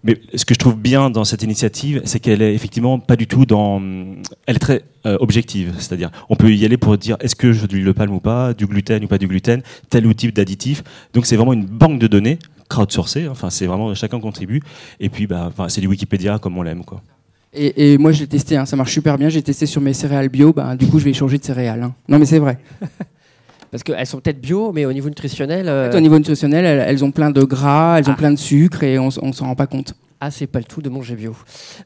Mais 0.02 0.18
ce 0.34 0.44
que 0.44 0.54
je 0.54 0.58
trouve 0.58 0.76
bien 0.76 1.10
dans 1.10 1.24
cette 1.24 1.42
initiative, 1.42 2.00
c'est 2.04 2.20
qu'elle 2.20 2.40
est 2.40 2.54
effectivement 2.54 2.98
pas 2.98 3.16
du 3.16 3.26
tout 3.26 3.44
dans. 3.44 3.82
Elle 4.46 4.56
est 4.56 4.60
très 4.60 4.82
euh, 5.06 5.18
objective, 5.20 5.74
c'est-à-dire 5.78 6.10
on 6.30 6.36
peut 6.36 6.52
y 6.52 6.64
aller 6.64 6.78
pour 6.78 6.96
dire 6.96 7.16
est-ce 7.20 7.36
que 7.36 7.52
je 7.52 7.66
du 7.66 7.82
le 7.82 7.92
palme 7.92 8.12
ou 8.12 8.20
pas, 8.20 8.54
du 8.54 8.66
gluten 8.66 9.04
ou 9.04 9.08
pas 9.08 9.18
du 9.18 9.26
gluten, 9.26 9.62
tel 9.90 10.06
ou 10.06 10.14
type 10.14 10.34
d'additif. 10.34 10.82
Donc 11.12 11.26
c'est 11.26 11.36
vraiment 11.36 11.52
une 11.52 11.66
banque 11.66 11.98
de 11.98 12.06
données 12.06 12.38
crowdsourcée. 12.70 13.28
Enfin, 13.28 13.50
c'est 13.50 13.66
vraiment 13.66 13.94
chacun 13.94 14.18
contribue. 14.18 14.62
Et 14.98 15.10
puis, 15.10 15.26
bah, 15.26 15.50
c'est 15.68 15.82
du 15.82 15.88
Wikipédia 15.88 16.38
comme 16.38 16.56
on 16.56 16.62
l'aime, 16.62 16.84
quoi. 16.84 17.02
Et, 17.52 17.98
moi, 17.98 18.12
j'ai 18.12 18.28
testé, 18.28 18.56
hein, 18.56 18.64
ça 18.64 18.76
marche 18.76 18.92
super 18.92 19.18
bien. 19.18 19.28
J'ai 19.28 19.42
testé 19.42 19.66
sur 19.66 19.80
mes 19.80 19.92
céréales 19.92 20.28
bio. 20.28 20.52
Bah, 20.52 20.76
du 20.76 20.86
coup, 20.86 20.98
je 21.00 21.04
vais 21.04 21.12
changer 21.12 21.36
de 21.36 21.44
céréales. 21.44 21.82
Hein. 21.82 21.94
Non, 22.08 22.18
mais 22.18 22.24
c'est 22.24 22.38
vrai. 22.38 22.58
Parce 23.70 23.82
qu'elles 23.82 24.06
sont 24.06 24.20
peut-être 24.20 24.40
bio, 24.40 24.72
mais 24.72 24.84
au 24.84 24.92
niveau 24.92 25.08
nutritionnel. 25.08 25.68
Euh, 25.68 25.92
au 25.92 26.00
niveau 26.00 26.16
nutritionnel, 26.16 26.64
elles, 26.64 27.04
ont 27.04 27.10
plein 27.10 27.30
de 27.30 27.42
gras, 27.42 27.98
elles 27.98 28.08
ont 28.08 28.14
ah. 28.14 28.18
plein 28.18 28.32
de 28.32 28.38
sucre 28.38 28.82
et 28.82 28.98
on, 28.98 29.06
ne 29.06 29.32
s'en 29.32 29.46
rend 29.46 29.54
pas 29.54 29.66
compte. 29.66 29.94
Ah, 30.20 30.30
c'est 30.30 30.46
pas 30.46 30.58
le 30.58 30.66
tout 30.66 30.82
de 30.82 30.90
manger 30.90 31.16
bio. 31.16 31.34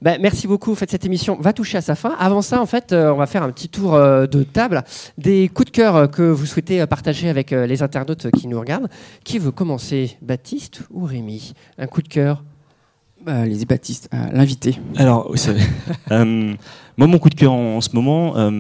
Ben, 0.03 0.19
merci 0.21 0.49
beaucoup. 0.49 0.73
En 0.73 0.75
fait, 0.75 0.91
cette 0.91 1.05
émission 1.05 1.37
va 1.41 1.53
toucher 1.53 1.79
à 1.79 1.81
sa 1.81 1.95
fin. 1.95 2.17
Avant 2.19 2.43
ça, 2.43 2.61
en 2.61 2.67
fait, 2.67 2.93
euh, 2.93 3.13
on 3.13 3.17
va 3.17 3.27
faire 3.27 3.45
un 3.45 3.51
petit 3.51 3.69
tour 3.69 3.95
euh, 3.95 4.27
de 4.27 4.43
table 4.43 4.83
des 5.19 5.49
coups 5.49 5.71
de 5.71 5.77
cœur 5.77 6.11
que 6.11 6.23
vous 6.23 6.47
souhaitez 6.47 6.85
partager 6.87 7.29
avec 7.29 7.53
les 7.53 7.83
internautes 7.83 8.31
qui 8.33 8.49
nous 8.49 8.59
regardent. 8.59 8.89
Qui 9.23 9.39
veut 9.39 9.53
commencer, 9.53 10.17
Baptiste 10.21 10.83
ou 10.91 11.05
Rémi? 11.05 11.55
Un 11.79 11.87
coup 11.87 12.03
de 12.03 12.09
cœur 12.09 12.43
bah, 13.25 13.47
les 13.47 13.65
Baptiste, 13.65 14.11
l'invité. 14.33 14.79
Alors, 14.97 15.33
Moi, 16.97 17.09
mon 17.09 17.19
coup 17.19 17.29
de 17.29 17.35
cœur 17.35 17.53
en, 17.53 17.81
ce 17.81 17.91
moment, 17.93 18.35
euh, 18.37 18.51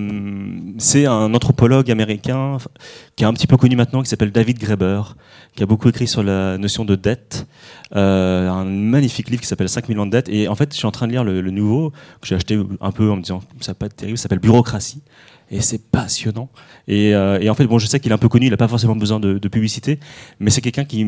c'est 0.78 1.06
un 1.06 1.32
anthropologue 1.34 1.88
américain 1.88 2.58
qui 3.14 3.22
est 3.22 3.26
un 3.26 3.32
petit 3.32 3.46
peu 3.46 3.56
connu 3.56 3.76
maintenant, 3.76 4.02
qui 4.02 4.08
s'appelle 4.08 4.32
David 4.32 4.58
Graeber, 4.58 5.02
qui 5.54 5.62
a 5.62 5.66
beaucoup 5.66 5.88
écrit 5.88 6.08
sur 6.08 6.24
la 6.24 6.58
notion 6.58 6.84
de 6.84 6.96
dette. 6.96 7.46
Euh, 7.94 8.48
un 8.50 8.64
magnifique 8.64 9.30
livre 9.30 9.40
qui 9.40 9.46
s'appelle 9.46 9.68
5000 9.68 10.00
ans 10.00 10.06
de 10.06 10.10
dette. 10.10 10.28
Et 10.28 10.48
en 10.48 10.56
fait, 10.56 10.72
je 10.72 10.78
suis 10.78 10.86
en 10.86 10.90
train 10.90 11.06
de 11.06 11.12
lire 11.12 11.22
le, 11.22 11.42
nouveau, 11.52 11.90
que 12.20 12.26
j'ai 12.26 12.34
acheté 12.34 12.58
un 12.80 12.90
peu 12.90 13.08
en 13.08 13.16
me 13.16 13.22
disant, 13.22 13.40
ça 13.60 13.70
va 13.70 13.76
pas 13.76 13.86
être 13.86 13.94
terrible, 13.94 14.18
ça 14.18 14.22
s'appelle 14.22 14.40
Bureaucratie. 14.40 15.02
Et 15.52 15.60
c'est 15.60 15.88
passionnant. 15.90 16.48
Et, 16.88 17.14
euh, 17.14 17.48
en 17.48 17.54
fait, 17.54 17.66
bon, 17.66 17.78
je 17.78 17.86
sais 17.86 18.00
qu'il 18.00 18.10
est 18.10 18.14
un 18.14 18.18
peu 18.18 18.28
connu, 18.28 18.46
il 18.46 18.50
n'a 18.50 18.56
pas 18.56 18.66
forcément 18.66 18.96
besoin 18.96 19.20
de, 19.20 19.38
de 19.38 19.48
publicité, 19.48 20.00
mais 20.40 20.50
c'est 20.50 20.60
quelqu'un 20.60 20.84
qui, 20.84 21.06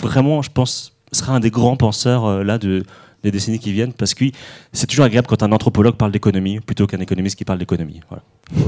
vraiment, 0.00 0.42
je 0.42 0.50
pense, 0.50 0.96
sera 1.12 1.34
un 1.34 1.40
des 1.40 1.50
grands 1.50 1.76
penseurs 1.76 2.42
là 2.42 2.58
de 2.58 2.82
les 3.24 3.30
décennies 3.30 3.58
qui 3.58 3.72
viennent, 3.72 3.92
parce 3.92 4.14
que 4.14 4.24
c'est 4.72 4.86
toujours 4.86 5.04
agréable 5.04 5.26
quand 5.28 5.42
un 5.42 5.52
anthropologue 5.52 5.96
parle 5.96 6.12
d'économie 6.12 6.60
plutôt 6.60 6.86
qu'un 6.86 7.00
économiste 7.00 7.36
qui 7.36 7.44
parle 7.44 7.58
d'économie. 7.58 8.00
Voilà. 8.08 8.22
Mmh. 8.52 8.62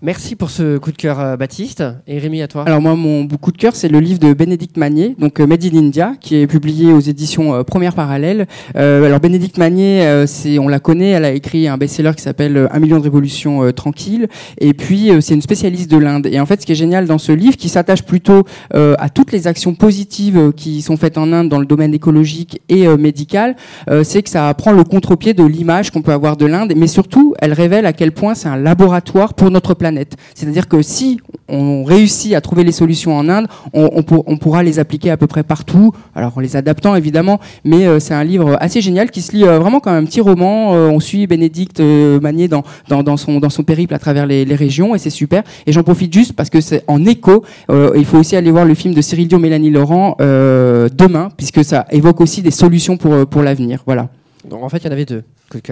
Merci 0.00 0.36
pour 0.36 0.50
ce 0.50 0.78
coup 0.78 0.92
de 0.92 0.96
cœur, 0.96 1.18
euh, 1.18 1.36
Baptiste. 1.36 1.82
Et 2.06 2.20
Rémi, 2.20 2.40
à 2.40 2.46
toi. 2.46 2.62
Alors 2.66 2.80
moi, 2.80 2.94
mon 2.94 3.26
coup 3.26 3.50
de 3.50 3.56
cœur, 3.56 3.74
c'est 3.74 3.88
le 3.88 3.98
livre 3.98 4.20
de 4.20 4.32
Bénédicte 4.32 4.76
Magnier, 4.76 5.16
donc 5.18 5.40
euh, 5.40 5.46
Made 5.48 5.64
in 5.64 5.76
India, 5.76 6.12
qui 6.20 6.36
est 6.36 6.46
publié 6.46 6.92
aux 6.92 7.00
éditions 7.00 7.52
euh, 7.52 7.64
Première 7.64 7.96
Parallèle. 7.96 8.46
alors 8.76 9.18
Bénédicte 9.18 9.58
Magnier, 9.58 10.24
on 10.60 10.68
la 10.68 10.78
connaît, 10.78 11.08
elle 11.08 11.24
a 11.24 11.32
écrit 11.32 11.66
un 11.66 11.76
best-seller 11.76 12.12
qui 12.14 12.22
s'appelle 12.22 12.68
Un 12.70 12.78
million 12.78 12.98
de 12.98 13.02
révolutions 13.02 13.72
tranquilles. 13.72 14.28
Et 14.58 14.72
puis 14.72 15.10
c'est 15.20 15.34
une 15.34 15.42
spécialiste 15.42 15.90
de 15.90 15.96
l'Inde. 15.96 16.28
Et 16.30 16.38
en 16.38 16.46
fait, 16.46 16.60
ce 16.60 16.66
qui 16.66 16.72
est 16.72 16.76
génial 16.76 17.06
dans 17.06 17.18
ce 17.18 17.32
livre, 17.32 17.56
qui 17.56 17.68
s'attache 17.68 18.02
plutôt 18.02 18.44
à 18.72 19.08
toutes 19.08 19.32
les 19.32 19.46
actions 19.46 19.74
positives 19.74 20.52
qui 20.56 20.82
sont 20.82 20.96
faites 20.96 21.18
en 21.18 21.32
Inde 21.32 21.48
dans 21.48 21.58
le 21.58 21.66
domaine 21.66 21.92
écologique 21.92 22.60
et 22.68 22.86
médical, 22.96 23.56
c'est 24.04 24.22
que 24.22 24.30
ça 24.30 24.52
prend 24.54 24.72
le 24.72 24.84
contre-pied 24.84 25.34
de 25.34 25.44
l'image 25.44 25.90
qu'on 25.90 26.02
peut 26.02 26.12
avoir 26.12 26.36
de 26.36 26.46
l'Inde, 26.46 26.72
mais 26.76 26.86
surtout, 26.86 27.34
elle 27.40 27.52
révèle 27.52 27.86
à 27.86 27.92
quel 27.92 28.12
point 28.12 28.34
c'est 28.34 28.48
un 28.48 28.56
laboratoire 28.56 29.34
pour 29.34 29.50
notre 29.50 29.74
planète. 29.74 29.87
C'est-à-dire 30.34 30.68
que 30.68 30.82
si 30.82 31.20
on 31.48 31.84
réussit 31.84 32.34
à 32.34 32.40
trouver 32.40 32.64
les 32.64 32.72
solutions 32.72 33.16
en 33.16 33.28
Inde, 33.28 33.46
on, 33.72 34.02
pourra 34.38 34.62
les 34.62 34.78
appliquer 34.78 35.10
à 35.10 35.16
peu 35.16 35.26
près 35.26 35.42
partout, 35.42 35.92
alors 36.14 36.36
en 36.36 36.40
les 36.40 36.56
adaptant 36.56 36.94
évidemment, 36.94 37.40
mais 37.64 37.86
euh, 37.86 38.00
c'est 38.00 38.14
un 38.14 38.24
livre 38.24 38.56
assez 38.60 38.80
génial 38.80 39.10
qui 39.10 39.22
se 39.22 39.32
lit 39.32 39.44
euh, 39.44 39.58
vraiment 39.58 39.80
comme 39.80 39.94
un 39.94 40.04
petit 40.04 40.20
roman. 40.20 40.74
Euh, 40.74 40.88
on 40.88 41.00
suit 41.00 41.26
Bénédicte 41.26 41.80
Magnier 41.80 42.48
dans, 42.48 42.64
dans, 42.88 43.16
son, 43.16 43.40
dans 43.40 43.50
son 43.50 43.62
périple 43.62 43.94
à 43.94 43.98
travers 43.98 44.26
les, 44.26 44.44
régions 44.54 44.94
et 44.94 44.98
c'est 44.98 45.10
super. 45.10 45.42
Et 45.66 45.72
j'en 45.72 45.82
profite 45.82 46.12
juste 46.12 46.32
parce 46.32 46.50
que 46.50 46.60
c'est 46.60 46.82
en 46.88 47.04
écho. 47.04 47.44
il 47.70 48.04
faut 48.04 48.18
aussi 48.18 48.34
aller 48.34 48.50
voir 48.50 48.64
le 48.64 48.74
film 48.74 48.94
de 48.94 49.00
Cyril 49.00 49.28
Dion, 49.28 49.38
Mélanie 49.38 49.70
Laurent 49.70 50.16
demain, 50.18 51.28
puisque 51.36 51.64
ça 51.64 51.86
évoque 51.90 52.20
aussi 52.20 52.42
des 52.42 52.50
solutions 52.50 52.96
pour, 52.96 53.26
pour 53.26 53.42
l'avenir. 53.42 53.82
Voilà. 53.86 54.08
Donc 54.48 54.62
en 54.62 54.68
fait, 54.68 54.78
il 54.78 54.86
y 54.86 54.88
en 54.88 54.92
avait 54.92 55.04
deux. 55.04 55.22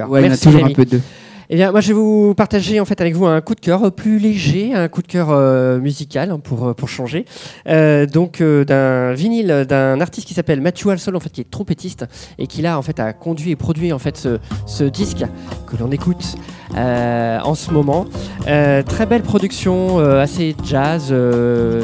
Ouais, 0.09 0.22
il 0.22 0.26
y 0.26 0.29
en 0.29 0.33
a 0.33 0.37
toujours 0.37 0.64
un 0.64 0.72
peu 0.72 0.85
deux. 0.85 1.00
Eh 1.48 1.54
bien, 1.54 1.70
moi, 1.70 1.80
je 1.80 1.88
vais 1.88 1.94
vous 1.94 2.35
partager 2.35 2.80
en 2.80 2.85
fait 2.85 3.00
avec 3.00 3.14
vous 3.14 3.26
un 3.26 3.40
coup 3.40 3.54
de 3.54 3.61
cœur 3.61 3.92
plus 3.92 4.18
léger, 4.18 4.74
un 4.74 4.88
coup 4.88 5.00
de 5.00 5.06
cœur 5.06 5.28
euh, 5.30 5.78
musical 5.78 6.32
hein, 6.32 6.40
pour 6.42 6.66
euh, 6.66 6.74
pour 6.74 6.88
changer. 6.88 7.24
Euh, 7.68 8.06
donc 8.06 8.42
d'un 8.42 9.12
vinyle 9.12 9.64
d'un 9.68 10.00
artiste 10.00 10.26
qui 10.26 10.35
s'appelle 10.35 10.61
Matthew 10.61 10.88
Alsol, 10.88 11.14
en 11.14 11.20
fait, 11.20 11.30
qui 11.30 11.42
est 11.42 11.50
trompettiste 11.50 12.04
et 12.38 12.48
qui 12.48 12.62
là 12.62 12.78
en 12.78 12.82
fait 12.82 12.98
a 12.98 13.12
conduit 13.12 13.52
et 13.52 13.56
produit 13.56 13.92
en 13.92 14.00
fait 14.00 14.16
ce, 14.16 14.38
ce 14.66 14.82
disque 14.82 15.24
que 15.68 15.76
l'on 15.76 15.92
écoute 15.92 16.37
en 16.74 17.54
ce 17.54 17.70
moment. 17.70 18.06
très 18.44 19.06
belle 19.06 19.22
production, 19.22 19.98
assez 19.98 20.56
jazz, 20.64 21.14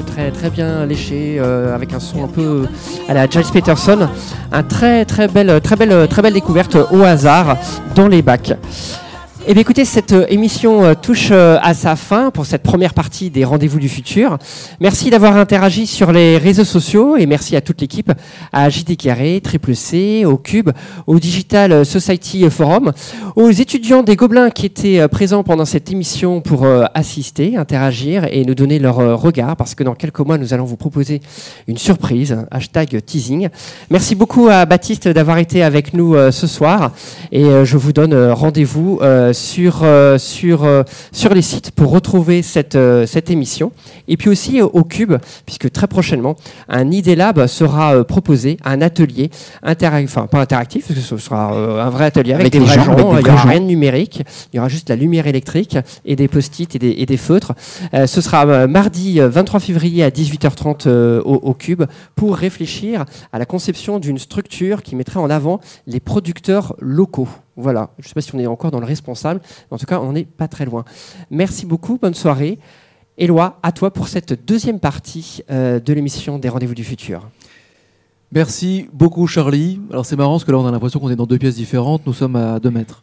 très 0.07 0.33
très 0.33 0.51
bien 0.51 0.87
léché, 0.87 1.38
avec 1.38 1.92
un 1.92 2.01
son 2.01 2.25
un 2.25 2.29
peu 2.29 2.66
à 3.09 3.14
la 3.14 3.29
Giles 3.29 3.51
Peterson. 3.53 4.09
Un 4.51 4.62
très 4.64 5.05
très 5.05 5.29
belle 5.29 5.61
très 5.61 5.77
belle 5.77 6.09
très 6.09 6.22
belle 6.22 6.35
découverte 6.35 6.77
au 6.90 7.03
hasard 7.03 7.57
dans 7.94 8.09
les 8.09 8.22
bacs. 8.22 8.55
Eh 9.49 9.55
bien 9.55 9.63
écoutez, 9.63 9.85
cette 9.85 10.13
euh, 10.13 10.25
émission 10.29 10.85
euh, 10.85 10.95
touche 10.95 11.31
euh, 11.33 11.59
à 11.63 11.75
sa 11.75 11.97
fin 11.97 12.31
pour 12.31 12.47
cette 12.47 12.63
première 12.63 12.95
partie 12.95 13.29
des 13.29 13.45
Rendez-vous 13.45 13.81
du 13.81 13.89
futur. 13.89 14.39
Merci 14.79 15.11
d'avoir 15.11 15.37
interagi 15.37 15.89
sur 15.89 16.13
les 16.13 16.39
réseaux 16.39 16.63
sociaux 16.63 17.17
et 17.17 17.27
merci 17.27 17.57
à 17.57 17.61
toute 17.61 17.81
l'équipe, 17.81 18.13
à 18.53 18.71
JT 18.71 18.95
Carré, 18.95 19.41
Triple 19.43 19.75
C, 19.75 20.25
au 20.25 20.37
Cube, 20.37 20.71
au 21.09 21.19
Digital 21.19 21.85
Society 21.85 22.49
Forum, 22.51 22.93
aux 23.35 23.51
étudiants 23.51 24.05
des 24.05 24.15
Gobelins 24.15 24.51
qui 24.51 24.65
étaient 24.65 25.09
présents 25.09 25.43
pendant 25.43 25.65
cette 25.65 25.91
émission 25.91 26.41
pour 26.41 26.65
assister, 26.95 27.57
interagir 27.57 28.29
et 28.31 28.45
nous 28.45 28.55
donner 28.55 28.79
leur 28.79 29.21
regard 29.21 29.57
parce 29.57 29.75
que 29.75 29.83
dans 29.83 29.95
quelques 29.95 30.21
mois 30.21 30.39
nous 30.39 30.55
allons 30.55 30.65
vous 30.65 30.77
proposer 30.77 31.21
une 31.67 31.79
surprise, 31.79 32.37
hashtag 32.53 33.05
teasing. 33.05 33.49
Merci 33.91 34.15
beaucoup 34.15 34.47
à 34.49 34.67
Baptiste 34.67 35.09
d'avoir 35.09 35.39
été 35.39 35.65
avec 35.65 35.95
nous 35.95 36.15
ce 36.31 36.47
soir 36.47 36.93
et 37.33 37.45
je 37.65 37.77
vous 37.77 37.93
donne 37.93 38.15
rendez-vous 38.31 39.01
sur, 39.33 39.81
euh, 39.83 40.18
sur, 40.18 40.64
euh, 40.64 40.83
sur 41.12 41.35
les 41.35 41.42
sites 41.42 41.71
pour 41.71 41.90
retrouver 41.90 42.42
cette, 42.42 42.77
euh, 42.77 43.07
cette 43.07 43.31
émission. 43.31 43.73
Et 44.09 44.16
puis 44.16 44.29
aussi 44.29 44.61
au 44.61 44.85
Cube, 44.85 45.14
puisque 45.47 45.71
très 45.71 45.87
prochainement, 45.87 46.37
un 46.68 46.90
ID 46.90 47.16
Lab 47.16 47.47
sera 47.47 48.05
proposé, 48.05 48.57
un 48.64 48.81
atelier, 48.83 49.31
enfin 49.64 50.27
pas 50.27 50.40
interactif, 50.40 50.87
parce 50.87 50.99
que 50.99 51.05
ce 51.05 51.16
sera 51.16 51.53
un 51.53 51.90
vrai 51.90 52.07
atelier 52.07 52.35
avec, 52.35 52.53
des 52.53 52.59
vrais 52.59 52.75
gens, 52.75 53.16
il 53.16 53.25
n'y 53.25 53.31
aura 53.31 53.42
rien 53.42 53.61
de 53.61 53.66
numérique, 53.66 54.23
il 54.53 54.57
y 54.57 54.59
aura 54.59 54.68
juste 54.68 54.88
la 54.88 54.97
lumière 54.97 55.27
électrique 55.27 55.79
et 56.05 56.16
des 56.16 56.29
post-it 56.29 56.75
et 56.75 56.79
des, 56.79 56.95
et 56.99 57.07
des 57.07 57.16
feutres. 57.16 57.53
ce 57.92 58.21
sera 58.21 58.66
mardi 58.66 59.21
23 59.21 59.61
février 59.61 60.03
à 60.03 60.11
18h30 60.11 60.88
au, 60.88 61.35
au 61.35 61.55
Cube 61.55 61.85
pour 62.16 62.37
réfléchir 62.37 63.05
à 63.33 63.38
la 63.38 63.47
conception 63.47 63.99
d'une 63.99 64.18
structure 64.18 64.83
qui 64.83 64.97
mettrait 64.97 65.21
en 65.21 65.31
avant 65.31 65.61
les 65.87 66.01
producteurs 66.01 66.75
locaux. 66.81 67.29
Voilà, 67.57 67.91
je 67.99 68.05
ne 68.05 68.09
sais 68.09 68.15
pas 68.15 68.23
si 68.23 68.35
on 68.35 68.38
est 68.38 68.47
encore 68.47 68.71
dans 68.71 68.81
le 68.81 68.87
responsable, 68.87 69.41
en 69.71 69.77
tout 69.77 69.85
cas, 69.85 70.01
on 70.01 70.12
n'est 70.12 70.25
pas 70.25 70.49
très 70.49 70.65
loin. 70.65 70.85
Merci 71.31 71.67
beaucoup, 71.67 71.99
bonne 72.01 72.15
soirée. 72.15 72.59
Éloi, 73.19 73.59
à 73.62 73.73
toi 73.73 73.93
pour 73.93 74.09
cette 74.09 74.47
deuxième 74.47 74.81
partie 74.81 75.43
euh, 75.51 75.79
de 75.79 75.93
l'émission 75.93 76.38
des 76.38 76.49
Rendez-vous 76.49 76.75
du 76.75 76.83
futur. 76.83 77.29
Merci 78.33 78.88
beaucoup, 78.95 79.27
Charlie. 79.27 79.81
Alors, 79.91 80.07
c'est 80.07 80.17
marrant 80.17 80.33
parce 80.33 80.45
que 80.45 80.51
là, 80.51 80.59
on 80.59 80.67
a 80.67 80.71
l'impression 80.71 80.99
qu'on 80.99 81.11
est 81.11 81.17
dans 81.17 81.27
deux 81.27 81.37
pièces 81.37 81.57
différentes. 81.57 82.07
Nous 82.07 82.15
sommes 82.15 82.37
à 82.37 82.59
deux 82.59 82.71
mètres. 82.71 83.03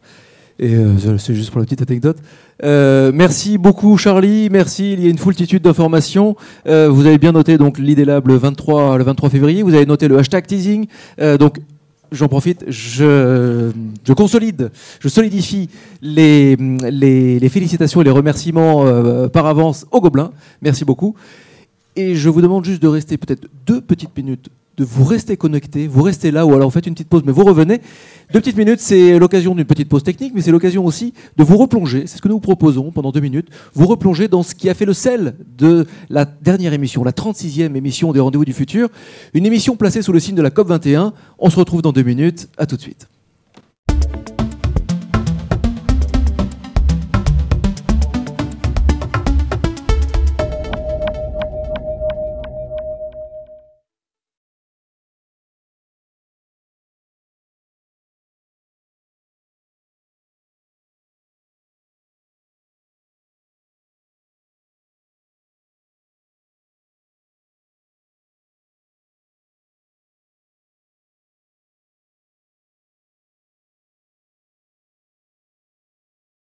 Et 0.58 0.74
euh, 0.74 1.16
c'est 1.16 1.34
juste 1.34 1.52
pour 1.52 1.60
la 1.60 1.64
petite 1.64 1.88
anecdote. 1.88 2.18
Euh, 2.64 3.12
merci 3.14 3.56
beaucoup 3.56 3.96
Charlie, 3.96 4.50
merci. 4.50 4.92
Il 4.92 5.02
y 5.02 5.06
a 5.06 5.10
une 5.10 5.16
foultitude 5.16 5.62
d'informations. 5.62 6.34
vous 6.66 7.06
avez 7.06 7.18
bien 7.18 7.32
noté 7.32 7.56
donc 7.56 7.78
le 7.78 8.36
23, 8.36 8.98
le 8.98 9.04
23 9.04 9.30
février. 9.30 9.62
Vous 9.62 9.74
avez 9.74 9.86
noté 9.86 10.08
le 10.08 10.18
hashtag 10.18 10.44
teasing. 10.46 10.86
J'en 12.12 12.28
profite, 12.28 12.64
je, 12.68 13.72
consolide, 14.14 14.70
je 15.00 15.08
solidifie 15.08 15.68
les, 16.02 16.56
félicitations 17.50 18.00
et 18.00 18.04
les 18.04 18.10
remerciements 18.10 18.86
euh, 18.86 19.28
par 19.28 19.46
avance 19.46 19.86
aux 19.90 20.00
Gobelins. 20.00 20.32
Merci 20.62 20.84
beaucoup. 20.84 21.14
Et 21.96 22.14
je 22.14 22.28
vous 22.28 22.40
demande 22.40 22.64
juste 22.64 22.82
de 22.82 22.88
rester 22.88 23.16
peut-être 23.16 23.48
deux 23.66 23.80
petites 23.80 24.16
minutes 24.16 24.48
de 24.80 24.84
vous 24.86 25.04
rester 25.04 25.36
connecté, 25.36 25.86
vous 25.86 26.02
restez 26.02 26.30
là, 26.30 26.46
ou 26.46 26.54
alors 26.54 26.70
vous 26.70 26.72
faites 26.72 26.86
une 26.86 26.94
petite 26.94 27.10
pause, 27.10 27.22
mais 27.26 27.32
vous 27.32 27.44
revenez. 27.44 27.82
Deux 28.32 28.40
petites 28.40 28.56
minutes, 28.56 28.80
c'est 28.80 29.18
l'occasion 29.18 29.54
d'une 29.54 29.66
petite 29.66 29.90
pause 29.90 30.02
technique, 30.02 30.32
mais 30.34 30.40
c'est 30.40 30.50
l'occasion 30.50 30.86
aussi 30.86 31.12
de 31.36 31.44
vous 31.44 31.58
replonger, 31.58 32.06
c'est 32.06 32.16
ce 32.16 32.22
que 32.22 32.28
nous 32.28 32.36
vous 32.36 32.40
proposons 32.40 32.90
pendant 32.90 33.12
deux 33.12 33.20
minutes, 33.20 33.48
vous 33.74 33.86
replonger 33.86 34.26
dans 34.26 34.42
ce 34.42 34.54
qui 34.54 34.70
a 34.70 34.74
fait 34.74 34.86
le 34.86 34.94
sel 34.94 35.36
de 35.58 35.86
la 36.08 36.24
dernière 36.24 36.72
émission, 36.72 37.04
la 37.04 37.12
36e 37.12 37.76
émission 37.76 38.12
des 38.12 38.20
Rendez-vous 38.20 38.46
du 38.46 38.54
Futur, 38.54 38.88
une 39.34 39.44
émission 39.44 39.76
placée 39.76 40.00
sous 40.00 40.12
le 40.12 40.20
signe 40.20 40.34
de 40.34 40.42
la 40.42 40.50
COP21. 40.50 41.12
On 41.38 41.50
se 41.50 41.56
retrouve 41.56 41.82
dans 41.82 41.92
deux 41.92 42.02
minutes, 42.02 42.48
à 42.56 42.64
tout 42.64 42.76
de 42.76 42.80
suite. 42.80 43.06